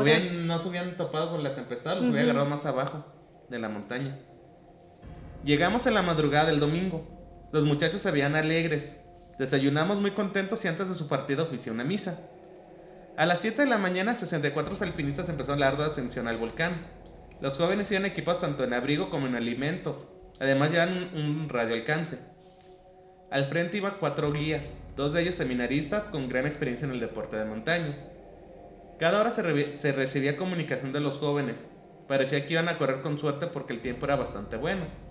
hubieran- 0.02 0.48
no 0.48 0.60
se 0.60 0.68
hubieran 0.70 0.98
topado 0.98 1.32
con 1.32 1.44
la 1.44 1.56
tempestad, 1.56 1.98
los 1.98 2.06
hubiera 2.10 2.24
agarrado 2.24 2.46
más 2.50 2.66
abajo 2.66 3.06
de 3.50 3.60
la 3.60 3.70
montaña. 3.70 4.18
Llegamos 5.46 5.88
en 5.88 5.94
la 5.94 6.02
madrugada 6.02 6.48
del 6.48 6.60
domingo. 6.60 7.08
Los 7.54 7.64
muchachos 7.64 8.02
se 8.02 8.12
veían 8.12 8.36
alegres. 8.36 8.98
Desayunamos 9.38 9.98
muy 10.02 10.12
contentos 10.12 10.66
y 10.66 10.68
antes 10.68 10.90
de 10.90 10.96
su 10.96 11.08
partida 11.08 11.44
ofició 11.44 11.72
una 11.72 11.86
misa. 11.86 12.20
A 13.16 13.26
las 13.26 13.40
7 13.40 13.64
de 13.64 13.70
la 13.70 13.78
mañana, 13.78 14.16
64 14.16 14.76
alpinistas 14.82 15.30
empezaron 15.30 15.62
la 15.62 15.70
ardua 15.70 15.88
ascensión 15.88 16.28
al 16.28 16.38
volcán. 16.38 16.86
Los 17.40 17.58
jóvenes 17.58 17.90
iban 17.90 18.06
equipados 18.06 18.42
tanto 18.42 18.66
en 18.66 18.74
abrigo 18.74 19.10
como 19.10 19.28
en 19.28 19.36
alimentos. 19.36 20.14
Además 20.42 20.72
llevan 20.72 21.10
un, 21.14 21.22
un 21.22 21.50
radioalcance. 21.50 22.20
Al 23.32 23.46
frente 23.46 23.78
iban 23.78 23.96
cuatro 23.98 24.34
guías, 24.34 24.74
dos 24.98 25.14
de 25.14 25.22
ellos 25.22 25.36
seminaristas 25.36 26.10
con 26.10 26.28
gran 26.28 26.48
experiencia 26.48 26.86
en 26.86 26.92
el 26.92 27.00
deporte 27.00 27.38
de 27.38 27.46
montaña. 27.46 27.98
Cada 29.00 29.22
hora 29.22 29.32
se 29.32 29.92
recibía 29.94 30.36
comunicación 30.36 30.92
de 30.92 31.00
los 31.00 31.18
jóvenes. 31.18 31.70
Parecía 32.10 32.46
que 32.46 32.54
iban 32.54 32.68
a 32.68 32.78
correr 32.78 33.02
con 33.02 33.18
suerte 33.18 33.48
porque 33.48 33.72
el 33.72 33.82
tiempo 33.82 34.06
era 34.06 34.18
bastante 34.18 34.58
bueno. 34.58 35.09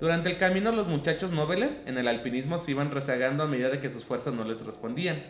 Durante 0.00 0.30
el 0.30 0.36
camino 0.36 0.70
los 0.70 0.86
muchachos 0.86 1.32
nobles 1.32 1.82
en 1.86 1.98
el 1.98 2.06
alpinismo 2.06 2.58
se 2.58 2.70
iban 2.70 2.92
rezagando 2.92 3.42
a 3.42 3.48
medida 3.48 3.68
de 3.68 3.80
que 3.80 3.90
sus 3.90 4.04
fuerzas 4.04 4.32
no 4.32 4.44
les 4.44 4.64
respondían. 4.64 5.20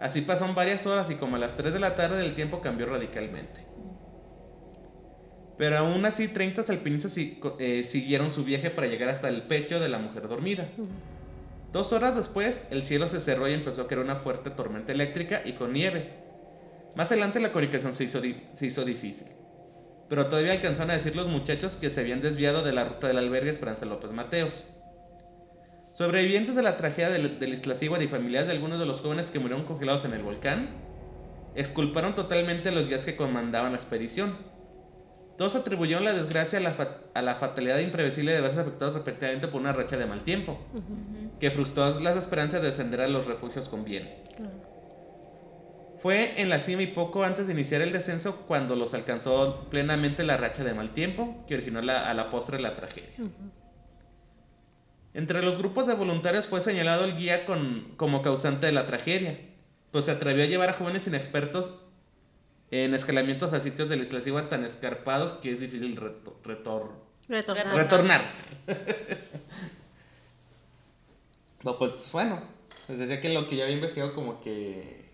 Así 0.00 0.22
pasaron 0.22 0.54
varias 0.56 0.86
horas 0.86 1.08
y 1.10 1.14
como 1.14 1.36
a 1.36 1.38
las 1.38 1.56
3 1.56 1.72
de 1.72 1.80
la 1.80 1.94
tarde 1.94 2.24
el 2.24 2.34
tiempo 2.34 2.60
cambió 2.60 2.86
radicalmente. 2.86 3.64
Pero 5.56 5.78
aún 5.78 6.04
así 6.04 6.28
30 6.28 6.62
alpinistas 6.68 7.16
eh, 7.16 7.84
siguieron 7.84 8.32
su 8.32 8.44
viaje 8.44 8.70
para 8.70 8.88
llegar 8.88 9.08
hasta 9.08 9.28
el 9.28 9.42
pecho 9.42 9.80
de 9.80 9.88
la 9.88 9.98
mujer 9.98 10.28
dormida. 10.28 10.68
Dos 11.72 11.92
horas 11.92 12.16
después, 12.16 12.66
el 12.70 12.84
cielo 12.84 13.08
se 13.08 13.20
cerró 13.20 13.48
y 13.48 13.54
empezó 13.54 13.82
a 13.82 13.88
caer 13.88 14.00
una 14.00 14.16
fuerte 14.16 14.50
tormenta 14.50 14.92
eléctrica 14.92 15.42
y 15.44 15.52
con 15.52 15.72
nieve. 15.72 16.12
Más 16.94 17.10
adelante 17.12 17.40
la 17.40 17.52
comunicación 17.52 17.94
se 17.94 18.04
hizo, 18.04 18.20
se 18.52 18.66
hizo 18.66 18.84
difícil. 18.84 19.28
Pero 20.08 20.26
todavía 20.28 20.52
alcanzaron 20.52 20.90
a 20.90 20.94
decir 20.94 21.16
los 21.16 21.26
muchachos 21.26 21.76
que 21.76 21.90
se 21.90 22.00
habían 22.00 22.20
desviado 22.22 22.62
de 22.62 22.72
la 22.72 22.84
ruta 22.84 23.08
del 23.08 23.18
albergue 23.18 23.50
Esperanza 23.50 23.86
López 23.86 24.12
Mateos. 24.12 24.64
Sobrevivientes 25.92 26.54
de 26.54 26.62
la 26.62 26.76
tragedia 26.76 27.08
del, 27.10 27.40
del 27.40 27.54
Iztaccíhuatl 27.54 28.04
y 28.04 28.08
familiares 28.08 28.46
de 28.48 28.54
algunos 28.54 28.78
de 28.78 28.86
los 28.86 29.00
jóvenes 29.00 29.30
que 29.30 29.38
murieron 29.38 29.64
congelados 29.66 30.04
en 30.04 30.12
el 30.12 30.22
volcán, 30.22 30.68
exculparon 31.54 32.14
totalmente 32.14 32.68
a 32.68 32.72
los 32.72 32.86
guías 32.86 33.04
que 33.06 33.16
comandaban 33.16 33.72
la 33.72 33.78
expedición. 33.78 34.36
Todos 35.38 35.56
atribuyeron 35.56 36.04
la 36.04 36.12
desgracia 36.12 36.58
a 36.58 36.62
la, 36.62 36.72
fa- 36.72 36.98
a 37.14 37.22
la 37.22 37.34
fatalidad 37.34 37.78
imprevisible 37.78 38.32
de 38.32 38.40
verse 38.40 38.60
afectados 38.60 38.94
repentinamente 38.94 39.48
por 39.48 39.60
una 39.60 39.72
racha 39.72 39.96
de 39.96 40.06
mal 40.06 40.22
tiempo 40.22 40.58
que 41.40 41.50
frustró 41.50 41.98
las 42.00 42.16
esperanzas 42.16 42.60
de 42.60 42.68
descender 42.68 43.00
a 43.00 43.08
los 43.08 43.26
refugios 43.26 43.68
con 43.68 43.84
bien. 43.84 44.08
Fue 46.06 46.40
en 46.40 46.48
la 46.48 46.60
cima 46.60 46.82
y 46.82 46.86
poco 46.86 47.24
antes 47.24 47.48
de 47.48 47.52
iniciar 47.52 47.82
el 47.82 47.90
descenso 47.90 48.42
cuando 48.46 48.76
los 48.76 48.94
alcanzó 48.94 49.66
plenamente 49.70 50.22
la 50.22 50.36
racha 50.36 50.62
de 50.62 50.72
mal 50.72 50.92
tiempo 50.92 51.44
que 51.48 51.56
originó 51.56 51.82
la- 51.82 52.08
a 52.08 52.14
la 52.14 52.30
postre 52.30 52.60
la 52.60 52.76
tragedia. 52.76 53.10
Entre 55.14 55.42
los 55.42 55.58
grupos 55.58 55.88
de 55.88 55.94
voluntarios 55.94 56.46
fue 56.46 56.60
señalado 56.60 57.02
el 57.04 57.16
guía 57.16 57.44
con- 57.44 57.94
como 57.96 58.22
causante 58.22 58.66
de 58.66 58.72
la 58.72 58.86
tragedia, 58.86 59.36
pues 59.90 60.04
se 60.04 60.12
atrevió 60.12 60.44
a 60.44 60.46
llevar 60.46 60.68
a 60.68 60.74
jóvenes 60.74 61.08
inexpertos 61.08 61.76
en 62.70 62.94
escalamientos 62.94 63.52
a 63.52 63.58
sitios 63.58 63.88
del 63.88 64.02
Iztaccíhuatl 64.02 64.48
tan 64.48 64.64
escarpados 64.64 65.34
que 65.34 65.50
es 65.50 65.58
difícil 65.58 65.96
reto- 65.96 66.36
retor- 66.44 66.92
Retornar. 67.28 67.74
retornar. 67.74 68.20
no, 71.64 71.76
pues 71.78 72.10
bueno, 72.12 72.42
les 72.86 72.96
decía 73.00 73.20
que 73.20 73.30
lo 73.30 73.48
que 73.48 73.56
yo 73.56 73.64
había 73.64 73.74
investigado 73.74 74.14
como 74.14 74.40
que 74.40 75.04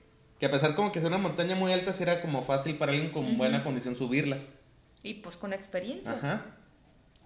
que 0.43 0.47
a 0.47 0.51
pesar 0.51 0.75
como 0.75 0.91
que 0.91 0.99
es 0.99 1.05
una 1.05 1.19
montaña 1.19 1.55
muy 1.55 1.73
alta, 1.73 1.93
sí 1.93 2.03
era 2.03 2.21
como 2.21 2.43
fácil 2.43 2.75
para 2.75 2.91
alguien 2.91 3.13
con 3.13 3.39
buena 3.39 3.63
condición 3.63 3.95
subirla. 3.95 4.39
Y 5.05 5.15
pues 5.15 5.37
con 5.37 5.53
experiencia. 5.53 6.15
Ajá. 6.15 6.47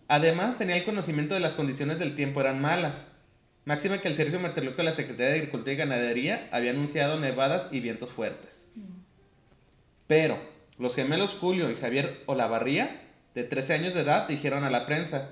Además, 0.07 0.59
tenía 0.59 0.77
el 0.77 0.85
conocimiento 0.85 1.33
de 1.33 1.41
las 1.41 1.55
condiciones 1.55 1.99
del 1.99 2.15
tiempo 2.15 2.43
eran 2.43 2.61
malas. 2.61 3.07
Máxima 3.65 4.03
que 4.03 4.09
el 4.09 4.17
Servicio 4.17 4.39
Meteorológico 4.39 4.83
de 4.83 4.91
la 4.91 4.95
Secretaría 4.95 5.33
de 5.33 5.39
Agricultura 5.39 5.73
y 5.73 5.77
Ganadería 5.77 6.47
había 6.53 6.73
anunciado 6.73 7.19
nevadas 7.19 7.69
y 7.73 7.81
vientos 7.81 8.13
fuertes. 8.13 8.71
Mm. 8.75 8.83
Pero 10.09 10.39
los 10.77 10.95
gemelos 10.95 11.31
Julio 11.41 11.71
y 11.71 11.77
Javier 11.77 12.23
Olavarría, 12.27 13.01
de 13.35 13.45
13 13.45 13.73
años 13.73 13.95
de 13.95 14.03
edad, 14.03 14.29
dijeron 14.29 14.63
a 14.63 14.69
la 14.69 14.85
prensa 14.85 15.31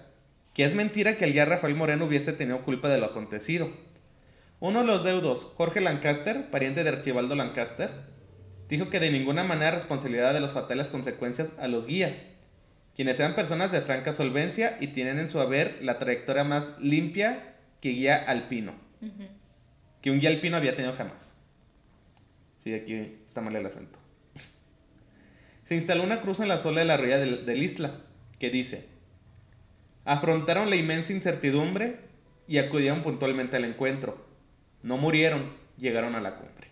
que 0.54 0.64
es 0.64 0.74
mentira 0.74 1.18
que 1.18 1.26
el 1.26 1.34
ya 1.34 1.44
Rafael 1.44 1.74
Moreno 1.74 2.06
hubiese 2.06 2.32
tenido 2.32 2.62
culpa 2.62 2.88
de 2.88 2.96
lo 2.96 3.04
acontecido. 3.04 3.68
Uno 4.60 4.80
de 4.80 4.86
los 4.86 5.04
deudos, 5.04 5.44
Jorge 5.56 5.80
Lancaster, 5.80 6.50
pariente 6.50 6.84
de 6.84 6.90
Archibaldo 6.90 7.34
Lancaster, 7.34 7.90
dijo 8.68 8.88
que 8.88 9.00
de 9.00 9.10
ninguna 9.10 9.44
manera 9.44 9.72
responsabilidad 9.72 10.32
de 10.32 10.40
las 10.40 10.52
fatales 10.52 10.88
consecuencias 10.88 11.52
a 11.58 11.68
los 11.68 11.86
guías, 11.86 12.24
quienes 12.94 13.18
eran 13.20 13.34
personas 13.34 13.72
de 13.72 13.80
franca 13.80 14.14
solvencia 14.14 14.76
y 14.80 14.88
tienen 14.88 15.18
en 15.18 15.28
su 15.28 15.40
haber 15.40 15.82
la 15.82 15.98
trayectoria 15.98 16.44
más 16.44 16.70
limpia 16.78 17.56
que 17.80 17.90
guía 17.90 18.16
alpino, 18.16 18.72
Ujú. 19.02 19.24
que 20.00 20.10
un 20.10 20.20
guía 20.20 20.30
alpino 20.30 20.56
había 20.56 20.74
tenido 20.74 20.94
jamás. 20.94 21.36
Sí, 22.62 22.72
aquí 22.72 23.18
está 23.26 23.42
mal 23.42 23.54
el 23.56 23.66
acento. 23.66 23.98
Se 25.64 25.74
instaló 25.74 26.02
una 26.02 26.20
cruz 26.20 26.40
en 26.40 26.48
la 26.48 26.58
sola 26.58 26.80
de 26.80 26.86
la 26.86 26.96
ría 26.96 27.18
del, 27.18 27.44
del 27.44 27.62
isla, 27.62 27.90
que 28.38 28.50
dice, 28.50 28.86
afrontaron 30.04 30.70
la 30.70 30.76
inmensa 30.76 31.12
incertidumbre 31.12 31.98
y 32.46 32.58
acudieron 32.58 33.02
puntualmente 33.02 33.56
al 33.56 33.64
encuentro. 33.64 34.23
No 34.84 34.98
murieron, 34.98 35.50
llegaron 35.78 36.14
a 36.14 36.20
la 36.20 36.36
cumbre. 36.36 36.68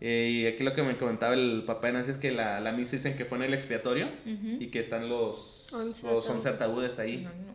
Eh, 0.00 0.28
y 0.30 0.46
aquí 0.46 0.62
lo 0.64 0.72
que 0.74 0.82
me 0.82 0.96
comentaba 0.96 1.34
el 1.34 1.64
papá 1.66 1.88
de 1.88 1.94
Nancy 1.94 2.10
es 2.12 2.18
que 2.18 2.30
la, 2.30 2.60
la 2.60 2.72
misa 2.72 2.96
dicen 2.96 3.16
que 3.16 3.24
fue 3.24 3.38
en 3.38 3.44
el 3.44 3.54
expiatorio 3.54 4.06
Ujú. 4.06 4.56
y 4.62 4.70
que 4.70 4.78
están 4.78 5.08
los, 5.08 5.72
Once 5.72 6.06
los 6.06 6.28
11 6.28 6.48
ataúdes. 6.48 6.92
ataúdes 6.92 6.98
ahí. 6.98 7.18
No, 7.22 7.30
no. 7.30 7.54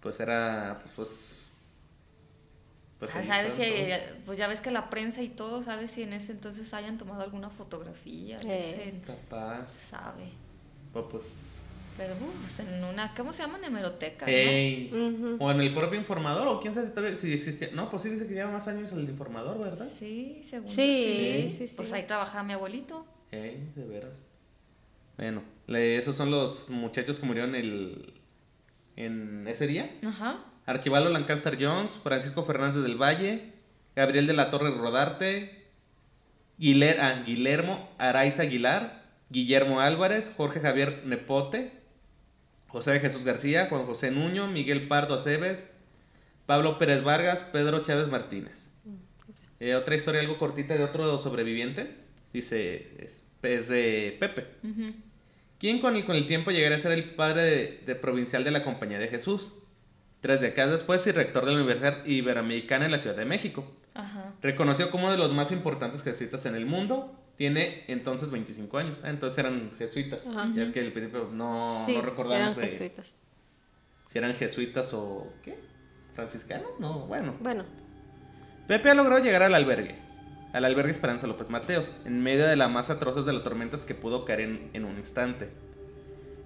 Pues 0.00 0.18
era, 0.20 0.78
pues... 0.96 1.36
pues 2.98 3.16
Ah, 3.16 3.24
¿Sabes 3.24 3.52
si, 3.54 3.62
pues 4.24 4.38
ya 4.38 4.46
ves 4.48 4.60
que 4.60 4.70
la 4.70 4.88
prensa 4.90 5.22
y 5.22 5.28
todo, 5.28 5.62
¿sabes 5.62 5.90
si 5.90 6.02
en 6.02 6.12
ese 6.12 6.32
entonces 6.32 6.72
hayan 6.74 6.98
tomado 6.98 7.22
alguna 7.22 7.50
fotografía? 7.50 8.36
Eh. 8.44 8.62
sé, 8.64 8.94
Capaz. 9.06 9.68
sabe. 9.70 10.24
Pues, 10.92 11.04
pues... 11.10 11.59
Pero 12.00 12.14
uh, 12.14 12.32
pues 12.40 12.58
en 12.60 12.82
una, 12.82 13.12
¿cómo 13.14 13.34
se 13.34 13.42
llama? 13.42 13.58
Hemeroteca. 13.62 14.24
¿no? 14.24 15.36
O 15.38 15.50
en 15.50 15.60
el 15.60 15.74
propio 15.74 16.00
informador, 16.00 16.48
o 16.48 16.58
quién 16.58 16.72
sabe 16.72 16.86
si, 16.86 16.94
todavía- 16.94 17.16
si 17.18 17.30
existía. 17.34 17.68
No, 17.74 17.90
pues 17.90 18.00
sí 18.00 18.08
dice 18.08 18.26
que 18.26 18.32
lleva 18.32 18.50
más 18.50 18.66
años 18.68 18.90
el 18.92 19.00
informador, 19.00 19.62
¿verdad? 19.62 19.84
Sí, 19.84 20.40
según 20.42 20.70
Sí, 20.70 21.50
Sí. 21.50 21.54
sí, 21.58 21.68
sí. 21.68 21.74
Pues 21.76 21.92
ahí 21.92 22.04
trabajaba 22.06 22.42
mi 22.42 22.54
abuelito. 22.54 23.04
Ey, 23.32 23.70
de 23.76 23.84
veras. 23.84 24.22
Bueno, 25.18 25.42
le- 25.66 25.96
esos 25.98 26.16
son 26.16 26.30
los 26.30 26.70
muchachos 26.70 27.18
que 27.18 27.26
murieron 27.26 27.54
el, 27.54 28.14
en 28.96 29.46
ese 29.46 29.66
día. 29.66 29.94
Ajá. 30.02 30.42
Archibalo 30.64 31.10
Lancaster 31.10 31.58
Jones, 31.62 31.98
Francisco 32.02 32.44
Fernández 32.44 32.82
del 32.82 32.96
Valle, 32.96 33.52
Gabriel 33.94 34.26
de 34.26 34.32
la 34.32 34.48
Torre 34.48 34.70
Rodarte, 34.70 35.66
Guiler- 36.58 36.98
ah, 37.00 37.22
Guillermo 37.26 37.90
Araiza 37.98 38.42
Aguilar, 38.44 39.04
Guillermo 39.28 39.80
Álvarez, 39.80 40.32
Jorge 40.34 40.60
Javier 40.60 41.02
Nepote, 41.04 41.78
José 42.72 42.92
de 42.92 43.00
Jesús 43.00 43.24
García, 43.24 43.66
Juan 43.68 43.84
José 43.84 44.10
Nuño, 44.10 44.46
Miguel 44.46 44.86
Pardo 44.88 45.14
Aceves, 45.14 45.70
Pablo 46.46 46.78
Pérez 46.78 47.02
Vargas, 47.02 47.42
Pedro 47.42 47.82
Chávez 47.82 48.08
Martínez. 48.08 48.70
Eh, 49.58 49.74
otra 49.74 49.94
historia 49.94 50.20
algo 50.20 50.38
cortita 50.38 50.76
de 50.76 50.84
otro 50.84 51.18
sobreviviente, 51.18 51.94
dice, 52.32 52.96
es, 52.98 53.24
es 53.42 53.68
de 53.68 54.16
Pepe. 54.18 54.46
Ujú. 54.62 54.86
quien 55.58 55.80
con 55.80 55.96
el, 55.96 56.04
con 56.04 56.16
el 56.16 56.26
tiempo 56.26 56.50
llegaría 56.50 56.78
a 56.78 56.80
ser 56.80 56.92
el 56.92 57.14
padre 57.14 57.42
de, 57.42 57.82
de 57.84 57.94
provincial 57.94 58.44
de 58.44 58.52
la 58.52 58.64
Compañía 58.64 58.98
de 58.98 59.08
Jesús. 59.08 59.52
Tres 60.20 60.40
décadas 60.40 60.72
después 60.72 61.06
y 61.06 61.12
rector 61.12 61.44
de 61.44 61.52
la 61.52 61.58
Universidad 61.58 62.04
Iberoamericana 62.04 62.84
en 62.86 62.92
la 62.92 62.98
Ciudad 62.98 63.16
de 63.16 63.24
México. 63.24 63.70
Ajá. 63.94 64.32
Reconocido 64.42 64.90
como 64.90 65.04
uno 65.04 65.12
de 65.12 65.18
los 65.18 65.32
más 65.32 65.50
importantes 65.50 66.02
jesuitas 66.02 66.46
en 66.46 66.54
el 66.54 66.66
mundo. 66.66 67.16
Tiene 67.40 67.84
entonces 67.88 68.30
25 68.30 68.76
años. 68.76 69.00
Ah, 69.02 69.08
entonces 69.08 69.38
eran 69.38 69.70
jesuitas. 69.78 70.26
Ajá. 70.26 70.50
Ya 70.54 70.62
es 70.62 70.70
que 70.70 70.80
al 70.80 70.92
principio 70.92 71.30
no, 71.32 71.84
Sí, 71.86 71.96
no 71.96 72.02
recordamos 72.02 72.38
eran 72.54 72.54
de- 72.54 72.68
jesuitas. 72.70 73.16
si 74.08 74.18
eran 74.18 74.34
jesuitas 74.34 74.92
o 74.92 75.32
¿qué? 75.42 75.58
¿Franciscanos? 76.12 76.68
No, 76.78 77.06
bueno. 77.06 77.34
Bueno, 77.40 77.64
Pepe 78.68 78.90
ha 78.90 78.94
logrado 78.94 79.24
llegar 79.24 79.42
al 79.42 79.54
albergue, 79.54 79.94
al 80.52 80.66
albergue 80.66 80.92
Esperanza 80.92 81.26
López 81.26 81.48
Mateos, 81.48 81.94
en 82.04 82.22
medio 82.22 82.46
de 82.46 82.56
la 82.56 82.68
más 82.68 82.90
atroces 82.90 83.24
de 83.24 83.32
las 83.32 83.42
tormentas 83.42 83.86
que 83.86 83.94
pudo 83.94 84.26
caer 84.26 84.40
en, 84.40 84.70
en 84.74 84.84
un 84.84 84.98
instante. 84.98 85.48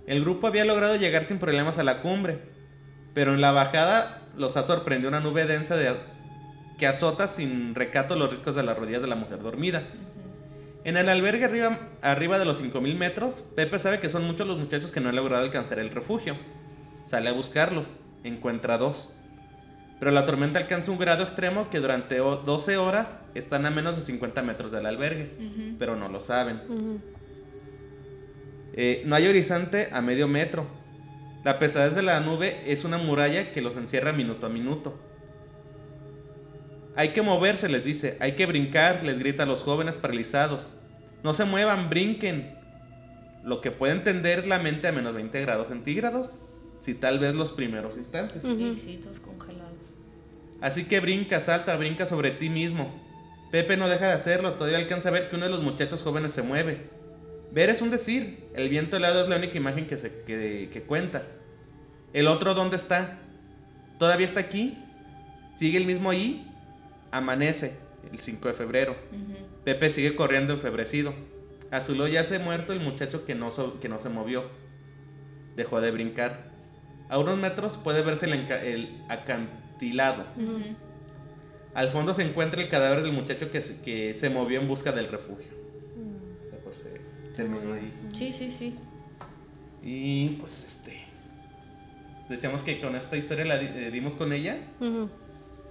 El 0.07 0.21
grupo 0.21 0.47
había 0.47 0.65
logrado 0.65 0.95
llegar 0.95 1.25
sin 1.25 1.41
problemas 1.41 1.77
a 1.79 1.83
la 1.83 2.03
cumbre, 2.03 2.39
pero 3.15 3.35
en 3.35 3.41
la 3.41 3.51
bajada 3.51 4.23
los 4.37 4.57
ha 4.57 4.63
sorprendido 4.63 5.09
una 5.09 5.19
nube 5.19 5.45
densa 5.47 5.75
de, 5.75 5.93
que 6.79 6.87
azota 6.87 7.27
sin 7.27 7.75
recato 7.75 8.15
los 8.15 8.31
riscos 8.31 8.55
de 8.55 8.63
las 8.63 8.79
rodillas 8.79 9.03
de 9.03 9.09
la 9.09 9.17
mujer 9.17 9.41
dormida. 9.43 9.83
En 10.85 10.97
el 10.99 11.09
albergue 11.09 11.45
arriba, 11.47 11.79
arriba 12.03 12.39
de 12.39 12.45
los 12.45 12.59
5000 12.59 12.97
metros, 12.97 13.43
Pepe 13.57 13.79
sabe 13.79 14.01
que 14.01 14.11
son 14.11 14.25
muchos 14.27 14.47
los 14.47 14.59
muchachos 14.59 14.93
que 14.93 15.01
no 15.01 15.09
han 15.09 15.17
logrado 15.17 15.43
alcanzar 15.43 15.79
el 15.79 15.89
refugio. 15.91 16.37
Sale 17.05 17.31
a 17.31 17.33
buscarlos, 17.33 17.97
encuentra 18.23 18.77
dos. 18.79 19.17
Pero 19.99 20.11
la 20.11 20.27
tormenta 20.27 20.59
alcanza 20.59 20.91
un 20.91 20.99
grado 20.99 21.23
extremo 21.23 21.71
que 21.71 21.81
durante 21.81 22.21
o- 22.21 22.37
12 22.37 22.77
horas 22.77 23.17
están 23.35 23.65
a 23.65 23.71
menos 23.71 23.97
de 23.97 24.03
50 24.03 24.43
metros 24.43 24.73
del 24.73 24.85
albergue, 24.87 25.31
pero 25.79 25.97
no 25.97 26.09
lo 26.09 26.21
saben. 26.21 26.61
Eh, 28.75 29.03
no 29.07 29.15
hay 29.15 29.27
horizonte 29.27 29.89
a 29.93 30.03
medio 30.03 30.29
metro. 30.29 30.67
La 31.45 31.59
pesadez 31.59 31.95
de 31.95 32.03
la 32.03 32.21
nube 32.21 32.57
es 32.67 32.85
una 32.85 32.99
muralla 32.99 33.53
que 33.53 33.61
los 33.63 33.77
encierra 33.77 34.13
minuto 34.13 34.47
a 34.47 34.51
minuto. 34.51 34.99
Hay 36.97 37.11
que 37.11 37.23
moverse, 37.23 37.69
les 37.69 37.85
dice. 37.85 38.17
Hay 38.21 38.33
que 38.33 38.47
brincar, 38.47 39.03
les 39.03 39.19
grita 39.19 39.43
a 39.43 39.47
los 39.47 39.63
jóvenes 39.63 39.99
paralizados. 39.99 40.73
No 41.23 41.35
se 41.35 41.45
muevan, 41.45 41.91
brinquen. 41.91 42.55
Lo 43.43 43.61
que 43.61 43.71
puede 43.71 43.95
entender 43.95 44.47
la 44.47 44.59
mente 44.59 44.89
a 44.89 44.93
menos 44.93 45.15
20 45.15 45.41
grados 45.41 45.69
centígrados. 45.69 46.39
Si 46.81 46.95
tal 46.95 47.19
vez 47.19 47.35
los 47.35 47.53
primeros 47.53 47.97
instantes. 47.97 48.45
Y 48.45 48.75
sí, 48.75 48.99
todos 49.03 49.21
congelados. 49.21 49.73
Así 50.61 50.85
que 50.85 51.01
brinca, 51.01 51.41
salta, 51.41 51.77
brinca 51.77 52.07
sobre 52.07 52.31
ti 52.31 52.49
mismo. 52.49 53.03
Pepe 53.51 53.77
no 53.77 53.89
deja 53.89 54.07
de 54.07 54.13
hacerlo, 54.13 54.55
todavía 54.55 54.79
alcanza 54.79 55.09
a 55.09 55.13
ver 55.13 55.31
que 55.31 55.37
uno 55.37 55.45
de 55.45 55.51
los 55.51 55.63
muchachos 55.63 56.03
jóvenes 56.03 56.33
se 56.33 56.43
mueve. 56.43 56.91
Ver 57.53 57.71
es 57.71 57.83
un 57.83 57.91
decir, 57.91 58.49
el 58.55 58.69
viento 58.69 58.97
helado 58.97 59.23
es 59.23 59.29
la 59.29 59.37
única 59.37 59.57
imagen 59.57 59.87
que, 59.87 59.97
se, 59.97 60.23
que, 60.27 60.71
que 60.73 60.83
cuenta. 60.83 61.23
¿El 62.13 62.29
otro 62.29 62.55
dónde 62.55 62.77
está? 62.77 63.19
¿Todavía 63.99 64.27
está 64.27 64.41
aquí? 64.41 64.77
¿Sigue 65.55 65.79
el 65.79 65.87
mismo 65.87 66.11
ahí? 66.11 66.51
Amanece, 67.17 67.77
el 68.11 68.19
5 68.19 68.49
de 68.49 68.55
febrero. 68.55 68.97
Pepe 69.65 69.91
sigue 69.91 70.17
corriendo 70.17 70.53
enfebrecido. 70.55 71.15
A 71.71 71.81
su 71.83 71.93
lado 71.95 72.09
ya 72.09 72.25
se 72.25 72.37
ha 72.37 72.39
muerto 72.41 72.73
el 72.73 72.81
muchacho 72.81 73.25
que 73.25 73.35
no, 73.35 73.51
so- 73.53 73.79
que 73.81 73.89
no 73.89 73.99
se 73.99 74.09
movió. 74.09 74.45
Dejó 75.57 75.81
de 75.81 75.91
brincar. 75.93 76.51
A 77.09 77.19
unos 77.19 77.39
metros 77.39 77.77
puede 77.77 78.03
verse 78.03 78.27
el, 78.27 78.33
el 78.51 79.03
acantilado. 79.09 80.25
Al 81.75 81.91
fondo 81.91 82.15
se 82.15 82.23
encuentra 82.23 82.61
el 82.61 82.69
cadáver 82.69 83.03
del 83.03 83.13
muchacho 83.13 83.51
que 83.51 83.61
se, 83.63 83.81
que 83.81 84.15
se 84.15 84.29
movió 84.31 84.61
en 84.61 84.67
busca 84.69 84.91
del 84.93 85.09
refugio. 85.09 85.53
O 86.47 86.51
sea, 86.51 86.59
pues 86.65 86.87
eh, 86.87 87.01
terminó 87.37 87.75
ahí. 87.75 87.93
Sí, 88.13 88.33
sí, 88.33 88.51
sí. 88.51 88.77
Y 89.83 90.29
pues 90.41 90.65
este. 90.67 91.01
Decíamos 92.29 92.63
que 92.63 92.81
con 92.81 92.97
esta 92.97 93.17
historia 93.17 93.45
la 93.45 93.61
eh, 93.61 93.91
dimos 93.93 94.15
con 94.15 94.33
ella. 94.33 94.57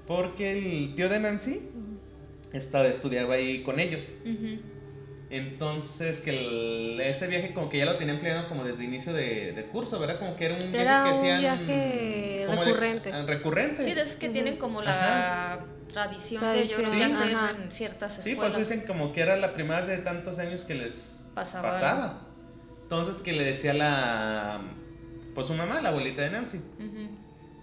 Porque 0.08 0.52
el 0.52 0.96
tío 0.96 1.10
de 1.10 1.20
Nancy 1.20 1.70
estaba, 2.52 2.88
estudiaba 2.88 3.36
ahí 3.36 3.64
con 3.64 3.80
ellos. 3.80 4.06
Entonces, 5.30 6.20
que 6.20 6.30
el- 6.32 7.00
ese 7.02 7.28
viaje 7.28 7.54
como 7.54 7.70
que 7.70 7.80
ya 7.80 7.86
lo 7.86 7.96
tenían 7.98 8.20
planeado 8.20 8.48
como 8.50 8.64
desde 8.64 8.84
inicio 8.84 9.14
de, 9.14 9.54
de 9.54 9.66
curso, 9.66 9.98
¿verdad? 10.00 10.20
Como 10.20 10.36
que 10.36 10.46
era 10.46 10.56
un 10.56 10.72
viaje 10.72 10.82
Era 10.82 11.04
que 11.04 11.10
un 11.10 11.16
hacían... 11.16 11.40
viaje 11.40 12.44
como 12.48 12.62
de- 12.64 12.68
recurrente. 12.72 13.12
ah, 13.14 13.24
recurrente. 13.26 13.84
Sí, 13.84 13.94
de 13.94 14.02
esos 14.02 14.16
que 14.18 14.30
tienen 14.30 14.58
como 14.58 14.82
la 14.84 15.66
tradición 15.92 16.42
de 16.54 16.68
que 16.68 16.74
hacer 17.04 17.36
Ajá. 17.36 17.52
en 17.52 17.72
ciertas 17.72 18.14
Sí, 18.16 18.36
por 18.36 18.46
escuelas. 18.46 18.52
eso 18.52 18.60
dicen 18.60 18.86
como 18.86 19.12
que 19.14 19.22
era 19.22 19.36
la 19.38 19.54
primera 19.54 19.82
vez 19.82 19.90
de 19.90 19.98
tantos 20.00 20.38
años 20.40 20.64
que 20.66 20.76
les 20.76 21.26
Pasaba. 21.34 21.72
pasaba. 21.72 22.28
Entonces 22.84 23.22
que 23.22 23.34
le 23.34 23.44
decía 23.44 23.74
la 23.74 24.62
pues 25.34 25.48
su 25.48 25.56
mamá, 25.56 25.82
la 25.82 25.90
abuelita 25.90 26.22
de 26.22 26.30
Nancy, 26.30 26.60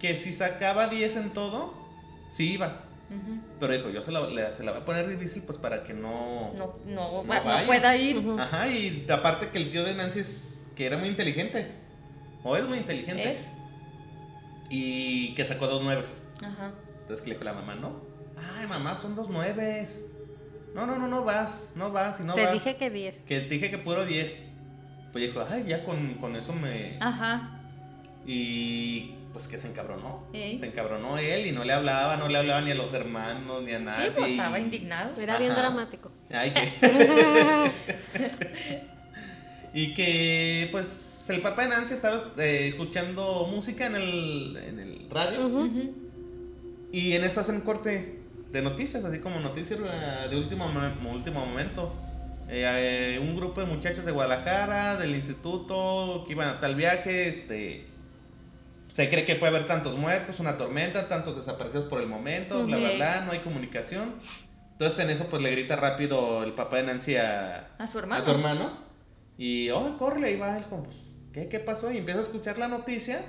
que 0.01 0.17
si 0.17 0.33
sacaba 0.33 0.89
10 0.89 1.15
en 1.15 1.31
todo, 1.33 1.73
sí 2.31 2.55
iba. 2.55 2.85
Pero 3.59 3.73
dijo, 3.75 3.91
yo 3.91 4.01
se 4.03 4.13
la, 4.13 4.21
le- 4.27 4.53
se 4.55 4.63
la 4.63 4.71
voy 4.73 4.81
a 4.81 4.85
poner 4.85 5.09
difícil 5.09 5.43
pues 5.43 5.59
para 5.59 5.83
que 5.85 5.93
no... 5.93 6.53
No, 6.57 6.77
no, 6.87 7.25
No 7.25 7.67
pueda 7.67 7.97
ir. 7.97 8.19
Ujú. 8.19 8.39
Ajá, 8.41 8.69
y 8.69 9.05
aparte 9.11 9.49
que 9.51 9.59
el 9.59 9.69
tío 9.69 9.85
de 9.85 9.95
Nancy 9.95 10.21
es 10.21 10.67
que 10.77 10.87
era 10.87 10.97
muy 10.97 11.09
inteligente. 11.09 11.75
O 12.45 12.57
es 12.57 12.65
muy 12.67 12.79
inteligente. 12.79 13.31
Es. 13.33 13.51
Y 14.71 15.35
que 15.35 15.45
sacó 15.45 15.67
dos 15.67 15.83
nueves. 15.83 16.23
Ajá. 16.43 16.73
Entonces 17.01 17.21
que 17.23 17.31
le 17.31 17.35
dijo 17.35 17.45
la 17.45 17.53
mamá, 17.53 17.75
no. 17.75 18.01
Ay, 18.59 18.67
mamá, 18.69 18.97
son 18.97 19.17
dos 19.17 19.29
nueves. 19.29 20.07
No, 20.75 20.87
no, 20.87 20.97
no, 20.97 21.09
no 21.09 21.25
vas, 21.25 21.73
no 21.75 21.91
vas 21.91 22.21
y 22.21 22.23
no 22.23 22.35
Te 22.35 22.45
vas. 22.45 22.53
dije 22.55 22.77
que 22.77 22.91
10. 22.91 23.23
Que 23.23 23.41
te 23.41 23.49
dije 23.49 23.71
que 23.71 23.79
puro 23.79 24.07
10. 24.07 24.45
Pues 25.13 25.25
dijo, 25.27 25.45
ay, 25.51 25.65
ya 25.67 25.85
con, 25.85 26.15
con 26.15 26.37
eso 26.37 26.53
me... 26.53 26.97
Ajá. 27.01 27.61
Y 28.25 29.17
pues 29.33 29.47
que 29.49 29.59
se 29.59 29.69
encabronó. 29.69 30.25
Se 30.33 30.67
encabronó 30.67 31.19
él 31.19 31.47
y 31.47 31.53
no 31.53 31.65
le 31.65 31.73
hablaba, 31.73 32.17
no 32.17 32.29
le 32.29 32.39
hablaba 32.39 32.61
ni 32.63 32.71
a 32.73 32.75
los 32.75 32.93
hermanos, 32.93 33.63
ni 33.63 33.73
a 33.73 33.79
nadie. 33.79 34.07
Sí, 34.07 34.13
pues 34.17 34.31
estaba 34.33 34.59
y- 34.59 34.63
indignado. 34.63 35.21
Era 35.21 35.39
bien 35.39 35.55
dramático. 35.55 36.11
Ay, 36.31 36.53
que... 36.53 37.71
y 39.73 39.95
que 39.95 40.69
pues 40.73 41.29
el 41.31 41.41
papá 41.41 41.63
de 41.63 41.69
Nancy 41.69 41.95
estaba 41.95 42.21
eh, 42.39 42.69
escuchando 42.69 43.47
música 43.51 43.87
en 43.87 43.95
el, 43.97 44.57
en 44.57 44.79
el 44.81 45.07
radio. 45.11 45.69
Y 46.93 47.13
en 47.13 47.23
eso 47.25 47.41
hacen 47.41 47.57
un 47.57 47.61
corte 47.61 48.19
de 48.51 48.63
noticias, 48.63 49.05
así 49.05 49.21
como 49.21 49.39
noticias 49.39 49.79
eh, 49.81 50.29
de 50.29 50.37
último, 50.37 50.67
mo- 50.69 51.11
último 51.13 51.47
momento. 51.47 51.95
Eh, 52.49 53.17
un 53.23 53.37
grupo 53.37 53.61
de 53.61 53.69
muchachos 53.69 54.05
de 54.05 54.11
Guadalajara, 54.11 54.97
del 54.97 55.15
instituto, 55.15 56.25
que 56.27 56.33
iban 56.33 56.49
a 56.49 56.59
tal 56.61 56.75
viaje, 56.75 57.29
este... 57.29 57.87
Se 58.93 59.09
cree 59.09 59.25
que 59.25 59.37
puede 59.37 59.55
haber 59.55 59.67
tantos 59.67 59.97
muertos, 59.97 60.41
una 60.41 60.57
tormenta, 60.57 61.09
tantos 61.09 61.37
desaparecidos 61.37 61.87
por 61.87 62.01
el 62.01 62.09
momento, 62.09 62.65
bla, 62.65 62.77
bla, 62.77 63.21
no 63.23 63.33
hay 63.33 63.39
comunicación. 63.39 64.15
Entonces 64.73 64.99
en 65.01 65.11
eso 65.11 65.27
pues 65.27 65.43
le 65.43 65.51
grita 65.51 65.77
rápido 65.77 66.43
el 66.43 66.55
papá 66.55 66.79
de 66.79 66.85
Nancy 66.85 67.17
a, 67.17 67.69
A 67.79 67.87
su 67.87 67.99
hermano. 67.99 68.23
a 68.23 68.25
su 68.25 68.31
hermano. 68.31 68.71
Y, 69.37 69.71
oh, 69.71 69.97
corre, 69.97 70.25
ahí 70.27 70.37
va. 70.37 70.57
Él 70.59 70.65
como, 70.65 70.83
pues, 70.85 70.97
¿qué, 71.33 71.49
¿qué 71.49 71.61
pasó? 71.61 71.91
Y 71.93 71.99
empieza 71.99 72.21
a 72.21 72.23
escuchar 72.23 72.59
la 72.59 72.69
noticia. 72.69 73.23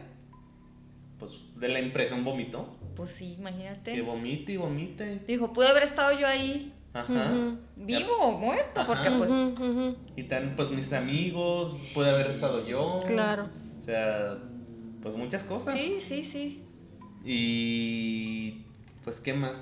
Pues 1.19 1.39
de 1.55 1.69
la 1.69 1.79
impresión 1.79 2.23
vomitó. 2.23 2.77
Pues 2.95 3.11
sí, 3.11 3.35
imagínate. 3.37 3.93
Que 3.93 4.01
vomite 4.01 4.53
y 4.53 4.57
vomite. 4.57 5.19
Dijo, 5.27 5.53
pude 5.53 5.69
haber 5.69 5.83
estado 5.83 6.17
yo 6.17 6.27
ahí. 6.27 6.73
Ajá. 6.93 7.33
Vivo 7.77 8.13
o 8.17 8.37
muerto, 8.37 8.81
porque 8.85 9.11
pues. 9.11 9.29
Y 10.17 10.23
tan, 10.23 10.55
pues 10.55 10.71
mis 10.71 10.91
amigos, 10.91 11.91
puede 11.93 12.09
haber 12.09 12.27
estado 12.27 12.65
yo. 12.65 13.03
Claro. 13.07 13.47
O 13.77 13.81
sea, 13.81 14.37
pues 15.01 15.15
muchas 15.15 15.43
cosas. 15.43 15.73
Sí, 15.73 15.95
sí, 15.99 16.23
sí. 16.23 16.63
Y 17.25 18.63
pues, 19.03 19.19
¿qué 19.19 19.33
más? 19.33 19.59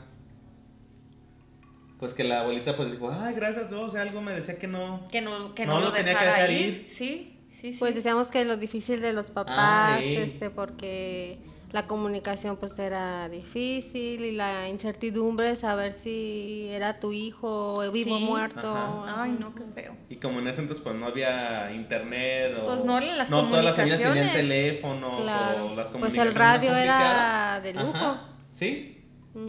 Pues 2.00 2.14
que 2.14 2.24
la 2.24 2.42
abuelita 2.42 2.78
pues 2.78 2.92
dijo, 2.92 3.12
ay, 3.12 3.36
gracias 3.36 3.70
Dios, 3.70 3.82
o 3.82 3.90
sea, 3.90 4.04
algo 4.04 4.22
me 4.22 4.32
decía 4.32 4.58
que 4.58 4.68
no. 4.68 5.08
Que 5.12 5.22
no, 5.22 5.54
que 5.54 5.66
No 5.66 5.74
no, 5.76 5.80
lo 5.82 5.86
lo 5.88 5.92
tenía 5.92 6.18
que 6.18 6.26
dejar 6.26 6.52
ir. 6.52 6.62
ir. 6.62 6.86
Sí, 6.88 7.38
sí, 7.50 7.74
sí. 7.74 7.80
Pues 7.80 7.96
decíamos 7.96 8.30
que 8.30 8.46
lo 8.46 8.56
difícil 8.56 9.02
de 9.02 9.12
los 9.12 9.32
papás, 9.32 9.56
Ah, 9.58 10.00
eh. 10.02 10.24
este, 10.24 10.50
porque 10.50 11.40
la 11.72 11.86
comunicación 11.86 12.58
pues 12.58 12.80
era 12.80 13.30
difícil 13.30 14.26
y 14.26 14.32
la 14.32 14.68
incertidumbre 14.70 15.50
de 15.50 15.56
saber 15.56 15.94
si 15.94 16.68
era 16.72 17.00
tu 17.00 17.12
hijo 17.14 17.80
vivo 17.92 18.16
o 18.16 18.18
Sí. 18.18 18.24
muerto. 18.26 18.76
Ajá. 18.76 19.24
Ay, 19.24 19.38
no, 19.40 19.54
qué 19.54 19.64
feo. 19.76 19.96
Y 20.10 20.16
como 20.16 20.40
en 20.40 20.48
ese 20.48 20.62
entonces 20.62 20.84
pues 20.84 20.96
no 20.96 21.06
había 21.06 21.72
internet 21.74 22.54
o... 22.60 22.66
Pues 22.66 22.86
no, 22.86 23.00
las 23.00 23.30
No 23.30 23.48
todas 23.50 23.64
las 23.66 23.76
familias 23.76 24.02
tenían 24.02 24.32
teléfonos 24.34 25.22
Claro. 25.22 25.66
o 25.66 25.68
las 25.76 25.76
Pues 25.76 25.88
comunicaciones 25.90 26.34
el 26.34 26.40
radio 26.40 26.76
era 26.76 27.60
de 27.62 27.74
lujo. 27.74 27.92
Ajá, 27.94 28.26
Sí, 28.52 29.04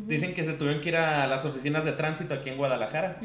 dicen 0.07 0.35
que 0.35 0.45
se 0.45 0.53
tuvieron 0.53 0.83
que 0.83 0.91
ir 0.91 0.97
a 0.97 1.27
las 1.27 1.45
oficinas 1.47 1.87
de 1.87 1.93
tránsito 1.93 2.35
aquí 2.35 2.51
en 2.51 2.59
Guadalajara. 2.59 3.19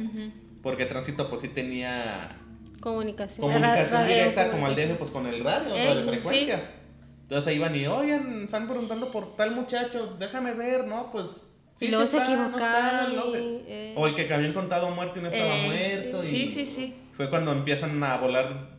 Porque 0.63 0.85
tránsito 0.85 1.29
pues 1.29 1.41
sí 1.41 1.49
tenía 1.49 2.37
Comunicación. 2.79 3.41
comunicación 3.45 4.01
radio, 4.01 4.15
directa 4.15 4.51
como 4.51 4.65
al. 4.67 4.75
DF 4.75 4.95
pues 4.97 5.09
con 5.11 5.27
el 5.27 5.43
radio, 5.43 5.75
Eh, 5.75 5.85
radiofrecuencias. 5.87 6.71
Entonces 7.25 7.47
ahí 7.47 7.55
iban 7.55 7.75
y, 7.75 7.87
oigan, 7.87 8.43
están 8.43 8.67
preguntando 8.67 9.11
por 9.11 9.35
tal 9.35 9.55
muchacho, 9.55 10.15
déjame 10.19 10.53
ver, 10.53 10.85
¿no? 10.87 11.11
Pues... 11.11 11.43
y 11.79 11.87
luego 11.87 12.05
se 12.05 12.17
está, 12.17 12.31
equivocaron. 12.31 13.15
no 13.15 13.23
eh, 13.35 13.93
O 13.97 14.05
el 14.07 14.13
que 14.15 14.31
habían 14.33 14.53
contado 14.53 14.91
muerto 14.91 15.19
y 15.19 15.23
no 15.23 15.27
estaba 15.29 15.55
Eh, 15.57 15.65
muerto. 16.11 16.23
y 16.23 16.27
Sí, 16.27 16.47
sí, 16.47 16.65
sí. 16.65 16.95
Fue 17.13 17.29
cuando 17.29 17.51
empiezan 17.51 18.01
a 18.03 18.17
volar 18.17 18.69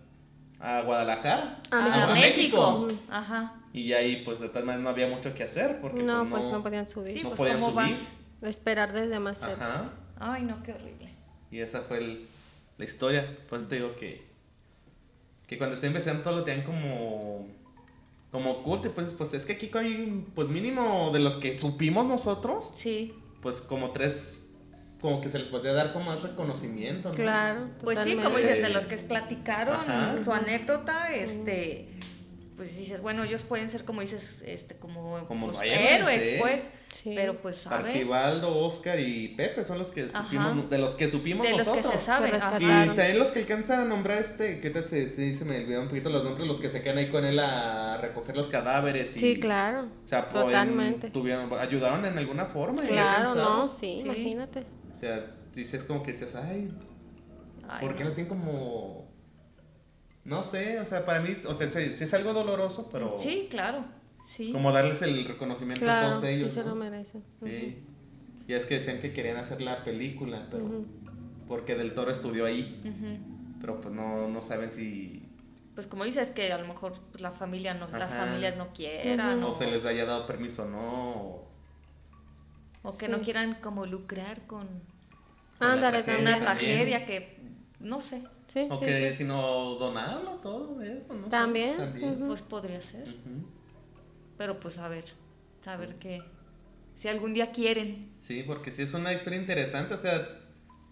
a 0.61 0.83
Guadalajara. 0.83 1.61
A 1.73 2.05
a 2.11 2.15
México. 2.15 2.87
México. 2.87 3.03
Ajá. 3.11 3.55
Y 3.73 3.93
ahí 3.95 4.23
pues 4.25 4.39
de 4.41 4.49
tal 4.49 4.65
manera 4.65 4.85
no 4.85 4.91
había 4.91 5.09
mucho 5.09 5.35
que 5.35 5.43
hacer 5.43 5.81
porque 5.81 6.03
no, 6.03 6.21
pues, 6.31 6.45
pues 6.45 6.53
no 6.53 6.63
podían 6.63 6.87
subir. 6.87 7.13
Sí, 7.15 7.23
no 7.25 7.31
pues 7.31 7.39
podían 7.39 7.61
¿cómo 7.61 7.73
subir. 7.83 7.93
vas? 7.95 8.15
Esperar 8.43 8.93
desde 8.93 9.19
más 9.19 9.39
cerca. 9.41 9.65
Ajá. 9.67 9.91
Ay, 10.19 10.45
no, 10.45 10.63
qué 10.63 10.73
horrible. 10.73 11.11
Y 11.51 11.59
esa 11.61 11.83
fue 11.83 11.99
el- 11.99 12.29
la 12.79 12.85
historia. 12.85 13.37
Pues 13.49 13.69
te 13.69 13.75
digo 13.77 13.97
que 13.97 14.25
que 15.47 15.59
cuando 15.59 15.75
estoy 15.75 15.89
empezando 15.89 16.23
todo 16.23 16.37
lo 16.39 16.45
tenían 16.45 16.65
como 16.65 17.47
como 18.37 18.63
y 18.89 18.91
pues 18.91 19.15
pues 19.15 19.33
es 19.33 19.47
que 19.47 19.55
aquí 19.55 19.71
hay 19.73 20.27
pues 20.35 20.51
mínimo 20.51 21.11
de 21.11 21.21
los 21.21 21.37
que 21.37 21.59
supimos 21.59 22.05
nosotros, 22.05 22.71
Sí. 22.77 23.15
pues 23.41 23.63
como 23.63 23.93
tres 23.93 24.55
como 25.01 25.23
que 25.23 25.31
se 25.31 25.39
les 25.39 25.49
podría 25.49 25.73
dar 25.73 25.95
como 25.95 26.05
más 26.07 26.23
reconocimiento, 26.23 27.09
¿no? 27.09 27.15
Claro. 27.15 27.69
Pues 27.83 27.99
sí, 28.01 28.15
como 28.17 28.37
dices, 28.37 28.61
de 28.61 28.69
los 28.69 28.87
que 28.87 28.99
platicaron 28.99 29.77
Ajá. 29.91 30.19
su 30.19 30.33
anécdota, 30.35 31.15
este, 31.15 31.89
pues 32.57 32.77
dices, 32.77 33.03
bueno, 33.03 33.23
ellos 33.25 33.45
pueden 33.45 33.69
ser 33.69 33.85
como 33.85 34.01
dices, 34.01 34.43
este, 34.47 34.77
como, 34.77 35.27
Como 35.27 35.49
pues, 35.49 35.61
héroes, 35.61 35.91
héroes, 35.91 36.27
¿eh? 36.27 36.37
pues, 36.41 36.71
Sí. 36.91 37.13
pero 37.15 37.37
pues 37.43 37.57
sabe 37.57 37.89
Archibaldo, 37.89 38.57
Oscar 38.65 38.99
y 38.99 39.29
Pepe 39.37 39.65
son 39.67 39.79
los 39.79 39.89
que 39.91 40.05
Ajá. 40.05 40.23
supimos, 40.25 40.71
de 40.71 40.79
los 40.79 40.95
que 40.95 41.09
supimos 41.11 41.47
de 41.47 41.53
los 41.53 41.69
que 41.69 41.77
nosotros. 41.77 41.93
se 42.01 42.07
saben. 42.07 42.31
Que. 42.31 42.37
Y 42.39 42.41
también 42.41 43.19
los 43.19 43.33
que 43.33 43.41
alcanzan 43.41 43.81
a 43.81 43.85
nombrar 43.85 44.19
este, 44.19 44.61
¿qué 44.61 44.71
tal 44.71 44.85
se, 44.85 45.11
se, 45.11 45.35
se 45.35 45.45
me 45.45 45.59
olvidaron 45.59 45.83
un 45.85 45.89
poquito 45.91 46.09
los 46.09 46.25
nombres? 46.25 46.47
Los 46.49 46.59
que 46.61 46.71
se 46.71 46.83
quedan 46.83 46.97
ahí 46.97 47.11
con 47.11 47.27
él 47.27 47.39
a 47.39 47.99
recoger 47.99 48.35
los 48.35 48.49
cadáveres 48.49 49.15
y... 49.17 49.21
Sí, 49.21 49.39
claro. 49.41 49.89
O 50.05 50.09
sea, 50.09 50.31
pues, 50.31 50.47
Totalmente. 50.47 51.11
tuvieron, 51.11 51.53
ayudaron 51.59 52.07
en 52.07 52.17
alguna 52.17 52.47
forma. 52.47 52.83
y 52.83 52.87
Claro, 52.89 53.35
no, 53.35 53.69
sí, 53.69 53.99
Sí. 54.01 54.07
imagínate. 54.07 54.65
O 54.95 54.97
sea, 54.97 55.27
dices 55.55 55.85
como 55.85 56.03
que 56.03 56.13
dices, 56.13 56.35
ay, 56.35 56.73
Ay, 57.69 57.87
¿por 57.87 57.95
qué 57.95 58.05
no. 58.05 58.11
no 58.11 58.15
tienen 58.15 58.29
como... 58.31 59.06
No 60.27 60.43
sé, 60.43 60.81
o 60.81 60.85
sea, 60.85 61.05
para 61.07 61.21
mí, 61.21 61.31
o 61.47 61.55
sea, 61.55 61.69
sí, 61.69 61.93
sí 61.95 62.05
es 62.05 62.13
algo 62.15 62.33
doloroso, 62.33 62.89
pero... 62.93 63.17
Sí, 63.19 63.47
claro, 63.51 63.85
sí. 64.27 64.51
Como 64.53 64.73
darles 64.73 65.01
el 65.03 65.25
reconocimiento 65.25 65.89
a 65.91 66.01
todos 66.11 66.25
ellos, 66.25 66.51
sí 66.51 66.55
se 66.59 66.65
¿no? 66.65 66.71
lo 66.71 66.75
merecen. 66.75 67.25
Sí. 67.43 67.79
Y 68.49 68.53
es 68.53 68.67
que 68.67 68.75
decían 68.75 69.01
que 69.01 69.13
querían 69.13 69.37
hacer 69.37 69.61
la 69.63 69.85
película, 69.85 70.49
pero... 70.51 70.85
Porque 71.47 71.77
Del 71.77 71.95
Toro 71.95 72.11
estudió 72.11 72.45
ahí, 72.45 72.83
pero 73.61 73.81
pues 73.81 73.95
no, 73.95 74.29
no 74.29 74.43
saben 74.43 74.73
si... 74.73 75.23
Pues 75.77 75.87
como 75.87 76.05
dices 76.05 76.31
que 76.33 76.53
a 76.53 76.59
lo 76.59 76.67
mejor 76.67 76.95
pues, 77.13 77.21
la 77.21 77.31
familia 77.31 77.75
no, 77.75 77.87
las 77.97 78.15
familias 78.15 78.57
no 78.57 78.73
quieran 78.73 79.43
o, 79.45 79.51
o 79.51 79.53
se 79.53 79.71
les 79.71 79.85
haya 79.87 80.07
dado 80.07 80.27
permiso 80.27 80.65
o 80.65 80.67
no. 80.67 81.11
o- 81.15 81.47
o 82.83 82.97
que 82.99 83.07
Sí. 83.07 83.13
no 83.13 83.21
quieran 83.21 83.59
como 83.61 83.85
lucrar 83.87 84.47
con 84.47 84.69
Ándale, 85.61 86.03
tragedia 86.03 86.19
una 86.37 86.41
tragedia 86.41 87.05
que, 87.07 87.39
no 87.79 88.01
sé, 88.01 88.25
Sí, 88.47 88.67
O 88.71 88.79
sí, 88.79 88.87
que 88.87 89.11
sí. 89.11 89.17
si 89.19 89.25
no 89.25 89.75
donarlo 89.75 90.33
todo 90.43 90.81
eso, 90.83 91.13
¿no? 91.15 91.27
También, 91.29 91.77
También. 91.77 92.13
ujú. 92.15 92.27
pues 92.29 92.43
podría 92.43 92.81
ser. 92.81 93.03
Ujú. 93.03 93.47
Pero 94.39 94.61
pues 94.61 94.79
a 94.79 94.89
ver, 94.89 95.05
a 95.67 95.77
ver 95.77 95.97
qué. 95.97 96.23
Si 96.95 97.09
algún 97.09 97.33
día 97.35 97.51
quieren. 97.53 98.11
Sí, 98.21 98.43
porque 98.47 98.71
sí 98.71 98.83
es 98.83 98.95
una 98.95 99.13
historia 99.13 99.39
interesante, 99.39 99.95
o 99.95 99.99
sea, 99.99 100.27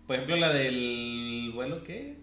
por 0.07 0.16
ejemplo 0.16 0.36
la 0.36 0.52
del 0.52 1.52
vuelo, 1.55 1.82
¿qué? 1.84 2.18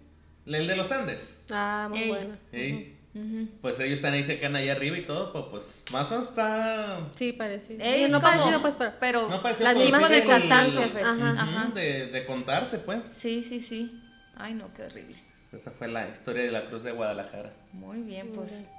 La- 0.46 0.58
El 0.58 0.68
de 0.68 0.76
los 0.76 0.92
Andes. 0.92 1.40
Ah, 1.50 1.88
muy 1.90 2.00
Ey. 2.00 2.10
buena. 2.10 2.40
¿sí? 2.52 2.96
Ujú. 3.14 3.48
Pues 3.62 3.80
ellos 3.80 3.96
están 3.96 4.14
ahí, 4.14 4.24
se 4.24 4.38
quedan 4.40 4.56
ahí 4.56 4.70
arriba 4.70 4.98
y 4.98 5.06
todo, 5.06 5.32
pues, 5.34 5.46
pues 5.52 5.86
más 5.92 6.08
o 6.12 6.16
menos 6.16 6.30
está... 6.30 7.10
Sí, 7.16 7.34
parecido. 7.34 7.80
Es 7.84 8.12
no 8.12 8.20
como- 8.22 8.32
parecido, 8.32 8.62
pues, 8.62 8.76
pero. 8.76 8.94
Pero 9.00 9.30
No 9.30 9.42
parece 9.42 9.64
Las 9.64 9.74
pero 9.74 9.86
mismas 9.86 10.08
circunstancias, 10.12 10.92
pues, 10.94 11.06
ajá. 11.06 11.32
Ajá. 11.42 11.72
De, 11.74 12.08
de 12.08 12.26
contarse, 12.26 12.80
pues. 12.80 13.08
sí, 13.08 13.44
sí, 13.44 13.60
sí. 13.60 14.02
Ay, 14.42 14.54
no, 14.56 14.74
qué 14.74 14.84
horrible. 14.84 15.18
Esa 15.54 15.72
fue 15.72 15.88
la 15.88 16.08
historia 16.10 16.44
de 16.44 16.52
la 16.52 16.66
Cruz 16.66 16.84
de 16.84 16.92
Guadalajara. 16.92 17.52
Muy 17.74 18.02
bien, 18.02 18.32
pues. 18.34 18.72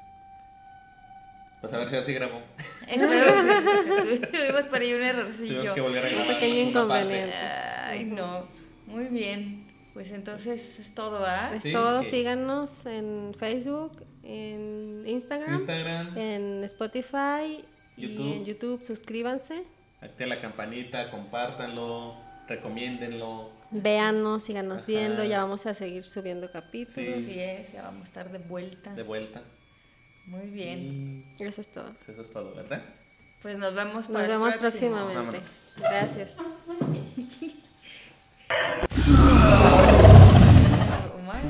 Pues 1.61 1.73
a 1.73 1.79
ver 1.79 1.89
si 1.89 1.95
ahora 1.95 2.07
sí 2.07 2.15
grabó. 2.15 2.43
Espero 2.89 4.29
tuvimos 4.31 4.67
por 4.67 4.81
ahí 4.81 4.93
un 4.95 5.03
errorcillo. 5.03 5.49
Tuvimos 5.55 5.71
que 5.73 5.81
volver 5.81 6.05
a 6.05 6.09
Un 6.09 6.15
grabar. 6.15 6.35
pequeño 6.35 6.71
una 6.71 6.89
parte. 6.89 7.05
inconveniente. 7.05 7.37
Ay, 7.37 8.05
no. 8.05 8.49
Muy 8.87 9.05
bien. 9.05 9.69
Pues 9.95 10.11
entonces 10.13 10.79
es 10.81 10.95
todo, 10.95 11.25
¿ah? 11.27 11.53
Es 11.55 11.63
Sí, 11.63 11.73
todo, 11.73 12.01
que- 12.01 12.07
síganos 12.09 12.87
en 12.87 13.33
Facebook, 13.39 14.03
en 14.25 15.05
Instagram, 15.07 15.53
Instagram, 15.55 16.17
en 16.19 16.65
Spotify 16.65 17.63
YouTube. 17.99 18.25
y 18.27 18.33
en 18.33 18.45
YouTube. 18.47 18.83
Suscríbanse, 18.83 19.63
activen 20.01 20.31
la 20.31 20.41
campanita, 20.41 21.11
compártanlo, 21.11 22.17
recomiéndenlo. 22.49 23.51
véanos, 23.71 24.43
síganos 24.45 24.83
Ajá. 24.83 24.87
viendo. 24.87 25.25
Ya 25.25 25.43
vamos 25.43 25.65
a 25.67 25.75
seguir 25.75 26.05
subiendo 26.05 26.51
capítulos. 26.51 26.95
Sí. 26.95 27.13
Así 27.31 27.41
es, 27.41 27.73
ya 27.73 27.83
vamos 27.83 28.03
a 28.03 28.05
estar 28.05 28.31
de 28.31 28.39
vuelta. 28.39 28.95
De 28.95 29.03
vuelta. 29.03 29.43
Muy 30.27 30.47
bien. 30.49 31.25
Y 31.39 31.45
Eso 31.45 31.61
es 31.61 31.69
todo. 31.69 31.91
eso 32.07 32.23
es 32.23 32.33
todo, 32.33 32.55
¿verdad? 32.55 32.83
Pues 33.43 33.59
nos 33.59 33.75
vemos 33.75 33.95
Nos 33.95 34.07
para 34.09 34.25
el 34.27 34.31
vemos 34.31 34.57
próximo. 34.57 34.93
próximamente. 34.97 35.17
Vámonos. 35.17 35.77
Gracias. 35.81 36.37
Omar. 41.15 41.43